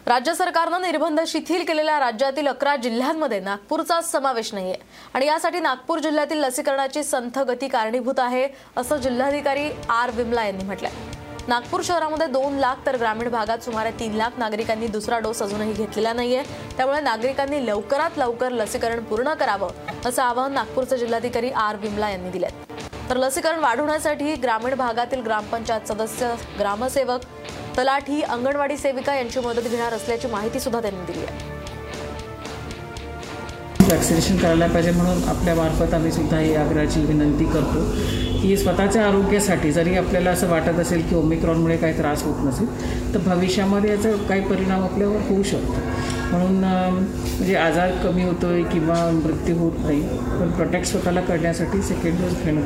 राज्य 0.07 0.33
सरकारनं 0.35 0.83
निर्बंध 0.83 1.21
शिथिल 1.27 1.63
केलेल्या 1.65 1.99
राज्यातील 2.01 2.47
अकरा 2.49 2.75
जिल्ह्यांमध्ये 2.77 3.39
नागपूरचा 3.41 4.01
समावेश 4.01 4.53
नाहीये. 4.55 4.75
आणि 5.15 5.27
यासाठी 5.27 5.61
नागपूर 5.61 5.99
जिल्ह्यातील 5.99 6.39
लसीकरणाची 6.39 7.03
संथ 7.05 7.39
गती 7.49 7.69
कारणीभूत 7.69 8.19
आहे 8.19 8.47
असं 8.77 8.97
जिल्हाधिकारी 8.97 9.69
आर 9.91 10.11
विमला 10.15 10.45
यांनी 10.45 10.65
म्हटलंय. 10.65 10.91
नागपूर 11.49 11.83
शहरामध्ये 11.85 12.27
दोन 12.27 12.59
लाख 12.59 12.85
तर 12.87 12.97
ग्रामीण 12.97 13.29
भागात 13.31 13.65
सुमारे 13.65 13.91
तीन 14.01 14.15
लाख 14.17 14.39
नागरिकांनी 14.39 14.87
दुसरा 14.89 15.19
डोस 15.19 15.43
अजूनही 15.43 15.73
घेतलेला 15.73 16.13
नाहीये. 16.13 16.43
त्यामुळे 16.77 17.01
नागरिकांनी 17.01 17.65
लवकरात 17.67 18.19
लवकर 18.19 18.53
लसीकरण 18.53 19.03
पूर्ण 19.05 19.35
करावं 19.35 19.71
असं 20.07 20.23
आवाहन 20.23 20.53
नागपूरचे 20.53 20.99
जिल्हाधिकारी 20.99 21.51
आर 21.51 21.77
विमला 21.77 22.11
यांनी 22.11 22.31
दिले 22.31 22.49
तर 23.11 23.17
लसीकरण 23.17 23.59
वाढवण्यासाठी 23.61 24.35
ग्रामीण 24.35 24.75
भागातील 24.75 25.21
ग्रामपंचायत 25.23 25.89
सदस्य 25.89 26.35
ग्रामसेवक 26.59 27.21
तलाठी 27.77 28.21
अंगणवाडी 28.23 28.77
सेविका 28.77 29.15
यांची 29.15 29.41
मदत 29.41 29.69
घेणार 29.71 29.93
असल्याची 29.93 30.29
माहिती 30.29 30.61
सुद्धा 30.61 30.81
त्यांनी 30.81 31.05
दिली 31.07 31.25
आहे. 31.25 31.53
वॅक्सिनेशन 33.91 34.37
करायला 34.37 34.67
पाहिजे 34.67 34.91
म्हणून 34.91 35.25
आपल्यामार्फत 35.29 35.95
आम्ही 35.95 36.13
सुद्धा 36.13 36.39
ही 36.39 36.55
आग्रहाची 36.57 37.01
विनंती 37.01 37.45
करतो. 37.45 37.83
की 38.43 38.57
स्वतःच्या 38.57 39.07
आरोग्यासाठी 39.07 39.73
जरी 39.73 39.97
आपल्याला 39.97 40.31
असं 40.31 40.49
वाटत 40.49 40.79
असेल 40.81 41.03
की 41.09 41.15
ओमिक्रॉनमुळे 41.17 41.77
काही 41.77 41.97
त्रास 41.99 42.23
होत 42.23 42.45
नसेल 42.45 43.15
तर 43.15 43.19
भविष्यामध्ये 43.27 43.91
याचा 43.91 44.11
काही 44.29 44.41
परिणाम 44.41 44.83
आपल्यावर 44.85 45.21
होऊ 45.29 45.43
शकतो. 45.43 45.81
म्हणून 46.31 46.59
म्हणजे 46.59 47.55
आजार 47.57 47.91
कमी 48.03 48.23
होतो 48.23 48.47
आहे 48.47 48.63
किंवा 48.63 48.95
मृत्यू 49.13 49.57
होत 49.59 49.79
नाही 49.85 50.01
पण 50.41 50.51
प्रोटेक्ट 50.51 50.87
स्वतःला 50.87 51.21
करण्यासाठी 51.21 51.83
सेकंड 51.83 52.21
डोस 52.21 52.43
घेणं 52.45 52.61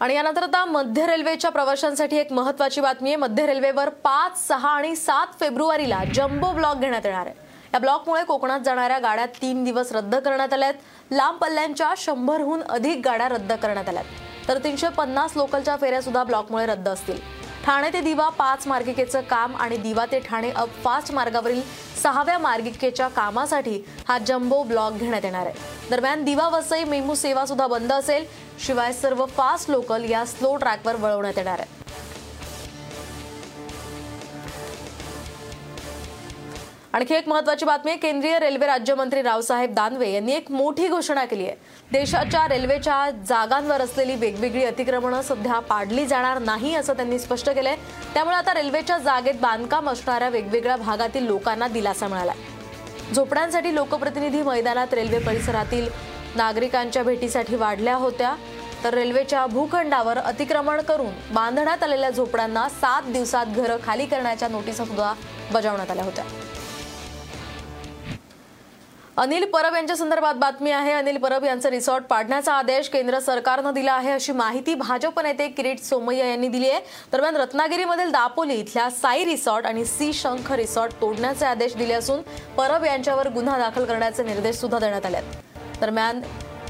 आणि 0.00 0.14
यानंतर 0.14 0.42
आता 0.42 0.64
मध्य 0.64 1.06
रेल्वेच्या 1.06 1.50
प्रवाशांसाठी 1.50 2.16
एक 2.16 2.32
महत्वाची 2.32 2.80
बातमी 2.80 3.08
आहे. 3.10 3.16
मध्य 3.16 3.46
रेल्वेवर 3.46 3.88
पाच 4.04 4.46
सहा 4.46 4.68
आणि 4.68 4.94
सात 4.96 5.38
फेब्रुवारीला 5.40 6.02
जम्बो 6.14 6.52
ब्लॉक 6.52 6.76
घेण्यात 6.76 7.06
येणार 7.06 7.26
आहे. 7.26 7.34
या 7.72 7.78
ब्लॉकमुळे 7.78 8.22
कोकणात 8.24 8.60
जाणाऱ्या 8.64 8.98
गाड्या 8.98 9.26
तीन 9.42 9.62
दिवस 9.64 9.92
रद्द 9.92 10.14
करण्यात 10.14 10.52
आल्या 10.52 10.68
आहेत. 10.68 10.80
लांब 11.12 11.38
पल्ल्यांच्या 11.38 11.92
शंभरहून 11.96 12.62
अधिक 12.62 13.00
गाड्या 13.04 13.28
रद्द 13.28 13.52
करण्यात 13.52 13.88
आल्यात 13.88 14.48
तर 14.48 14.58
तीनशे 14.64 14.88
पन्नास 14.88 15.36
लोकलच्या 15.36 15.76
फेऱ्या 15.76 16.00
सुद्धा 16.02 16.24
ब्लॉकमुळे 16.24 16.66
रद्द 16.66 16.88
असतील. 16.88 17.18
ठाणे 17.64 17.88
ते 17.92 18.00
दिवा 18.00 18.28
पाच 18.28 18.66
मार्गिकेचं 18.66 19.20
काम 19.20 19.56
आणि 19.56 19.76
दिवा 19.76 20.04
ते 20.12 20.18
ठाणे 20.20 20.50
अप 20.50 20.68
फास्ट 20.84 21.12
मार्गावरील 21.14 21.60
सहाव्या 22.02 22.38
मार्गिकेच्या 22.38 23.08
कामासाठी 23.08 23.82
हा 24.08 24.18
जम्बो 24.18 24.62
ब्लॉक 24.62 24.92
घेण्यात 24.92 25.24
येणार 25.24 25.46
आहे. 25.46 25.88
दरम्यान 25.90 26.24
दिवा 26.24 26.48
वसई 26.48 26.84
मेमू 26.84 27.14
सेवा 27.14 27.44
सुद्धा 27.46 27.66
बंद 27.66 27.92
असेल. 27.92 28.24
शिवाय 28.66 28.92
सर्व 28.92 29.24
फास्ट 29.26 29.70
लोकल 29.70 30.04
या 30.10 30.24
स्लो 30.26 30.54
ट्रॅकवर 30.56 30.96
वळवण्यात 30.96 31.38
येणार 31.38 31.58
आहे. 31.58 31.78
आणखी 36.92 37.14
एक 37.14 37.28
महत्वाची 37.28 37.64
बातमी 37.64 37.94
केंद्रीय 37.96 38.38
रेल्वे 38.38 38.66
राज्यमंत्री 38.66 39.22
रावसाहेब 39.22 39.74
दानवे 39.74 40.10
यांनी 40.12 40.32
एक 40.32 40.50
मोठी 40.50 40.88
घोषणा 40.88 41.24
केली 41.24 41.46
आहे. 41.46 41.56
देशाच्या 41.92 42.46
रेल्वेच्या 42.48 43.10
जागांवर 43.28 43.80
असलेली 43.80 44.14
वेगवेगळी 44.14 44.64
अतिक्रमणं 44.64 45.22
सध्या 45.22 45.58
पाडली 45.58 46.06
जाणार 46.06 46.38
नाही 46.38 46.74
असं 46.74 46.96
त्यांनी 46.96 47.18
स्पष्ट 47.18 47.50
केलंय. 47.50 47.76
त्यामुळे 48.14 48.36
आता 48.36 48.54
रेल्वेच्या 48.54 48.98
जागेत 48.98 49.40
बांधकाम 49.40 49.90
असणाऱ्या 49.90 50.28
वेगवेगळ्या 50.28 50.76
भागातील 50.76 51.26
लोकांना 51.26 51.68
दिलासा 51.68 52.08
मिळाला 52.08 52.32
झोपड्यांसाठी 53.14 53.74
लोकप्रतिनिधी 53.74 54.42
मैदानात 54.42 54.94
रेल्वे 54.94 55.18
परिसरातील 55.18 55.88
नागरिकांच्या 56.36 57.02
भेटीसाठी 57.02 57.56
वाढल्या 57.56 57.94
होत्या 57.94 58.34
तर 58.84 58.94
रेल्वेच्या 58.94 59.46
भूखंडावर 59.46 60.18
अतिक्रमण 60.18 60.80
करून 60.80 61.12
बांधण्यात 61.32 61.82
आलेल्या 61.82 62.10
झोपड्यांना 62.10 62.68
सात 62.70 63.10
दिवसात 63.12 63.46
घरं 63.46 63.76
खाली 63.84 64.06
करण्याच्या 64.06 64.48
नोटिसा 64.48 64.84
सुद्धा 64.84 65.12
बजावण्यात 65.52 65.90
आल्या 65.90 66.04
होत्या. 66.04 66.24
अनिल 69.16 69.44
परब 69.44 69.74
यांच्या 69.74 69.96
संदर्भात 69.96 70.34
बातमी 70.34 70.70
आहे. 70.70 70.92
अनिल 70.92 71.16
परब 71.18 71.44
यांचं 71.44 71.68
रिसॉर्ट 71.68 72.04
पाडण्याचा 72.04 72.52
आदेश 72.52 72.88
केंद्र 72.88 73.18
सरकारनं 73.20 73.74
दिला 73.74 73.92
आहे 73.92 74.10
अशी 74.10 74.32
माहिती 74.32 74.74
भाजप 74.74 75.20
नेते 75.20 75.48
किरीट 75.48 75.82
सोमय्या 75.84 76.26
यांनी 76.26 76.48
दिली 76.48 76.70
आहे. 76.70 76.80
दरम्यान 77.12 77.36
रत्नागिरीमधील 77.36 78.10
दापोली 78.12 78.54
इथल्या 78.54 78.88
साई 78.92 79.24
रिसॉर्ट 79.24 79.66
आणि 79.66 79.84
सी 79.84 80.12
शंख 80.12 80.52
रिसॉर्ट 80.52 81.00
तोडण्याचे 81.00 81.46
आदेश 81.46 81.76
दिले 81.76 81.94
असून 81.94 82.22
परब 82.56 82.84
यांच्यावर 82.84 83.28
गुन्हा 83.28 83.58
दाखल 83.58 83.84
करण्याचे 83.84 84.22
निर्देश 84.22 84.56
सुद्धा 84.56 84.78
देण्यात 84.78 85.06
आले 85.06 85.16
आहेत. 85.16 85.49
दरम्यान 85.80 86.20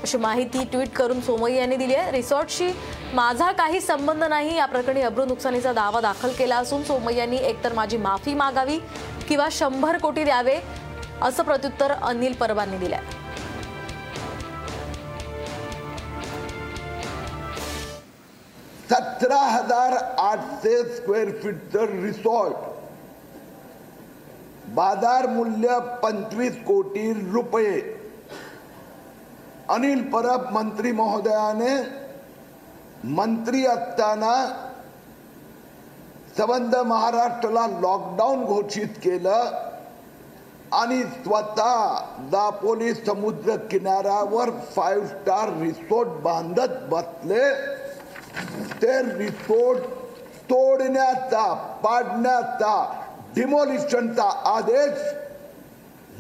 अशी 0.03 0.19
माहिती 0.19 0.65
ट्विट 0.65 0.89
करून 0.97 1.21
सोमय्या 1.21 1.61
यांनी 1.61 1.77
दिली 1.77 1.95
आहे. 1.95 2.11
रिसॉर्टशी 2.13 2.71
माझा 3.15 3.51
काही 3.53 3.81
संबंध 3.81 4.25
नाही. 4.25 4.57
या 4.57 4.67
प्रकरणी 4.67 5.01
अब्रू 5.03 5.25
नुकसानीचा 5.25 5.73
दावा 5.73 6.01
दाखल 6.01 6.33
केला 6.39 6.57
असून 6.57 6.83
सोमय्यांनी 6.83 7.37
एकतर 7.37 7.73
माझी 7.73 7.97
माफी 7.97 8.35
मागावी 8.35 8.79
किंवा 9.29 9.49
शंभर 9.53 9.99
कोटी 9.99 10.25
द्यावे 10.25 10.59
असं 11.23 11.43
प्रत्युत्तर 11.43 11.93
अनिल 11.93 12.33
परबांनी 12.33 12.93
आहे 12.93 13.19
सतरा 18.91 19.39
हजार 19.39 19.93
आठशे 20.19 20.83
स्क्वेअर 20.97 21.31
फीटचं 21.43 22.03
रिसॉर्ट. 22.03 22.55
बाजार 24.75 25.27
मूल्य 25.27 25.79
पंचवीस 26.03 26.57
कोटी 26.67 27.13
रुपये. 27.33 28.00
अनिल 29.71 30.03
परब 30.03 30.51
मंत्री 30.53 30.93
महोदयाने 30.93 31.75
मंत्री 33.05 33.67
असताना 33.67 34.35
संबंध 36.39 36.77
महाराष्ट्राला 36.77 37.67
लॉकडाऊन 37.81 38.45
घोषित 38.45 38.89
केलं 39.03 39.69
आणि 40.73 41.03
स्वतः 41.03 41.99
दापोली 42.31 42.95
समुद्र 42.95 43.57
किनाऱ्यावर 43.57 44.51
फाईव्ह 44.51 45.07
स्टार 45.07 45.49
रिसोर्ट 45.61 46.09
बांधत 46.09 46.77
बसले. 46.89 47.51
ते 48.83 49.19
रिसोर्ट 49.19 49.79
तोडण्याचा 50.51 51.55
पाडण्याचा 51.85 52.75
डिमोलिशनचा 53.35 54.29
आदेश 54.57 55.15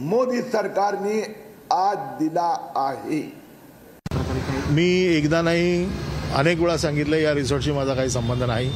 मोदी 0.00 0.42
सरकारने 0.42 1.20
आज 1.72 1.98
दिला 2.18 2.56
आहे. 2.76 3.39
मी 4.70 5.16
एकदा 5.16 5.42
नाही 5.42 5.88
अनेक 6.34 6.60
वेळा 6.60 6.76
सांगितलं 6.76 7.16
या 7.16 7.34
रिसॉर्टशी 7.34 7.72
माझा 7.72 7.94
काही 7.94 8.10
संबंध 8.10 8.42
नाही. 8.42 8.70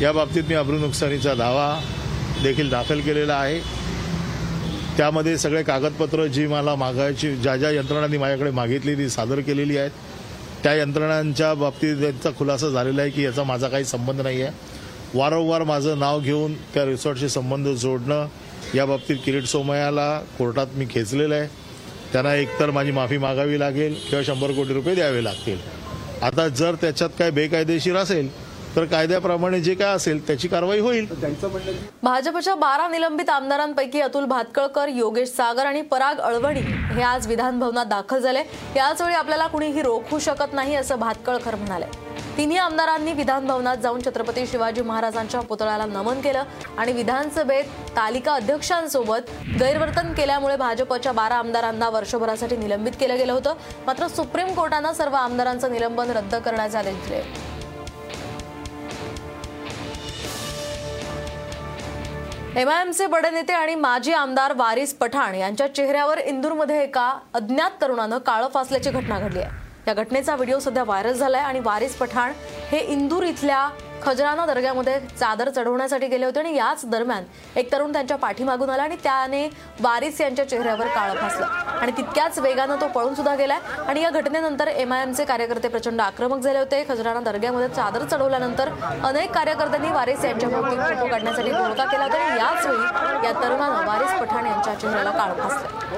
या 0.00 0.12
बाबतीत 0.12 0.42
मी 0.48 0.54
अब्रू 0.54 0.78
नुकसानीचा 0.78 1.34
दावा 1.34 1.80
देखील 2.42 2.70
दाखल 2.70 3.00
केलेला 3.00 3.34
आहे. 3.34 3.58
त्यामध्ये 4.96 5.38
सगळे 5.38 5.62
कागदपत्र 5.62 6.26
जी 6.26 6.46
मला 6.46 6.74
मागायची 6.74 7.36
ज्या 7.36 7.56
ज्या 7.56 7.70
यंत्रणांनी 7.70 8.18
माझ्याकडे 8.18 8.50
मागितली 8.50 8.94
ती 8.94 9.08
सादर 9.08 9.40
केलेली 9.40 9.76
आहेत 9.76 9.90
त्या 10.62 10.74
यंत्रणांच्या 10.74 11.54
बाबतीत 11.54 11.96
त्यांचा 11.96 12.30
खुलासा 12.30 12.68
झालेला 12.68 13.02
आहे 13.02 13.10
की 13.10 13.24
याचा 13.24 13.42
माझा 13.42 13.68
काही 13.68 13.84
संबंध 13.84 14.20
नाही 14.20 14.42
आहे. 14.42 14.52
वारंवार 15.14 15.62
माझं 15.62 15.98
नाव 15.98 16.20
घेऊन 16.20 16.54
त्या 16.54 16.84
रिसॉर्टशी 16.84 17.28
संबंध 17.28 17.68
जोडणं 17.68 18.26
या 18.74 18.84
बाबतीत 18.84 19.16
किरीट 19.24 19.44
सोमयाला 19.44 20.20
कोर्टात 20.38 20.66
मी 20.74 20.86
खेचलेलं 20.90 21.34
आहे. 21.34 21.65
त्यांना 22.16 22.34
एकतर 22.34 22.70
माझी 22.70 22.90
माफी 22.90 23.16
मागावी 23.18 23.58
लागेल 23.60 23.94
किंवा 24.00 24.22
शंभर 24.24 24.50
कोटी 24.50 24.74
रुपये 24.74 24.94
द्यावे 24.94 25.22
लागतील. 25.24 25.58
आता 26.22 26.46
जर 26.48 26.74
त्याच्यात 26.74 27.10
काय 27.18 27.30
बेकायदेशीर 27.30 27.96
असेल 27.96 28.30
तर 28.76 28.84
कायद्याप्रमाणे 28.84 29.60
जे 29.60 29.74
काय 29.74 29.94
असेल 29.94 30.26
त्याची 30.26 30.48
कारवाई 30.48 30.80
होईल. 30.80 31.06
भाजपच्या 32.02 32.54
बारा 32.54 32.88
निलंबित 32.88 33.30
आमदारांपैकी 33.30 34.00
अतुल 34.00 34.24
भातकळकर 34.24 34.88
योगेश 34.88 35.28
सागर 35.28 35.66
आणि 35.66 35.82
पराग 35.82 36.20
अळवणी 36.20 36.60
हे 36.94 37.02
आज 37.02 37.26
विधानभवनात 37.26 37.86
दाखल 37.86 38.18
झाले. 38.18 38.42
याचवेळी 38.76 39.14
आपल्याला 39.14 39.46
कुणीही 39.46 39.82
रोखू 39.82 40.18
शकत 40.18 40.54
नाही 40.54 40.74
असं 40.74 40.98
भातकळकर 40.98 41.54
म्हणाले. 41.54 42.05
तिन्ही 42.36 42.56
आमदारांनी 42.56 43.12
विधान 43.12 43.46
भवनात 43.46 43.76
जाऊन 43.76 44.00
छत्रपती 44.06 44.46
शिवाजी 44.46 44.82
महाराजांच्या 44.82 45.40
पुतळ्याला 45.40 45.84
नमन 45.86 46.20
केलं 46.20 46.44
आणि 46.78 46.92
विधानसभेत 46.92 47.64
तालिका 47.96 48.34
अध्यक्षांसोबत 48.34 49.30
गैरवर्तन 49.60 50.12
केल्यामुळे 50.12 50.56
भाजपच्या 50.56 51.12
बारा 51.12 51.36
आमदारांना 51.36 51.88
वर्षभरासाठी 51.88 52.56
निलंबित 52.56 52.92
केलं 53.00 53.16
गेलं 53.18 53.32
होतं. 53.32 53.54
मात्र 53.86 54.08
सुप्रीम 54.08 54.54
कोर्टानं 54.54 54.92
सर्व 54.92 55.14
आमदारांचं 55.14 55.72
निलंबन 55.72 56.10
रद्द 56.10 56.34
करण्याचे 56.34 56.78
आदेश 56.78 57.08
दिले 57.08 57.22
एमआयएमचे 62.60 63.06
बडे 63.06 63.30
नेते 63.30 63.52
आणि 63.52 63.74
माजी 63.74 64.12
आमदार 64.12 64.52
वारिस 64.56 64.94
पठाण 64.94 65.34
यांच्या 65.34 65.74
चेहऱ्यावर 65.74 66.18
इंदूरमध्ये 66.18 66.82
एका 66.82 67.12
अज्ञात 67.34 67.70
तरुणानं 67.80 68.18
काळं 68.18 68.48
फासल्याची 68.48 68.90
घटना 68.90 69.18
घडली 69.18 69.40
आहे. 69.40 69.65
या 69.86 69.92
घटनेचा 69.94 70.34
व्हिडिओ 70.34 70.58
सध्या 70.58 70.82
व्हायरल 70.84 71.22
आहे 71.24 71.44
आणि 71.44 71.60
वारिस 71.64 71.94
पठाण 71.96 72.32
हे 72.70 72.78
इंदूर 72.92 73.22
इथल्या 73.22 73.68
खजराना 74.02 74.44
दर्ग्यामध्ये 74.46 74.98
चादर 75.10 75.48
चढवण्यासाठी 75.50 76.06
गेले 76.06 76.24
होते 76.24 76.38
आणि 76.38 76.54
याच 76.56 76.84
दरम्यान 76.90 77.24
एक 77.56 77.70
तरुण 77.72 77.92
त्यांच्या 77.92 78.16
पाठीमागून 78.16 78.70
आला 78.70 78.82
आणि 78.82 78.96
त्याने 79.04 79.46
वारिस 79.80 80.20
यांच्या 80.20 80.48
चेहऱ्यावर 80.48 80.86
काळं 80.86 81.14
फासलं. 81.14 81.46
आणि 81.80 81.92
तितक्याच 81.96 82.38
वेगानं 82.38 82.80
तो 82.80 82.88
पळून 82.88 83.14
सुद्धा 83.14 83.34
गेलाय. 83.34 83.58
आणि 83.86 84.02
या 84.02 84.10
घटनेनंतर 84.10 84.68
एम 84.68 84.92
आयएमचे 84.92 85.24
कार्यकर्ते 85.24 85.68
प्रचंड 85.68 86.00
आक्रमक 86.00 86.40
झाले 86.40 86.58
होते. 86.58 86.84
खजराना 86.88 87.20
दर्ग्यामध्ये 87.30 87.68
चादर 87.68 88.04
चढवल्यानंतर 88.04 88.70
अनेक 89.04 89.32
कार्यकर्त्यांनी 89.34 89.90
वारिस 89.94 90.24
यांच्या 90.24 90.48
भोवती 90.48 90.76
फोटो 90.76 91.06
काढण्यासाठी 91.10 91.50
घोळका 91.50 91.84
केला 91.84 92.04
होता 92.04 92.18
आणि 92.18 92.40
याच 92.40 92.66
वेळी 92.66 93.26
या 93.26 93.32
तरुणानं 93.42 93.86
वारिस 93.86 94.20
पठाण 94.20 94.46
यांच्या 94.46 94.74
चेहऱ्याला 94.74 95.10
काळं 95.10 95.42
फासलं. 95.42 95.94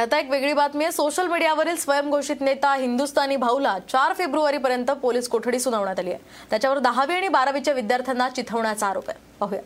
आता 0.00 0.18
एक 0.18 0.30
वेगळी 0.30 0.52
बातमी 0.52 0.84
आहे. 0.84 0.92
सोशल 0.92 1.26
मीडियावरील 1.26 1.76
स्वयंघोषित 1.76 2.36
नेता 2.40 2.74
हिंदुस्थानी 2.74 3.36
भाऊला 3.36 3.78
चार 3.78 4.12
फेब्रुवारी 4.12 4.58
पर्यंत 4.58 4.90
पोलीस 4.90 5.28
कोठडी 5.28 5.60
सुनावण्यात 5.60 5.98
आली 5.98 6.10
आहे. 6.10 6.18
त्याच्यावर 6.50 6.78
दहावी 6.78 7.14
आणि 7.14 7.28
बारावीच्या 7.28 7.74
विद्यार्थ्यांना 7.74 8.28
चिथवण्याचा 8.28 8.86
आरोप 8.86 9.10
आहे. 9.10 9.18
पाहूया. 9.40 9.60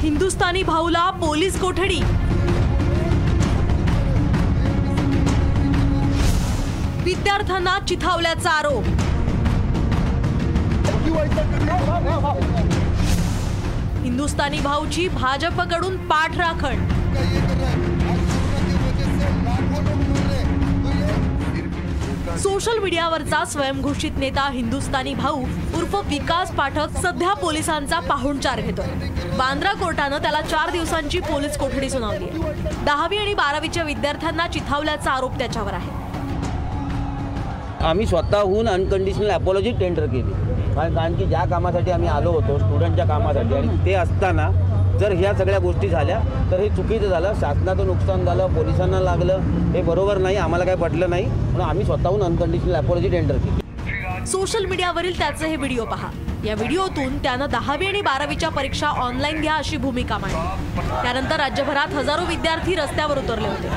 हिंदुस्थानी 0.00 0.62
भाऊला 0.62 1.10
पोलीस 1.10 1.60
कोठडी? 1.60 2.00
विद्यार्थ्यांना 7.08 7.78
चिथावल्याचा 7.88 8.50
आरोप. 8.50 8.84
हिंदुस्थानी 14.02 14.58
भाऊची 14.60 15.06
भाजपकडून 15.08 15.96
पाठराखण 16.08 16.84
सोशल 22.38 22.78
मीडियावरचा 22.78 23.44
स्वयंघोषित 23.44 24.18
नेता 24.18 24.48
हिंदुस्थानी 24.52 25.14
भाऊ 25.14 25.42
उर्फ 25.76 25.94
विकास 26.08 26.50
पाठक 26.50 26.98
सध्या 27.02 27.32
पोलिसांचा 27.34 28.00
पाहुणचार 28.00 28.60
घेतोय. 28.60 28.86
बांद्रा 29.38 29.72
कोर्टानं 29.74 30.18
त्याला 30.18 30.40
चार 30.42 30.70
दिवसांची 30.70 31.20
पोलीस 31.20 31.56
कोठडी 31.58 31.90
सुनावली 31.90 32.26
दहावी 32.84 33.16
आणि 33.16 33.34
बारावीच्या 33.34 33.82
विद्यार्थ्यांना 33.82 34.46
चिथावल्याचा 34.48 35.10
आरोप 35.10 35.38
त्याच्यावर 35.38 35.72
आहे. 35.72 36.07
आम्ही 37.80 38.06
स्वतःहून 38.06 38.68
अनकंडिशनल 38.68 39.30
अपॉलॉजी 39.30 39.70
टेंडर 39.70 40.06
केली. 40.06 40.32
कारण 40.74 40.94
कारण 40.94 41.14
की 41.14 41.24
ज्या 41.24 41.44
कामासाठी 41.50 41.90
आम्ही 41.90 42.08
आलो 42.08 42.30
होतो 42.30 42.58
स्टुडंटच्या 42.58 43.04
कामासाठी 43.06 43.54
आणि 43.54 43.76
ते 43.86 43.92
असताना 43.94 44.50
जर 45.00 45.12
ह्या 45.12 45.32
सगळ्या 45.34 45.58
गोष्टी 45.58 45.88
झाल्या 45.88 46.18
तर 46.50 46.60
हे 46.60 46.68
चुकीचं 46.68 47.08
झालं. 47.08 47.32
शासनाचं 47.40 47.86
नुकसान 47.86 48.24
झालं 48.24 48.54
पोलिसांना 48.54 49.00
लागलं. 49.00 49.38
हे 49.74 49.82
बरोबर 49.82 50.18
नाही 50.18 50.36
आम्हाला 50.36 50.64
काही 50.64 50.76
पटलं 50.76 51.10
नाही. 51.10 51.26
म्हणून 51.26 51.68
आम्ही 51.68 51.84
स्वतःहून 51.84 52.22
अनकंडिशनल 52.22 52.74
अपॉलॉजी 52.74 53.08
टेंडर 53.08 53.36
केली. 53.36 54.26
सोशल 54.26 54.64
मीडियावरील 54.64 55.18
त्याचे 55.18 55.46
हे 55.46 55.56
व्हिडिओ 55.56 55.84
पहा. 55.84 56.08
या 56.44 56.54
व्हिडिओतून 56.54 57.16
त्यानं 57.18 57.46
दहावी 57.52 57.86
आणि 57.86 58.00
बारावीच्या 58.02 58.48
परीक्षा 58.48 58.88
ऑनलाईन 58.88 59.40
घ्या 59.40 59.54
अशी 59.54 59.76
भूमिका 59.76 60.18
मांडली. 60.18 60.80
त्यानंतर 61.02 61.36
राज्यभरात 61.36 61.94
हजारो 61.94 62.26
विद्यार्थी 62.28 62.74
रस्त्यावर 62.74 63.18
उतरले 63.18 63.48
होते. 63.48 63.68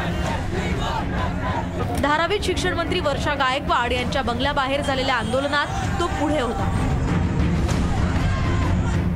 धारावीत 2.01 2.39
शिक्षण 2.41 2.73
मंत्री 2.73 2.99
वर्षा 2.99 3.33
गायकवाड 3.35 3.91
यांच्या 3.91 4.21
बंगल्याबाहेर 4.21 4.81
झालेल्या 4.81 5.15
आंदोलनात 5.15 5.99
तो 5.99 6.05
पुढे 6.19 6.39
होता. 6.39 6.65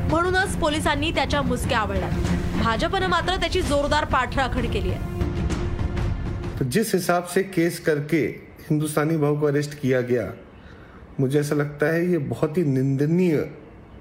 म्हणूनच 0.10 0.56
पोलिसांनी 0.58 1.12
त्याच्या 1.12 1.42
मुसक्या 1.42 1.80
आवडल्या 1.80 2.10
भाजपनं 2.56 3.08
मात्र 3.08 3.36
त्याची 3.36 3.62
जोरदार 3.62 4.06
पाठराखण 4.06 4.70
केली 4.72 4.92
आहे. 4.92 5.14
तो 6.60 6.70
जिस 6.72 6.94
हिसाब 6.96 7.24
से 7.34 7.44
केस 7.44 7.80
करके 7.80 8.24
हिंदुस्तानी 8.70 9.18
भाव 9.18 9.40
को 9.40 9.48
अरेस्ट 9.48 9.80
किया 9.82 10.02
गया 10.02 10.30
मुझे 11.20 11.40
ऐसा 11.40 11.56
लगता 11.56 11.86
है 11.86 12.06
ये 12.12 12.18
बहुत 12.30 12.58
ही 12.58 12.64
निंदनीय 12.64 13.38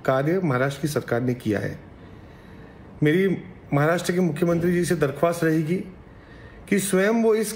कार्य 0.04 0.38
महाराष्ट्र 0.42 0.82
की 0.82 0.88
सरकार 0.88 1.20
ने 1.22 1.34
किया 1.34 1.58
है। 1.60 1.76
मेरी 3.02 3.28
महाराष्ट्र 3.72 4.12
के 4.12 4.20
मुख्यमंत्री 4.20 4.72
जी 4.72 4.84
से 4.84 4.94
दरख्वास्त 4.96 5.44
रहेगी 5.44 5.76
कि 6.68 6.78
स्वयं 6.78 7.22
वो 7.22 7.34
इस 7.34 7.52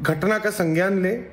घटना 0.00 0.38
का 0.38 0.50
संज्ञान 0.50 1.02
लें 1.02 1.24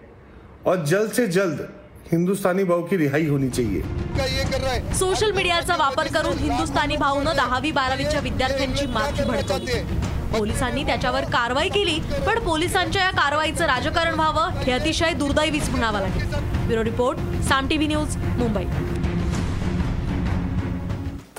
और 0.65 0.84
जल्द 0.86 1.12
से 1.12 1.26
जल्द 1.28 1.67
हिंदुस्तानी 2.12 2.63
भाव 2.63 2.82
की 2.82 2.97
रिहाई 2.97 3.26
होनी 3.28 3.50
चाहिए। 3.50 4.93
सोशल 4.93 5.32
मीडियाचा 5.32 5.76
वापर 5.76 6.08
करून 6.08 6.38
हिंदुस्थानी 6.38 6.97
भाऊनं 6.97 7.36
दहावी 7.36 7.71
बारावीच्या 7.71 8.19
विद्यार्थ्यांची 8.19 8.86
माथी 8.86 9.24
भडकवली. 9.24 9.82
पोलिसांनी 10.32 10.84
त्याच्यावर 10.84 11.24
कारवाई 11.24 11.69
केली 11.69 12.00
पण 12.28 12.39
पोलिसांच्या 12.39 13.04
या 13.04 13.12
कारवाईचं 13.12 13.65
राजकारण 13.65 14.13
व्हावं 14.13 14.60
हे 14.60 14.71
अतिशय 14.71 15.13
दुर्दैवीच 15.13 15.69
म्हणावं 15.69 16.00
लागेल. 16.00 16.34
Bureau 16.67 16.84
report 16.84 17.19
Saam 17.50 17.67
TV 17.67 17.88
news 17.88 18.17
Mumbai. 18.38 18.65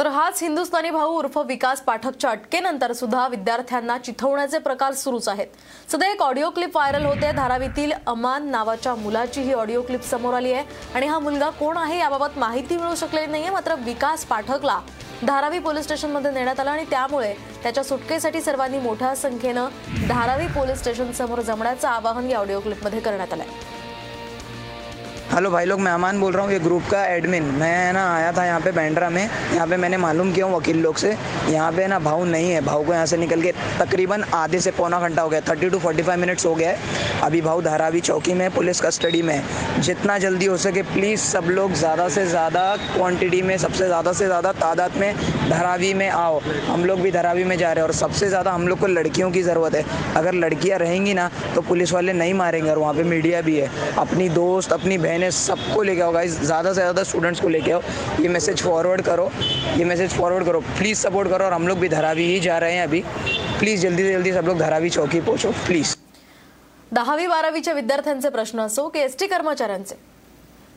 तर 0.02 0.08
हाच 0.08 0.40
हिंदुस्थानी 0.42 0.90
भाऊ 0.90 1.10
उर्फ 1.16 1.36
विकास 1.38 1.80
पाठकच्या 1.80 2.30
अटकेनंतर 2.30 2.92
सुद्धा 2.92 3.26
विद्यार्थ्यांना 3.30 3.96
चिथवण्याचे 3.98 4.58
प्रकार 4.58 4.92
सुरूच 4.92 5.28
आहेत. 5.28 5.46
सध्या 5.92 6.08
एक 6.12 6.22
ऑडिओ 6.22 6.48
क्लिप 6.50 6.76
व्हायरल 6.76 7.04
होते. 7.06 7.30
धारावीतील 7.32 7.92
अमान 8.06 8.48
नावाच्या 8.50 8.94
मुलाची 8.94 9.40
ही 9.40 9.52
ऑडिओ 9.52 9.82
क्लिप 9.82 10.04
समोर 10.04 10.34
आली 10.34 10.52
आहे. 10.52 10.64
आणि 10.94 11.06
हा 11.06 11.18
मुलगा 11.18 11.50
कोण 11.50 11.76
आहे 11.76 11.98
याबाबत 11.98 12.38
माहिती 12.38 12.76
मिळू 12.76 12.94
शकलेली 12.94 13.30
नाहीये. 13.32 13.50
मात्र 13.50 13.74
विकास 13.84 14.24
पाठकला 14.24 14.78
धारावी 15.22 15.58
पोलीस 15.58 15.84
स्टेशनमध्ये 15.84 16.30
नेण्यात 16.30 16.60
आलं 16.60 16.70
आणि 16.70 16.84
त्यामुळे 16.90 17.32
त्याच्या 17.62 17.84
सुटकेसाठी 17.84 18.40
सर्वांनी 18.40 18.78
मोठ्या 18.78 19.14
संख्येनं 19.16 20.08
धारावी 20.08 20.46
पोलीस 20.54 20.78
स्टेशन 20.78 21.12
समोर 21.12 21.40
जमण्याचं 21.40 21.88
आवाहन 21.88 22.30
या 22.30 22.38
ऑडिओ 22.38 22.60
क्लिपमध्ये 22.60 23.00
करण्यात 23.00 23.32
आलं 23.32 23.42
आहे 23.42 23.80
हेलो 25.32 25.50
भाई 25.50 25.64
लोग, 25.64 25.80
मैं 25.80 25.92
अमान 25.92 26.18
बोल 26.20 26.32
रहा 26.32 26.42
हूँ, 26.44 26.52
ये 26.52 26.58
ग्रुप 26.58 26.82
का 26.90 27.04
एडमिन 27.06 27.42
मैं 27.58 27.92
ना 27.92 28.02
आया 28.14 28.32
था 28.36 28.44
यहाँ 28.44 28.60
पे 28.60 28.70
बैंड्रा 28.72 29.08
में. 29.10 29.22
यहाँ 29.22 29.66
पे 29.66 29.76
मैंने 29.76 29.96
मालूम 29.96 30.32
किया 30.32 30.46
हूँ 30.46 30.56
वकील 30.56 30.80
लोग 30.82 30.96
से. 30.96 31.12
यहाँ 31.48 31.70
पे 31.72 31.86
ना 31.88 31.98
भाऊ 31.98 32.24
नहीं 32.24 32.50
है. 32.50 32.60
भाव 32.64 32.84
को 32.86 32.92
यहाँ 32.92 33.06
से 33.06 33.16
निकल 33.16 33.42
के 33.42 33.52
तकरीबन 33.78 34.22
आधे 34.34 34.60
से 34.60 34.70
पौना 34.70 34.98
घंटा 35.00 35.22
हो 35.22 35.28
गया 35.28 35.40
thirty 35.40 35.70
to 35.70 35.78
forty 35.78 36.02
five 36.02 36.20
minutes 36.20 36.46
हो 36.46 36.54
गया 36.54 36.70
है. 36.70 37.20
अभी 37.22 37.40
भाव 37.40 37.62
धारावी 37.62 38.00
चौकी 38.00 38.34
में, 38.34 38.50
पुलिस 38.54 38.80
कस्टडी 38.80 39.22
में 39.22 39.34
है. 39.34 39.80
जितना 39.82 40.18
जल्दी 40.18 40.46
हो 40.46 40.56
सके 40.56 40.82
प्लीज़ 40.92 41.20
सब 41.20 41.48
लोग 41.50 41.72
ज़्यादा 41.74 42.08
से 42.08 42.26
ज़्यादा 42.26 42.64
क्वान्टिटी 42.86 43.42
में, 43.42 43.56
सबसे 43.58 43.86
ज़्यादा 43.86 44.12
से 44.12 44.26
ज़्यादा 44.26 44.52
तादाद 44.52 44.96
में 44.96 45.14
धारावी 45.50 45.94
में 45.94 46.08
आओ. 46.10 46.40
हम 46.68 46.84
लोग 46.84 47.00
भी 47.00 47.10
धारावी 47.10 47.44
में 47.44 47.56
जा 47.58 47.72
रहे 47.72 47.82
हैं 47.82 47.88
और 47.88 47.94
सबसे 47.94 48.28
ज़्यादा 48.28 48.52
हम 48.52 48.68
लोग 48.68 48.78
को 48.80 48.86
लड़कियों 48.88 49.30
की 49.30 49.42
ज़रूरत 49.42 49.74
है. 49.74 49.84
अगर 50.16 50.34
लड़कियाँ 50.34 50.78
रहेंगी 50.78 51.14
ना 51.14 51.30
तो 51.54 51.60
पुलिस 51.62 51.92
वाले 51.92 52.12
नहीं 52.12 52.34
मारेंगे 52.34 52.70
और 52.70 52.78
वहाँ 52.78 52.94
पर 52.94 53.04
मीडिया 53.06 53.40
भी 53.40 53.56
है. 53.56 53.70
अपनी 53.98 54.28
दोस्त, 54.30 54.72
अपनी 54.72 54.98
बहनें 54.98 55.20
सबको 55.30 55.82
लेके 55.82 56.00
आओ 56.02 56.12
गाइज़ 56.12 56.38
ज़्यादा 56.40 56.68
से 56.70 56.80
ज़्यादा 56.80 57.02
स्टूडेंट्स 57.02 57.40
को 57.40 57.48
लेके 57.48 57.72
आओ। 57.72 57.80
ये 58.20 58.28
मैसेज 58.28 58.62
फॉरवर्ड 58.62 59.02
करो, 59.02 59.30
ये 59.76 59.84
मैसेज 59.84 60.10
फॉरवर्ड 60.10 60.44
करो। 60.46 60.60
प्लीज़ 60.60 60.98
सपोर्ट 60.98 61.28
करो 61.28 61.44
और 61.44 61.52
हम 61.52 61.68
लोग 61.68 61.78
भी 61.78 61.88
धरावी 61.88 62.26
ही 62.26 62.38
जा 62.40 62.58
रहे 62.58 62.74
हैं 62.74 62.82
अभी। 62.82 63.02
प्लीज़ 63.58 63.82
जल्दी 63.82 64.02
से 64.02 64.12
जल्दी 64.12 64.32
सब 64.32 64.46
लोग 64.46 64.58
धरावी 64.58 64.90
चौकी 64.90 65.20
पहुँचो 65.20 65.50
प्लीज़ 65.66 65.96
दहावी 66.92 67.26
बारावीच्या 67.26 67.74
विद्यार्थ्यांचे 67.74 68.30
प्रश्न 68.30 68.58
असो 68.60 68.88
की 68.88 68.98
एस 69.00 69.16
टी 69.18 69.26
कर्मचाऱ्यांचे. 69.26 69.94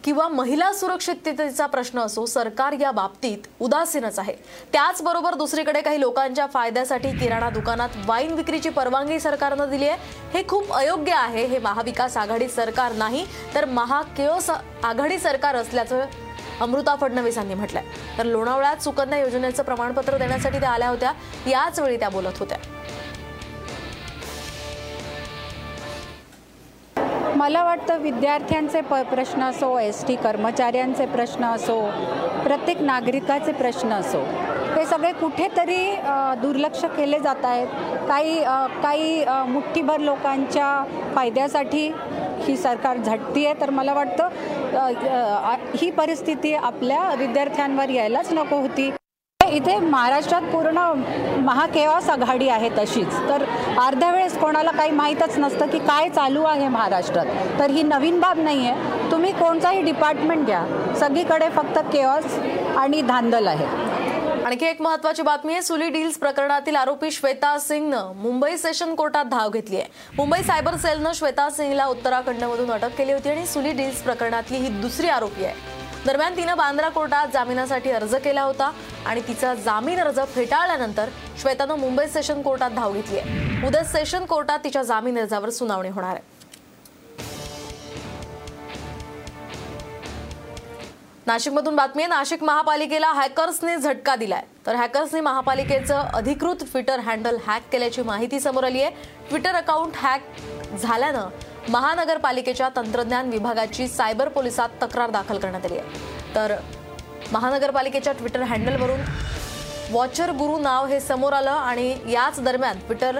किंवा 0.06 0.28
महिला 0.28 0.74
सुरक्षिततेचा 0.74 1.66
प्रश्न 1.66 2.00
असो 2.00 2.26
सरकार 2.26 2.72
या 2.72 2.92
बाबतीत 2.92 3.38
उदासीनच 3.60 4.20
आहे. 4.20 4.34
त्याचबरोबर 4.74 5.34
दुसरीकडे 5.34 5.82
काही 5.82 6.00
लोकांच्या 6.02 6.46
फायद्यासाठी 6.46 7.12
किराणा 7.12 7.50
दुकानात 7.50 7.90
वाईन 8.06 8.34
विक्रीची 8.34 8.70
परवानगी 8.70 9.20
सरकारनं 9.20 9.70
दिली 9.70 9.88
आहे. 9.88 9.98
हे 10.34 10.48
खूप 10.48 10.74
अयोग्य 10.74 11.14
आहे. 11.14 11.46
हे 11.46 11.60
महाविकास 11.60 12.18
आघाडी 12.18 12.48
सरकार 12.48 12.92
नाही 12.92 13.26
तर 13.56 13.66
महाकेओस 13.66 14.50
आघाडी 14.84 15.20
सरकार 15.20 15.56
असल्याचं 15.56 16.06
अमृता 16.62 16.96
फडणवीसांनी 16.96 17.54
म्हटलंय. 17.54 17.84
तर 18.18 18.24
लोणावळ्यात 18.24 18.78
सुकन्या 18.78 19.20
योजनेचं 19.20 19.64
प्रमाणपत्र 19.64 20.18
देण्यासाठी 20.18 20.60
त्या 20.60 20.70
आल्या 20.70 20.90
होत्या. 20.90 21.14
याच 21.48 21.80
वेळी 21.80 21.98
त्या 21.98 22.10
बोलत 22.10 22.40
होत्या. 22.40 22.58
मला 27.36 27.64
वाटतं 27.64 27.98
विद्यार्थ्यांचे 28.02 28.82
प 28.82 28.96
प्रश्न 29.10 29.44
असो 29.44 29.78
एस 29.80 30.04
टी 30.08 30.16
कर्मचाऱ्यांचे 30.16 31.06
प्रश्न 31.06 31.46
असो 31.46 31.80
प्रत्येक 32.44 32.82
नागरिकाचे 32.82 33.52
प्रश्न 33.52 33.94
असो 33.94 34.20
हे 34.76 34.86
सगळे 34.86 35.12
कुठेतरी 35.12 35.78
दुर्लक्ष 36.42 36.84
केले 36.98 37.20
जात 37.20 37.46
आहेत. 37.46 37.68
काही 38.08 38.44
काही 38.84 39.24
मुठ्ठीभर 39.48 40.00
लोकांच्या 40.00 40.68
फायद्यासाठी 41.16 41.88
ही 42.48 42.56
सरकार 42.58 42.98
झटती 42.98 43.46
आहे 43.46 43.60
तर 43.62 43.70
मला 43.70 43.94
वाटतं 43.94 44.30
ही 45.82 45.90
परिस्थिती 45.92 46.54
आपल्या 46.54 47.14
विद्यार्थ्यांवर 47.18 47.90
यायलाच 47.90 48.32
नको 48.34 48.60
होती. 48.62 48.90
इथे 49.48 49.78
महाराष्ट्रात 49.80 50.42
पूर्ण 50.42 50.78
महाकेवास 51.40 52.10
आघाडी 52.10 52.50
आहे 52.50 52.70
तशीच. 52.70 53.14
तर 53.30 53.46
अर्ध्या 53.80 54.12
वेळेस 54.12 54.38
कोणाला 54.38 54.72
काही 54.72 54.92
माहीतच 54.92 55.38
नसतं 55.38 55.68
की 55.68 55.80
काय 55.80 56.10
चालू 56.10 56.44
आहे 56.44 56.68
महाराष्ट्रात. 56.68 57.26
तर 57.60 57.70
ही 57.70 57.84
नवीन 57.84 58.20
बाब 58.20 58.40
नाही 58.40 58.68
आहे 58.68 59.12
तुम्ही 59.12 59.32
कोणताही 59.32 59.82
डिपार्टमेंट 59.82 60.46
घ्या. 60.46 60.94
सगळीकडे 61.00 61.50
फक्त 61.50 61.80
केवास 61.94 62.40
आणि 62.78 63.02
धांदल 63.02 63.48
आहे. 63.48 63.66
आणखी 64.46 64.66
एक 64.66 64.82
महत्वाची 64.82 65.22
बातमी 65.22 65.54
आहे. 65.54 65.62
सुली 65.62 65.90
डील्स 65.90 66.18
प्रकरणातील 66.18 66.76
आरोपी 66.76 67.12
श्वेता 67.12 67.58
सिंगनं 67.60 68.12
मुंबई 68.16 68.58
सेशन 68.58 68.96
कोर्टात 68.96 69.26
धाव 69.26 69.50
घेतली 69.50 69.76
आहे. 69.76 69.86
मुंबई 70.18 70.42
सायबर 70.44 70.76
सेलनं 70.76 71.12
श्वेता 71.14 71.50
सिंगला 71.50 71.86
उत्तराखंडमधून 71.86 72.72
अटक 72.72 72.96
केली 72.98 73.14
होती 73.14 73.30
आणि 73.30 73.46
सुली 73.46 73.72
डील्स 73.72 74.02
प्रकरणातली 74.02 74.58
ही 74.58 74.70
दुसरी 74.82 75.08
आरोपी 75.08 75.46
आहे. 75.46 75.85
दरम्यान 76.06 76.36
तिनं 76.38 76.58
बांद्रा 76.58 76.90
कोर्टात 76.90 77.28
जामिनासाठी 77.34 77.92
अर्ज 77.92 78.14
केला 78.16 78.42
होता 78.42 78.72
आणि 79.06 79.22
तिचा 79.28 79.54
जामीन 79.56 80.00
अर्ज 80.00 80.20
फेटाळल्यानंतर 80.34 81.10
श्वेतानं 81.42 81.76
मुंबई 81.76 82.06
सेशन 82.08 82.42
कोर्टात 82.42 82.72
धाव 82.72 82.94
घेतली 82.94 83.20
आहे. 83.20 83.68
उद्या 83.68 83.84
सेशन 83.84 84.26
कोर्टात 84.26 84.60
तिच्या 84.64 84.84
जामीन 84.84 85.18
अर्जावर 85.20 85.50
सुनावणी 85.50 85.90
होणार 85.90 86.16
आहे. 86.16 86.34
नाशिकमधून 91.28 91.76
बातमी 91.76 92.04
आहे 92.04 92.10
नाशिक 92.10 92.44
महापालिकेला 92.44 93.12
हॅकर्सने 93.14 93.76
झटका 93.78 94.16
दिलाय. 94.16 94.44
तर 94.68 94.76
हॅकर्सने 94.76 95.22
महापालिकेचं 95.22 96.02
अधिकृत 96.14 96.64
ट्विटर 96.72 97.00
हँडल 97.00 97.38
हॅक 97.48 97.62
केल्याची 97.72 98.02
माहिती 98.02 98.40
समोर 98.40 98.64
आली 98.64 98.82
आहे. 98.82 98.92
ट्विटर 99.30 99.56
अकाउंट 99.56 99.94
हॅक 99.96 100.76
झाल्यानं 100.76 101.30
महानगरपालिकेच्या 101.70 102.68
तंत्रज्ञान 102.76 103.30
विभागाची 103.30 103.88
सायबर 103.88 104.28
पोलिसात 104.30 104.70
तक्रार 104.82 105.10
दाखल 105.12 105.38
करण्यात 105.38 105.66
आली 105.66 105.78
आहे. 105.78 106.34
तर 106.36 106.56
महानगरपालिकेच्या 107.32 108.14
ट्विटर 108.14 108.42
हँडलवरून 108.42 109.00
वॉचर 109.92 110.32
गुरु 110.32 110.58
नाव 110.60 110.86
हे 110.86 111.00
समोर 111.00 111.34
आलं 111.34 111.52
आणि 111.52 111.96
याच 112.08 112.40
दरम्यान 112.44 112.80
ट्विटर 112.80 113.20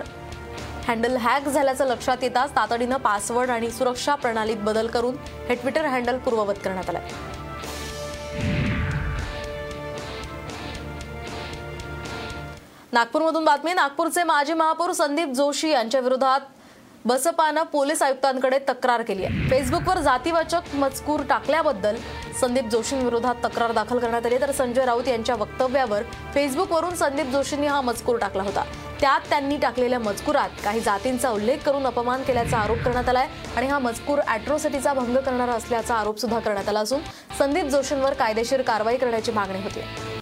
हँडल 0.88 1.16
हॅक 1.18 1.48
झाल्याचं 1.48 1.86
लक्षात 1.88 2.24
येताच 2.24 2.56
तातडीनं 2.56 2.98
पासवर्ड 2.98 3.50
आणि 3.50 3.70
सुरक्षा 3.72 4.16
प्रणालीत 4.16 4.58
बदल 4.64 4.88
करून 4.88 5.16
हे 5.50 5.56
ट्विटर 5.56 5.86
हँडल 5.86 6.18
पूर्ववत 6.18 6.56
करण्यात 6.64 6.90
आलं 6.90 7.00
नागपूरमधून 12.94 13.46
बातमी 13.46 13.74
नागपूरचे 13.74 14.24
माजी 14.24 14.54
महापौर 14.54 14.92
संदीप 14.92 15.32
जोशी 15.36 15.70
यांच्या 15.70 16.02
विरोधात 16.02 16.40
बसपानं 17.06 17.64
पोलीस 17.64 18.02
आयुक्तांकडे 18.02 18.58
तक्रार 18.70 19.02
केली 19.02 19.26
आहे. 19.26 19.48
फेसबुकवर 19.50 20.00
जातीवाचक 20.02 20.74
मजकूर 20.76 21.22
टाकल्याबद्दल 21.30 21.96
संदीप 22.42 22.70
जोशींविरोधात 22.72 23.36
तक्रार 23.44 23.72
दाखल 23.72 24.00
करण्यात 24.00 24.26
आली 24.26 24.38
तर 24.42 24.52
संजय 24.52 24.86
राऊत 24.86 25.08
यांच्या 25.08 25.36
वक्तव्यावर 25.36 26.04
फेसबुकवरून 26.34 26.96
संदीप 26.96 27.28
जोशींनी 27.32 27.68
हा 27.68 27.82
मजकूर 27.82 28.18
टाकला 28.20 28.44
होता. 28.44 28.64
त्यात 29.02 29.30
त्यांनी 29.30 29.58
टाकलेल्या 29.58 30.00
मजकुरात 30.00 30.50
काही 30.64 30.80
जातींचा 30.80 31.30
उल्लेख 31.30 31.58
करून 31.66 31.86
अपमान 31.86 32.24
केल्याचा 32.24 32.58
आरोप 32.58 32.78
करण्यात 32.78 33.10
आलाय 33.10 33.28
आणि 33.56 33.68
हा 33.68 33.80
मजकूर 33.80 34.20
अॅट्रोसिटीचा 34.20 34.94
भंग 34.94 35.18
करणारा 35.18 35.54
असल्याचा 35.54 35.96
आरोप 35.96 36.20
सुद्धा 36.20 36.40
करण्यात 36.40 36.70
आला 36.70 36.80
असून 36.80 37.02
संदीप 37.40 37.66
जोशींवर 37.66 38.14
कायदेशीर 38.14 38.62
कारवाई 38.62 38.98
करण्याची 38.98 39.32
मागणी 39.32 39.62
होती 39.64 40.15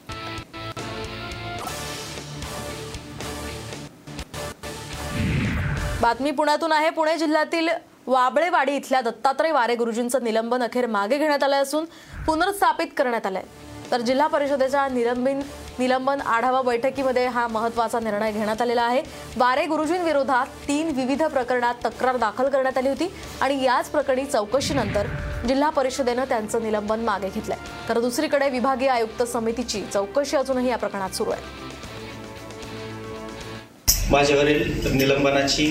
बातमी 6.04 6.32
पुण्यातून 6.32 6.72
आहे. 6.72 6.90
पुणे 6.90 7.18
जिल्ह्यातील 7.18 7.70
वाबळेवाडी 8.08 8.76
इथल्या 8.76 9.02
दत्तात्रय 9.02 9.52
वारे 9.52 9.76
गुरुजींचं 9.76 10.24
निलंबन 10.24 10.64
अखेर 10.64 10.86
मागे 10.86 11.18
घेण्यात 11.18 11.44
आलं 11.44 11.62
असून 11.62 11.86
पुनर्स्थापित 12.26 12.88
करण्यात 12.98 13.26
आलंय. 13.26 13.44
तर 13.92 14.02
जिल्हा 14.02 14.28
परिषदेच्या 14.28 14.88
निलंबिन 14.88 15.40
निलंबन 15.80 16.22
आढावा 16.22 16.62
बैठकीमध्ये 16.62 17.26
हा 17.28 17.48
महत्त्वाचा 17.48 18.00
निर्णय 18.00 18.32
घेण्यात 18.32 18.62
आलेला 18.62 18.82
आहे. 18.82 19.02
वारे 19.38 19.66
गुरुजींविरोधात 19.66 20.46
तीन 20.68 20.90
विविध 20.90 21.24
प्रकरणात 21.24 21.76
तक्रार 21.86 22.18
दाखल 22.18 22.50
करण्यात 22.50 22.78
आली 22.78 22.90
होती 22.90 23.12
आणि 23.42 23.64
याच 23.64 23.90
प्रकरणी 23.90 24.26
चौकशीनंतर 24.26 25.08
जिल्हा 25.48 25.70
परिषदेनं 25.70 26.24
त्यांचं 26.24 26.64
निलंबन 26.64 27.00
मागे 27.00 27.30
घेतलंय. 27.30 27.58
तर 27.90 28.00
दुसरीकडे 28.00 28.50
विभागीय 28.50 28.90
आयुक्त 28.90 29.24
समितीची 29.24 29.86
चौकशी 29.94 30.38
अजूनही 30.38 30.70
या 30.70 30.78
प्रकरणात 30.78 31.16
सुरू 31.16 31.32
आहे. 31.32 31.73
माझ्यावरील 34.12 34.72
निलंबनाची 34.94 35.66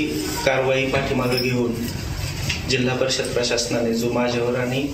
कारवाई 0.47 0.87
पाठीमागे 0.87 1.39
घेऊन 1.39 1.73
जिल्हा 2.71 2.95
परिषद 2.97 3.33
प्रशासनाने 3.35 3.93
जो 3.95 4.13
माझ्यावर 4.13 4.59
आणि 4.59 4.87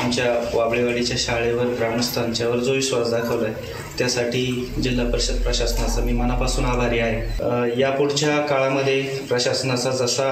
आमच्या 0.00 0.26
वाबळेवाडीच्या 0.54 1.16
शाळेवर 1.18 1.66
ग्रामस्थांच्यावर 1.78 2.58
जो 2.58 2.72
विश्वास 2.72 3.10
दाखवलाय 3.10 3.52
त्यासाठी 3.98 4.44
जिल्हा 4.82 5.04
परिषद 5.10 5.42
प्रशासनाचा 5.42 6.00
मी 6.00 6.12
मनापासून 6.12 6.64
आभारी 6.64 6.98
आहे. 6.98 7.80
यापुढच्या 7.80 8.38
काळामध्ये 8.46 9.00
प्रशासनाचा 9.28 9.90
जसा 9.90 10.30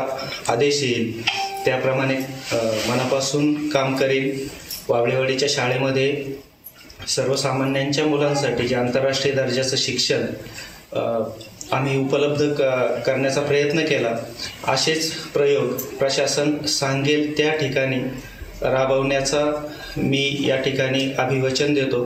आदेश 0.48 0.82
येईल 0.82 1.20
त्याप्रमाणे 1.64 2.16
मनापासून 2.88 3.68
काम 3.68 3.96
करेन 3.96 4.46
वाबळेवाडीच्या 4.88 5.48
शाळेमध्ये 5.50 6.24
सर्वसामान्यांच्या 7.08 8.04
मुलांसाठी 8.06 8.68
जे 8.68 8.74
आंतरराष्ट्रीय 8.74 9.34
दर्जाचं 9.34 9.76
शिक्षण 9.76 10.24
आम्ही 11.72 11.96
उपलब्ध 11.98 12.42
क 12.58 12.60
करण्याचा 13.06 13.40
प्रयत्न 13.40 13.80
केला. 13.80 14.14
असेच 14.68 15.12
प्रयोग 15.26 15.72
प्रशासन 15.98 16.56
सांगेल 16.68 17.36
त्या 17.36 17.54
ठिकाणी. 17.56 18.00
राबवण्याचा 18.62 19.44
मी 19.96 20.36
या 20.40 20.56
ठिकाणी 20.56 21.12
अभिवचन 21.18 21.74
देतो. 21.74 22.04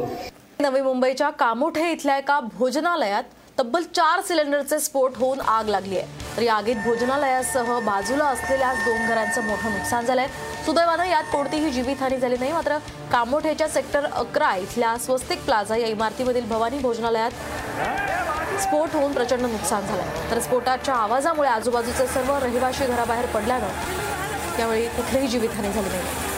नवी 0.60 0.80
मुंबईच्या 0.80 1.30
कामोठे 1.30 1.90
इथल्या 1.92 2.16
एका 2.18 2.40
भोजनालयात 2.58 3.24
तब्बल 3.58 3.82
चार 3.94 4.20
सिलेंडरचे 4.28 4.78
स्फोट 4.80 5.16
होऊन 5.16 5.40
आग 5.40 5.68
लागली 5.68 5.98
आहे. 5.98 6.36
तर 6.36 6.42
या 6.42 6.54
आगीत 6.54 6.76
भोजनालयासह 6.84 7.78
बाजूला 7.80 8.24
असलेल्या 8.24 8.72
दोन 8.74 9.06
घरांचं 9.06 9.42
मोठं 9.42 9.72
नुकसान 9.72 10.06
झालंय. 10.06 10.26
सुदैवानं 10.66 11.04
यात 11.04 11.24
कोणतीही 11.32 11.70
जीवितहानी 11.70 12.16
झाली 12.16 12.36
नाही. 12.36 12.52
मात्र 12.52 12.78
कामोठेच्या 13.12 13.68
सेक्टर 13.68 14.04
अकरा 14.04 14.54
इथल्या 14.56 14.96
स्वस्तिक 15.04 15.44
प्लाझा 15.44 15.76
या 15.76 15.86
इमारतीमधील 15.86 16.48
भवानी 16.48 16.78
भोजनालयात 16.78 17.30
स्फोट 18.62 18.94
होऊन 18.94 19.12
प्रचंड 19.12 19.40
नुकसान 19.40 19.86
झालंय. 19.86 20.30
तर 20.30 20.40
स्फोटाच्या 20.40 20.94
आवाजामुळे 20.94 21.48
आजूबाजूचे 21.48 22.06
सर्व 22.06 22.36
रहिवाशी 22.42 22.86
घराबाहेर 22.86 23.26
पडल्यानं 23.26 24.56
त्यावेळी 24.56 24.86
कुठलीही 24.88 25.28
जीवितहानी 25.28 25.72
झाली 25.72 25.88
नाही. 25.88 26.33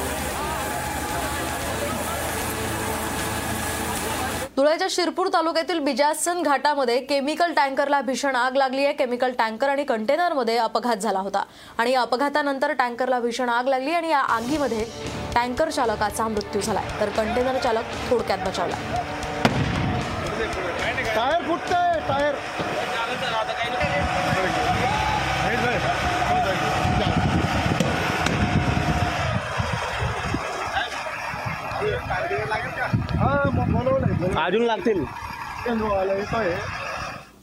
धुळ्याच्या 4.56 4.86
शिरपूर 4.90 5.28
तालुक्यातील 5.32 5.78
बिजासन 5.84 6.40
घाटामध्ये 6.42 6.98
केमिकल 7.06 7.52
टँकरला 7.54 8.00
भीषण 8.00 8.36
आग 8.36 8.54
लागली 8.56 8.84
आहे. 8.84 8.92
केमिकल 8.96 9.32
टँकर 9.38 9.68
आणि 9.68 9.84
कंटेनरमध्ये 9.84 10.56
अपघात 10.58 10.96
झाला 10.96 11.18
होता. 11.18 11.42
आणि 11.78 11.90
या 11.92 12.00
अपघातानंतर 12.00 12.72
टँकरला 12.78 13.18
भीषण 13.20 13.48
आग 13.48 13.68
लागली 13.68 13.92
आणि 13.94 14.10
या 14.10 14.18
आगीमध्ये 14.18 14.84
टँकर 15.34 15.70
चालकाचा 15.70 16.28
मृत्यू 16.28 16.60
झाला 16.60 16.80
तर 17.00 17.08
कंटेनर 17.16 17.58
चालक 17.58 17.92
थोडक्यात 18.10 18.46
बचावला. 18.46 18.76
टायर 21.14 21.42
फुटतंय 21.42 22.00
टायर. 22.08 22.34
अजून 34.38 34.62
लागतील. 34.62 35.04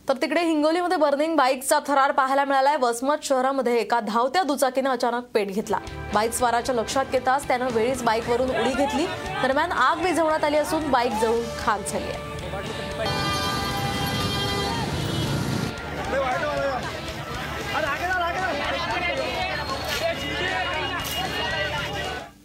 तर 0.10 0.16
तिकडे 0.22 0.42
हिंगोलीमध्ये 0.42 0.98
बर्निंग 0.98 1.36
बाईकचा 1.36 1.80
थरार 1.88 2.12
पाहायला 2.12 2.46
मिळालाय. 2.46 2.78
वसमत 2.78 3.24
शहरामध्ये 3.24 3.78
एका 3.78 4.00
धावत्या 4.00 4.44
दुचाकीनं 4.44 4.90
अचानक 4.90 5.24
पेट 5.34 5.48
घेतला. 5.48 5.78
बाईक 6.14 6.32
स्वाराच्या 6.32 6.76
लक्षात 6.76 7.06
येताच 7.14 7.48
त्यानं 7.48 7.68
वेळीच 7.72 8.04
बाईकवरून 8.04 8.50
उडी 8.50 8.74
घेतली. 8.76 9.06
दरम्यान 9.44 9.72
आग 9.72 10.04
विझवण्यात 10.04 10.44
आली 10.44 10.58
असून 10.58 10.92
बाईक 10.92 11.12
जळून 11.22 11.44
खाक 11.66 11.88
झाली 11.88 12.06
आहे. 12.06 12.33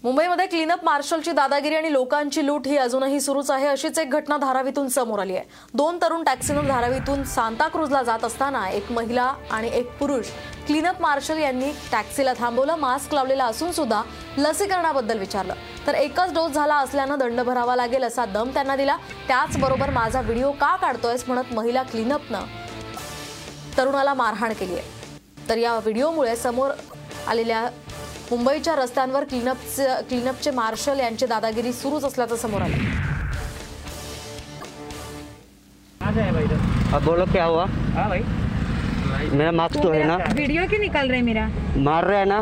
मुंबईमध्ये 0.05 0.45
क्लीनअप 0.47 0.85
मार्शलची 0.85 1.33
दादागिरी 1.33 1.75
आणि 1.77 1.93
लोकांची 1.93 2.45
लूट 2.47 2.67
ही 2.67 2.77
अजूनही 2.79 3.21
सुरूच 3.21 3.51
आहे. 3.51 3.67
अशीच 3.67 3.99
एक 3.99 4.11
घटना 4.11 4.37
धारावीतून 4.37 4.89
समोर 4.89 5.19
आली 5.19 5.37
आहे. 5.37 5.45
दोन 5.75 5.99
तरुण 6.03 6.23
टॅक्सीनं 6.25 6.67
धारावीतून 6.67 7.25
सांताक्रूजला 7.25 8.03
जात 8.03 8.25
असताना 8.25 8.69
एक 8.71 8.93
महिला 8.93 9.23
आणि 9.51 9.71
एक 9.75 9.91
पुरुष 9.99 10.27
क्लीनअप 10.67 11.01
मार्शल 11.03 11.39
यांनी 11.39 11.73
टॅक्सीला 11.93 12.33
थांबवलं 12.39 12.77
मास्क 12.77 13.15
लावलेला 13.15 13.45
असून 13.45 13.73
सुद्धा 13.73 14.03
लसीकरणाबद्दल 14.39 15.19
विचारलं. 15.19 15.55
तर 15.87 15.95
एकच 15.95 16.35
डोस 16.35 16.53
झाला 16.53 16.77
असल्यानं 16.77 17.19
दंड 17.19 17.41
भरावा 17.41 17.77
लागेल 17.77 18.05
असा 18.05 18.25
दम 18.25 18.51
त्यांना 18.55 18.77
दिला. 18.77 18.97
त्याचबरोबर 19.29 19.91
माझा 19.91 20.21
व्हिडिओ 20.21 20.51
का 20.51 20.75
काढतोयस 20.77 21.25
म्हणत 21.29 21.53
महिला 21.55 21.83
क्लीनअपनं 21.83 22.45
तरुणाला 23.79 24.15
मारहाण 24.15 24.53
केली 24.53 24.79
आहे. 24.79 25.49
तर 25.49 25.57
या 25.57 25.75
व्हिडिओमुळे 25.75 26.37
समोर 26.37 26.71
आलेल्या 27.29 27.67
मुंबईच्या 28.31 28.75
रस्त्यांवर 28.77 29.25
क्लीनअपचे 29.25 29.87
क्लीनअपचे 30.09 30.51
मार्शल 30.51 30.99
यांची 31.01 31.27
दादागिरी 31.27 31.73
सुरूच 31.73 32.05
असल्याचं 32.05 32.37
समोर 32.37 32.63
आलं. 32.63 32.75
है 36.01 36.95
अब 36.95 37.03
बोलो 37.05 37.25
क्या 37.33 37.45
हुआ 37.45 37.65
हाँ 37.95 38.09
भाई. 38.09 38.21
मेरा 39.33 39.51
मार्क्स 39.53 39.83
तो 39.83 39.91
है 39.93 40.03
ना? 40.07 40.17
वीडियो 40.37 40.63
क्यों 40.69 40.81
निकल 40.81 41.11
रहे 41.11 41.21
मेरा? 41.23 41.47
मार 41.87 42.05
रहे 42.05 42.19
हैं 42.19 42.27
ना? 42.29 42.41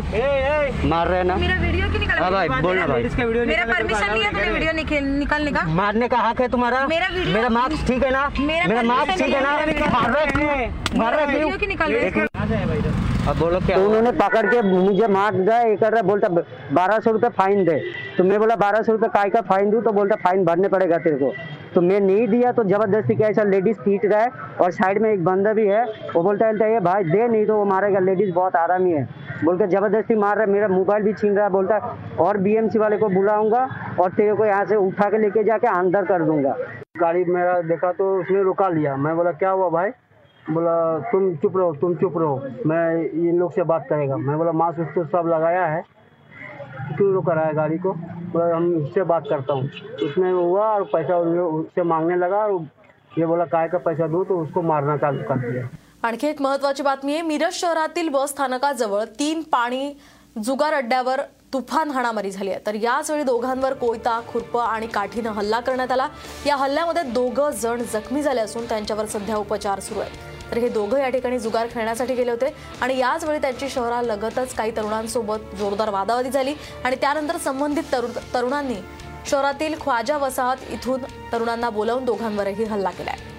मार 0.89 1.09
रहे 1.09 1.18
हैं 1.18 1.26
ना? 1.26 1.34
मेरा 1.37 1.55
वीडियो 1.61 1.89
क्यों 1.89 2.01
निकल 2.01 2.18
हाँ? 2.18 2.30
भाई 2.30 2.49
बोलना 2.62 2.87
भाई। 2.87 3.03
मेरा 3.03 3.64
परमिशन 3.64 4.14
लिया 4.14 4.30
तूने 4.30 4.51
वीडियो 4.51 4.72
निकालने 5.18 5.53
का? 5.53 5.62
मारने 5.80 6.09
का 6.09 6.18
हक 6.28 6.41
है 6.41 6.49
तुम्हारा? 6.49 6.87
मेरा 6.87 7.09
वीडियो 7.09 7.34
मेरा 7.34 7.49
मार्क्स 7.59 7.87
ठीक 7.89 8.05
है 8.05 8.11
ना? 8.11 8.28
मेरा 8.41 8.64
permission 8.66 9.22
ठीक 9.22 9.34
है 9.34 9.43
ना? 9.43 9.53
मार 9.93 10.11
रहे 10.12 10.26
क्यों 10.26 10.99
मार 10.99 11.16
रहे 11.16 11.26
क्यों 11.59 11.68
निकाल 11.68 11.93
रहे 11.93 12.05
हैं? 12.05 12.36
अब 12.47 13.38
बोलो 13.38 13.59
क्या 13.61 13.76
उन्होंने 13.78 14.11
पकड़ 14.14 14.47
के 14.47 14.61
मुझे 14.62 15.07
मार 15.09 15.34
दिया 15.34 15.61
ये 15.61 15.76
कर 15.76 15.92
रहा 15.92 16.03
बोलता 16.05 16.28
बारह 16.74 16.99
सौ 16.99 17.11
रुपये 17.12 17.30
फाइन 17.38 17.64
दे। 17.64 17.78
तो 18.16 18.24
मैं 18.24 18.38
बोला 18.38 18.57
बारह 18.57 18.82
सौ 18.82 18.92
रुपये 18.92 19.09
काय 19.14 19.30
का 19.30 19.40
फाइन 19.42 19.70
दूँ? 19.70 19.82
तो 19.82 19.92
बोलता 19.92 20.16
फाइन 20.24 20.44
भरने 20.44 20.68
पड़ेगा 20.68 20.99
तेरे 20.99 21.16
को। 21.16 21.32
तो 21.74 21.80
मैं 21.80 22.01
नहीं 22.01 22.26
दिया 22.28 22.53
तो 22.53 22.64
ज़बरदस्ती 22.64 23.14
क्या 23.14 23.28
ऐसा 23.28 23.42
लेडीज़ 23.44 23.78
पीट 23.80 24.05
रहा 24.05 24.20
है 24.20 24.30
और 24.61 24.70
साइड 24.72 25.03
में 25.03 25.12
एक 25.12 25.24
बंदा 25.24 25.53
भी 25.53 25.66
है 25.66 25.84
वो 26.14 26.22
बोलता 26.22 26.47
है 26.47 26.72
ये 26.72 26.80
भाई 26.80 27.05
दे 27.05 27.26
नहीं 27.28 27.47
तो 27.47 27.57
वो 27.57 27.64
मारेगा 27.64 27.99
लेडीज़ 28.01 28.32
बहुत 28.34 28.57
आरामी 28.57 28.92
है 28.92 29.05
बोल 29.44 29.59
के 29.59 29.66
ज़बरदस्ती 29.66 30.14
मार 30.16 30.36
रहा 30.36 30.44
है 30.44 30.53
मेरा 30.53 30.68
मोबाइल 30.68 31.03
भी 31.03 31.12
छीन 31.14 31.34
रहा 31.34 31.44
है 31.44 31.51
बोलता 31.53 31.74
है 31.76 32.16
और 32.18 32.38
बीएमसी 32.38 32.78
वाले 32.78 32.97
को 32.99 33.09
बुलाऊँगा 33.09 33.68
और 34.01 34.11
तेरे 34.12 34.34
को 34.34 34.47
यहाँ 34.47 34.64
से 34.66 34.76
उठा 34.78 35.11
के 35.11 35.18
लेके 35.18 35.44
जाके 35.44 35.66
अंदर 35.68 36.05
कर 36.07 36.22
दूँगा। 36.24 36.57
गाड़ी 37.01 37.24
मेरा 37.26 37.61
देखा 37.62 37.92
तो 37.92 38.05
उसने 38.20 38.42
रुका 38.42 38.68
लिया। 38.68 38.97
मैं 38.97 39.16
बोला 39.16 39.32
क्या 39.32 39.51
हुआ 39.51 39.68
भाई? 39.70 39.90
बोला 40.51 40.76
तुम 41.12 41.34
चुप 41.36 41.57
रहो 41.57 41.72
तुम 41.74 41.94
चुप 41.94 42.16
रहो। 42.18 42.36
मैं 42.66 43.11
इन 43.20 43.38
लोग 43.38 43.53
से 43.53 43.62
बात 43.64 43.86
करेगा। 43.88 44.16
मैं 44.16 44.36
बोला 44.38 44.53
मास्क 44.53 44.80
उसको 44.80 45.05
सब 45.07 45.28
लगाया 45.28 45.64
है। 45.66 45.82
क्यों 46.97 47.12
रोक 47.12 47.28
रहा 47.30 47.44
है 47.44 47.55
गाड़ी 47.55 47.78
को? 47.78 47.92
बोला 47.92 48.55
हम 48.57 48.72
उससे 48.76 49.03
बात 49.05 49.24
करता 49.28 49.53
हूँ। 49.53 49.64
उसने 50.05 50.30
हुआ 50.30 50.66
और 50.66 50.84
पैसा 50.92 51.16
उससे 51.16 51.82
मांगने 51.84 52.16
लगा 52.16 52.36
और 52.36 52.53
ये 53.18 53.26
बोला 53.26 53.44
काय 53.47 53.68
का 53.68 53.78
पैसा 53.78 54.07
दो? 54.07 54.22
तो 54.24 54.38
उसको 54.38 54.62
मारना 54.62 54.97
चालू 54.97 55.22
कर 55.28 55.51
दिया। 55.51 55.68
आणखी 56.05 56.26
एक 56.26 56.42
महत्वाची 56.42 56.82
बातमी 56.82 57.12
आहे 57.12 57.22
मिरज 57.22 57.53
शहरातील 57.53 58.09
बस 58.09 58.30
स्थानकाजवळ 58.30 59.05
तीन 59.18 59.42
पाणी 59.53 59.92
जुगार 60.36 60.72
अड्ड्यावर 60.74 61.20
तुफान 61.53 61.90
हाणामारी 61.90 62.30
झाली 62.30 62.51
आहे. 62.51 62.61
तर 62.66 62.74
याच 62.74 63.11
वेळी 63.11 63.24
दोघांवर 63.24 63.74
कोयता 63.74 64.20
खुरपं 64.28 64.62
आणि 64.62 64.86
काठीनं 64.86 65.30
हल्ला 65.30 65.61
करण्यात 65.61 65.92
आला. 65.92 66.09
या 66.47 66.57
हल्ल्यामध्ये 66.57 67.03
दोघं 67.12 67.51
जण 67.62 67.82
जखमी 67.92 68.22
झाले 68.22 68.40
असून 68.40 68.64
त्यांच्यावर 68.64 69.07
सध्या 69.07 69.36
उपचार 69.36 69.80
सुरू 69.80 70.01
आहेत. 70.01 70.34
तर 70.51 70.59
हे 70.59 70.68
दोघं 70.68 70.99
या 70.99 71.09
ठिकाणी 71.09 71.38
जुगार 71.38 71.66
खेळण्यासाठी 71.74 72.14
गेले 72.14 72.30
होते. 72.30 72.55
आणि 72.80 72.99
याच 72.99 73.24
वेळी 73.24 73.38
त्यांची 73.38 73.68
शहरालगतच 73.68 74.55
काही 74.55 74.76
तरुणांसोबत 74.76 75.55
जोरदार 75.59 75.90
वादावादी 75.90 76.30
झाली. 76.30 76.55
आणि 76.84 76.97
त्यानंतर 76.97 77.36
संबंधित 77.36 77.92
तरुण 77.92 78.11
तरुणांनी 78.34 78.76
शहरातील 79.26 79.74
ख्वाजा 79.80 80.16
वसाहत 80.16 80.57
इथून 80.70 81.03
तरुणांना 81.32 81.70
बोलावून 81.70 82.05
दोघांवरही 82.05 82.64
हल्ला 82.64 82.90
केला 82.90 83.11
आहे 83.11 83.36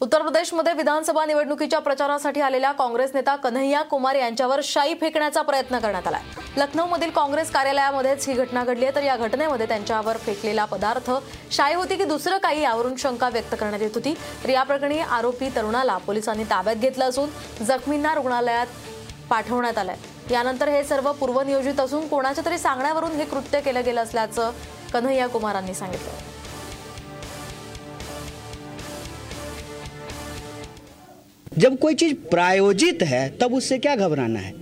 उत्तर 0.00 0.22
प्रदेशमध्ये 0.22 0.72
विधानसभा 0.72 1.24
निवडणुकीच्या 1.26 1.78
प्रचारासाठी 1.78 2.40
आलेल्या 2.40 2.70
काँग्रेस 2.72 3.10
नेता 3.14 3.34
कन्हैया 3.36 3.80
कुमार 3.82 4.14
यांच्यावर 4.14 4.60
शाई 4.64 4.94
फेकण्याचा 5.00 5.42
प्रयत्न 5.42 5.78
करण्यात 5.78 6.06
आला 6.06 6.18
लखनौमधील 6.56 7.10
काँग्रेस 7.10 7.50
कार्यालयामध्येच 7.52 8.28
ही 8.28 8.34
घटना 8.34 8.62
घडली 8.64 8.84
आहे. 8.84 8.94
तर 8.94 9.02
या 9.02 9.16
घटनेमध्ये 9.16 9.66
त्यांच्यावर 9.68 10.16
फेकलेला 10.16 10.64
पदार्थ 10.64 11.10
शाई 11.50 11.74
होती 11.74 11.96
की 11.96 12.04
दुसरं 12.04 12.38
काही 12.38 12.62
यावरून 12.62 12.94
शंका 12.98 13.28
व्यक्त 13.28 13.54
करण्यात 13.60 13.82
येत 13.82 13.90
होती. 13.94 14.14
तर 14.44 14.48
या 14.48 14.62
प्रकरणी 14.62 14.98
आरोपी 14.98 15.48
तरुणाला 15.56 15.96
पोलिसांनी 15.96 16.44
ताब्यात 16.44 16.76
घेतलं 16.76 17.08
असून 17.08 17.64
जखमींना 17.64 18.14
रुग्णालयात 18.14 18.66
पाठवण्यात 19.30 19.78
आलंय. 19.78 19.96
यानंतर 20.30 20.68
हे 20.68 20.84
सर्व 20.84 21.12
पूर्वनियोजित 21.12 21.80
असून 21.80 22.08
कोणाच्या 22.08 22.44
तरी 22.44 22.58
सांगण्यावरून 22.58 23.10
हे 23.10 23.24
कृत्य 23.24 23.60
केलं 23.60 23.84
गेलं 23.84 24.02
असल्याचं 24.02 24.50
कन्हैया 24.92 25.26
कुमारांनी 25.26 25.74
सांगितलं. 25.74 26.37
जब 31.58 31.78
कोई 31.78 31.94
चीज़ 31.94 32.14
प्रायोजित 32.14 33.02
है, 33.02 33.28
तब 33.38 33.54
उससे 33.54 33.78
क्या 33.78 33.96
घबराना 33.96 34.40
है? 34.40 34.54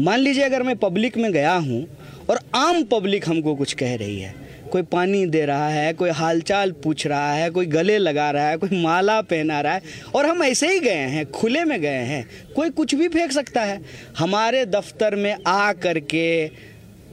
मान 0.00 0.18
लीजिए 0.18 0.44
अगर 0.44 0.62
मैं 0.62 0.76
पब्लिक 0.76 1.16
में 1.18 1.32
गया 1.32 1.54
हूँ 1.54 1.86
और 2.30 2.38
आम 2.54 2.82
पब्लिक 2.84 3.28
हमको 3.28 3.54
कुछ 3.54 3.72
कह 3.72 3.96
रही 3.96 4.20
है। 4.20 4.34
कोई 4.72 4.82
पानी 4.82 5.26
दे 5.26 5.44
रहा 5.46 5.68
है, 5.68 5.92
कोई 5.92 6.10
हालचाल 6.10 6.72
पूछ 6.72 7.06
रहा 7.06 7.32
है, 7.32 7.50
कोई 7.50 7.66
गले 7.66 7.98
लगा 7.98 8.30
रहा 8.30 8.48
है, 8.48 8.56
कोई 8.56 8.82
माला 8.82 9.20
पहना 9.20 9.60
रहा 9.60 9.72
है 9.72 9.82
और 10.14 10.26
हम 10.26 10.42
ऐसे 10.42 10.72
ही 10.72 10.80
गए 10.80 11.04
हैं, 11.06 11.30
खुले 11.30 11.64
में 11.64 11.80
गए 11.80 12.02
हैं, 12.04 12.28
कोई 12.56 12.70
कुछ 12.70 12.94
भी 12.94 13.08
फेंक 13.08 13.32
सकता 13.32 13.64
है। 13.64 13.80
हमारे 14.18 14.64
दफ्तर 14.66 15.14
में 15.14 15.36
आ 15.46 15.72
करके 15.72 16.50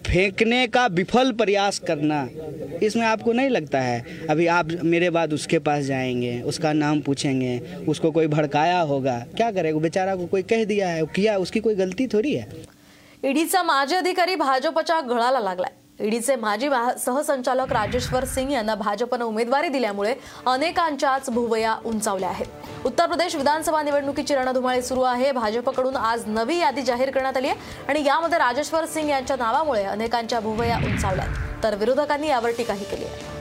फेंकने 0.05 0.67
का 0.67 0.85
विफल 0.87 1.31
प्रयास 1.31 1.79
करना, 1.79 2.27
इसमें 2.83 3.05
आपको 3.05 3.33
नहीं 3.33 3.49
लगता 3.49 3.79
है? 3.79 4.03
अभी 4.29 4.47
आप 4.47 4.67
मेरे 4.83 5.09
बाद 5.09 5.33
उसके 5.33 5.59
पास 5.59 5.83
जाएँगे, 5.83 6.41
उसका 6.41 6.73
नाम 6.73 7.01
पूछेंगे, 7.01 7.59
उसको 7.87 8.11
कोई 8.11 8.27
भड़काया 8.27 8.79
होगा, 8.81 9.19
क्या 9.37 9.51
करेगा 9.51 9.79
बेचारा 9.79 10.15
को 10.15 10.25
कोई 10.25 10.41
कह 10.43 10.65
दिया 10.65 10.89
है, 10.89 11.05
किया, 11.05 11.37
उसकी 11.37 11.59
कोई 11.59 11.75
गलती 11.75 12.07
थोड़ी 12.07 12.33
है? 12.35 12.47
ईडीचा 13.25 13.63
माजी 13.63 13.95
अधिकारी 13.95 14.35
भाजपच्या 14.35 15.01
गळाला 15.01 15.39
लागलाय. 15.39 15.71
ईडीचे 15.99 16.35
माजी 16.35 16.69
सहसंचालक 16.99 17.71
राजेश्वर 17.73 18.25
सिंग 18.25 18.51
यांना 18.51 18.73
भाजपनं 18.75 19.25
उमेदवारी 19.25 19.67
दिल्यामुळे 19.69 20.13
अनेकांच्याच 20.47 21.29
भुवया 21.29 21.75
उंचावल्या 21.85 22.29
आहेत. 22.29 22.45
उत्तर 22.85 23.05
प्रदेश 23.07 23.35
विधानसभा 23.35 23.81
निवडणुकीची 23.81 24.35
रणधुमाळी 24.35 24.81
सुरू 24.81 25.01
आहे. 25.01 25.31
भाजपकडून 25.31 25.95
आज 25.95 26.23
नवी 26.27 26.57
यादी 26.57 26.81
जाहीर 26.81 27.11
करण्यात 27.11 27.37
आली 27.37 27.47
आहे 27.49 27.85
आणि 27.87 28.03
यामध्ये 28.05 28.39
राजेश्वर 28.39 28.85
सिंग 28.85 29.09
यांच्या 29.09 29.37
नावामुळे 29.37 29.83
अनेकांच्या 29.83 30.39
भुवया 30.39 30.77
उंचावल्या 30.85 31.25
तर 31.63 31.75
विरोधकांनी 31.75 32.27
यावर 32.27 32.51
टीकाही 32.57 32.85
केली 32.85 33.05
आहे. 33.05 33.33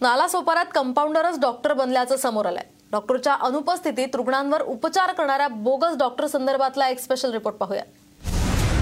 नालासोपारात 0.00 0.66
कंपाऊंडरच 0.74 1.40
डॉक्टर 1.40 1.72
बनल्याचं 1.72 2.16
समोर 2.16 2.46
आलंय. 2.46 2.64
डॉक्टरच्या 2.92 3.34
अनुपस्थितीत 3.34 4.16
रुग्णांवर 4.16 4.62
उपचार 4.62 5.12
करणाऱ्या 5.12 5.48
बोगस 5.48 5.96
डॉक्टर 5.98 6.26
संदर्भातला 6.26 6.88
एक 6.88 6.98
स्पेशल 7.00 7.32
रिपोर्ट 7.32 7.56
पाहूया. 7.56 7.82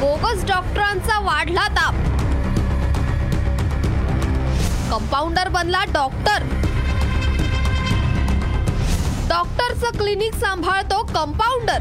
बोगस 0.01 0.45
डॉक्टरांचा 0.45 1.19
वाढला 1.21 1.67
ताप. 1.69 1.95
कंपाऊंडर 4.91 5.49
बनला 5.49 5.85
डॉक्टर. 5.93 6.43
डॉक्टरचं 9.29 9.99
क्लिनिक 9.99 10.35
सांभाळतो 10.35 11.03
कंपाऊंडर. 11.15 11.79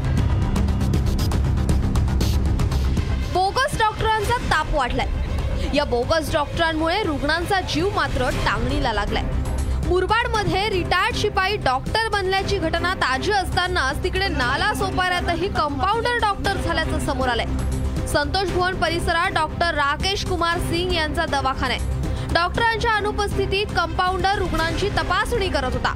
बोगस 3.32 3.78
डॉक्टरांचा 3.78 4.36
ताप 4.50 4.74
वाढलाय. 4.74 5.08
या 5.74 5.84
बोगस 5.84 6.32
डॉक्टरांमुळे 6.32 7.02
रुग्णांचा 7.02 7.60
जीव 7.60 7.88
मात्र 7.96 8.30
टांगणीला 8.44 8.92
लागलाय. 8.92 9.24
मुरबाडमध्ये 9.86 10.68
रिटायर्ड 10.70 11.16
शिपाई 11.16 11.56
डॉक्टर 11.64 12.08
बनल्याची 12.08 12.58
घटना 12.58 12.94
ताजी 12.94 13.32
असतानाच 13.32 14.02
तिकडे 14.04 14.28
नाला 14.28 14.72
सोपाऱ्यातही 14.74 15.48
कंपाऊंडर 15.48 16.18
डॉक्टर 16.20 16.56
झाल्याचं 16.56 16.98
समोर 16.98 17.28
आलंय. 17.28 17.82
संतोष 18.14 18.50
भवन 18.50 18.74
परिसरात 18.74 19.30
डॉक्टर 19.30 19.74
राकेश 19.74 20.24
कुमार 20.24 20.58
सिंग 20.58 20.92
यांचा 20.92 21.26
दवाखाना 21.26 21.74
आहे. 21.74 21.78
डॉक्टरांच्या 22.34 22.92
अनुपस्थितीत 22.92 23.66
कंपाऊंडर 23.76 24.38
रुग्णांची 24.38 24.88
तपासणी 24.88 25.48
करत 25.48 25.72
होता. 25.72 25.94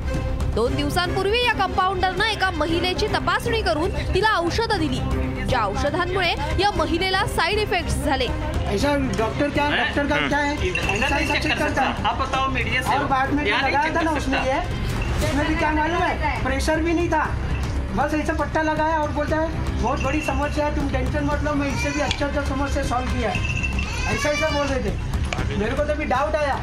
दोन 0.55 0.75
दिवसांपूर्वी 0.75 1.39
या 1.39 1.53
कंपाऊंडरनं 1.53 2.25
एका 2.25 2.51
महिलेची 2.51 3.07
तपासणी 3.07 3.63
करून 3.63 3.91
तिला 4.15 4.35
औषधं 4.37 4.79
दिली. 4.79 4.99
ज्या 5.45 5.65
औषधांमुळे 5.65 6.35
या 6.61 6.71
महिलेला 6.77 7.25
साईड 7.27 7.59
इफेक्ट्स 7.59 7.95
झाले. 7.95 8.27
ऐसा 8.67 8.97
डॉक्टर 9.19 9.49
क्या 9.49 9.71
डॉक्टर 9.71 10.07
का 10.07 10.29
क्या 10.29 10.39
है? 10.39 10.57
करता 11.59 11.83
आप 12.05 12.19
बताओ 12.19 12.49
मीडिया 12.49 12.83
से 12.83 12.99
और 12.99 13.05
बाद 13.05 13.31
में 13.31 13.45
लगाया 13.45 13.95
था 13.95 14.03
ना 14.03 14.11
उसने। 14.11 14.37
ये 14.37 14.59
उसमें 15.29 15.47
भी 15.47 15.55
क्या 15.55 15.71
मालूम 15.71 16.03
है? 16.03 16.43
प्रेशर 16.45 16.81
भी 16.81 16.93
नहीं 16.93 17.09
था। 17.09 17.25
बस 17.99 18.13
ऐसा 18.15 18.33
पट्टा 18.33 18.63
लगाया 18.63 18.99
और 18.99 19.11
बोलता 19.11 19.37
है 19.37 19.83
बहुत 19.83 20.01
बड़ी 20.01 20.21
समस्या 20.21 20.67
है 20.67 20.75
तुम 20.77 20.89
टेंशन 20.89 21.25
मत 21.25 21.41
लो 21.45 21.53
मैं 21.55 21.69
इससे 21.69 21.91
भी 21.91 22.01
अच्छा 22.01 22.27
अच्छा 22.27 22.43
समस्या 22.43 22.83
सॉल्व 22.83 23.07
किया 23.07 23.31
है। 23.31 24.15
ऐसा 24.15 24.29
ऐसा 24.29 24.49
बोल 24.49 24.67
रहे 24.67 24.85
थे। 24.85 25.57
मेरे 25.59 25.75
को 25.77 25.85
तो 25.85 25.95
भी 25.95 26.05
डाउट 26.05 26.37
आया। 26.37 26.59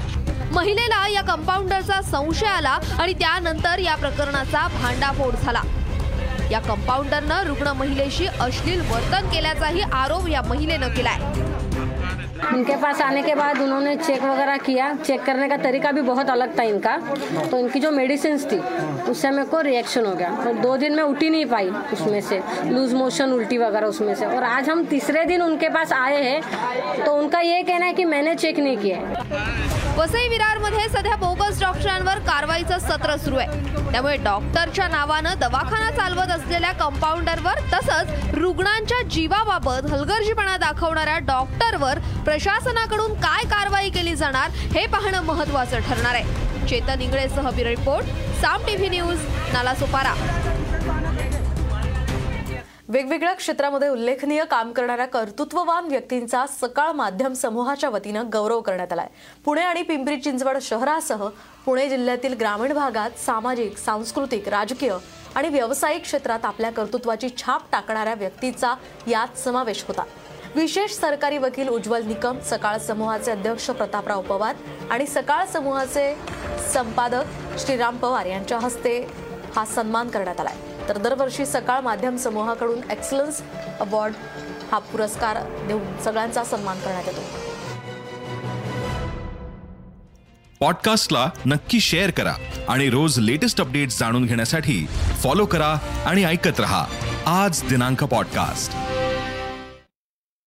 महिलेला 0.52 1.06
या 1.08 1.22
कंपाऊंडरचा 1.22 2.02
संशय 2.02 2.46
आला 2.46 2.78
आणि 3.00 3.14
त्यानंतर 3.14 3.80
या 3.80 3.96
प्रकरणाचा 3.96 4.68
भांडाफोड 4.82 5.36
झाला. 5.36 5.62
या 6.52 6.60
कंपाऊंडरनं 6.60 7.44
रुग्ण 7.44 7.68
महिलेशी 7.68 8.26
अश्लील 8.40 8.82
वर्तन 8.92 9.30
केल्याचाही 9.30 9.82
आरोप 9.82 10.28
या 10.28 10.42
महिलेनं 10.42 10.88
केलाय. 10.88 11.20
इनके 12.36 12.76
पास 12.76 13.02
आने 13.02 13.22
के 13.24 13.36
बाद 13.36 13.60
उन्होंने 13.62 13.96
चेक 13.96 14.24
वगैरह 14.24 14.58
किया। 14.58 14.94
चेक 14.96 15.22
करने 15.24 15.48
का 15.50 15.58
तरीका 15.58 15.92
भी 15.92 16.02
बहुत 16.02 16.30
अलग 16.30 16.58
था 16.60 16.64
इनका। 16.64 16.96
तो 17.52 17.58
इनकी 17.58 17.80
जो 17.80 17.92
मेडिसिन 17.92 18.38
थी, 18.42 18.60
उससे 19.12 19.30
मेरे 19.32 19.46
को 19.46 19.62
रिएक्शन 19.62 20.06
हो 20.06 20.14
गया। 20.16 20.30
और 20.38 20.54
दो 20.54 20.76
दिन 20.78 20.96
में 20.96 21.04
उठी 21.04 21.30
नहीं 21.30 21.46
पाई 21.46 21.70
उसमें 21.94 22.20
से। 22.22 22.42
लूज 22.66 22.94
मोशन 22.94 23.34
उल्टी 23.34 23.58
वगैरह 23.58 23.88
उसमें 23.88 24.14
से। 24.16 24.26
और 24.26 24.44
आज 24.44 24.70
हम 24.70 24.84
तीसरे 24.86 25.26
दिन 25.26 25.42
उनके 25.42 25.70
पास 25.70 25.94
आए 25.94 26.24
हैं। 26.24 27.04
तो 27.06 27.16
उनका 27.16 27.40
ये 27.40 27.64
कहना 27.64 27.86
है 27.86 27.94
कि 27.94 28.06
मैंने 28.06 28.36
चेक 28.36 28.60
नहीं 28.60 28.78
किया 28.78 29.75
वसई 29.98 30.28
विरारमध्ये 30.30 30.88
सध्या 30.90 31.16
बोगस 31.16 31.60
डॉक्टरांवर 31.60 32.20
कारवाईचं 32.20 32.80
सत्र 32.80 33.16
सुरू 33.18 33.36
आहे. 33.36 33.92
त्यामुळे 33.92 34.16
डॉक्टरच्या 34.24 34.88
नावानं 34.88 35.38
दवाखाना 35.40 35.92
चालवत 35.92 36.32
असलेल्या 36.32 36.72
कंपाऊंडरवर 36.80 37.60
तसंच 37.74 38.36
रुग्णांच्या 38.36 39.02
जीवाबाबत 39.12 39.90
हलगर्जीपणा 39.92 40.58
दाखवणाऱ्या 40.58 41.18
डॉक्टरवर 41.28 42.00
प्रशासनाकडून 42.26 43.14
काय 43.22 43.44
कारवाई 43.50 43.90
केली 43.90 44.16
जाणार 44.16 44.50
हे 44.76 44.86
पाहणं 44.88 45.24
महत्वाचं 45.24 45.80
ठरणार 45.80 46.14
आहे. 46.14 46.68
Chetan 46.68 47.02
इंगळेसह 47.02 47.50
bureau 47.50 47.70
report 47.70 48.06
Saam 48.42 48.66
TV 48.68 48.90
news 48.90 49.26
Nalasopara. 49.54 50.14
वेगवेगळ्या 52.96 53.34
क्षेत्रामध्ये 53.36 53.88
उल्लेखनीय 53.90 54.44
काम 54.52 54.72
करणाऱ्या 54.72 55.06
कर्तृत्ववान 55.06 55.86
व्यक्तींचा 55.86 56.46
सकाळ 56.50 56.92
माध्यम 56.96 57.34
समूहाच्या 57.34 57.90
वतीनं 57.90 58.30
गौरव 58.34 58.60
करण्यात 58.62 58.92
आलाय. 58.94 59.08
पुणे 59.46 59.62
आणि 59.62 59.82
पिंपरी 59.82 60.18
चिंचवड 60.18 60.58
शहरासह 60.62 61.28
पुणे 61.66 61.88
जिल्ह्यातील 61.90 62.34
ग्रामीण 62.40 62.74
भागात 62.74 63.18
सामाजिक 63.26 63.78
सांस्कृतिक 63.78 64.48
राजकीय 64.50 64.94
आणि 65.36 65.50
व्यावसायिक 65.50 66.04
क्षेत्रात 66.04 66.46
आपल्या 66.46 66.72
कर्तृत्वाची 66.72 67.30
छाप 67.38 67.64
टाकणाऱ्या 67.72 68.14
व्यक्तीचा 68.14 68.74
यात 69.08 69.38
समावेश 69.40 69.84
होता. 69.88 70.04
विशेष 70.56 70.92
सरकारी 70.92 71.38
वकील 71.38 71.70
उज्ज्वल 71.70 72.06
निकम 72.08 72.40
सकाळ 72.50 72.78
समूहाचे 72.78 73.32
अध्यक्ष 73.32 73.70
प्रतापराव 73.70 74.22
पवार 74.22 74.56
आणि 74.92 75.08
सकाळ 75.08 75.46
समूहाचे 75.46 76.14
संपादक 76.74 77.60
श्रीराम 77.60 77.98
पवार 77.98 78.26
यांच्या 78.26 78.60
हस्ते 78.60 78.98
हा 79.56 79.66
सन्मान 79.66 80.10
करण्यात 80.10 80.40
आला 80.40 80.50
आहे 80.50 80.75
तर 80.90 80.98
दरवर्षी 80.98 81.46
सकाळ 81.46 81.80
माध्यम 81.80 82.18
समूहाकडून 82.18 82.92
एक्सलन्स 82.92 83.42
अवॉर्ड 83.80 84.14
हा 84.72 84.80
पुरस्कार 84.80 85.38
देऊन 85.68 86.02
सगळ्यांचा 86.04 86.44
सन्मान 86.44 86.80
करण्यात 86.80 87.04
येतो. 87.08 87.22
पॉडकास्टला 90.60 91.30
नक्की 91.46 91.80
शेअर 91.80 92.10
करा 92.10 92.34
आणि 92.70 92.90
रोज 92.90 93.20
लेटेस्ट 93.20 93.62
अपडेट्स 93.62 94.00
जाणून 94.00 94.26
घेण्यासाठी 94.26 94.86
फॉलो 95.24 95.46
करा 95.46 95.78
आणि 96.06 96.24
ऐकत 96.24 96.60
रहा. 96.60 96.86
आज 97.26 97.64
दिनांक 97.64 98.04
पॉडकास्ट. 98.04 98.74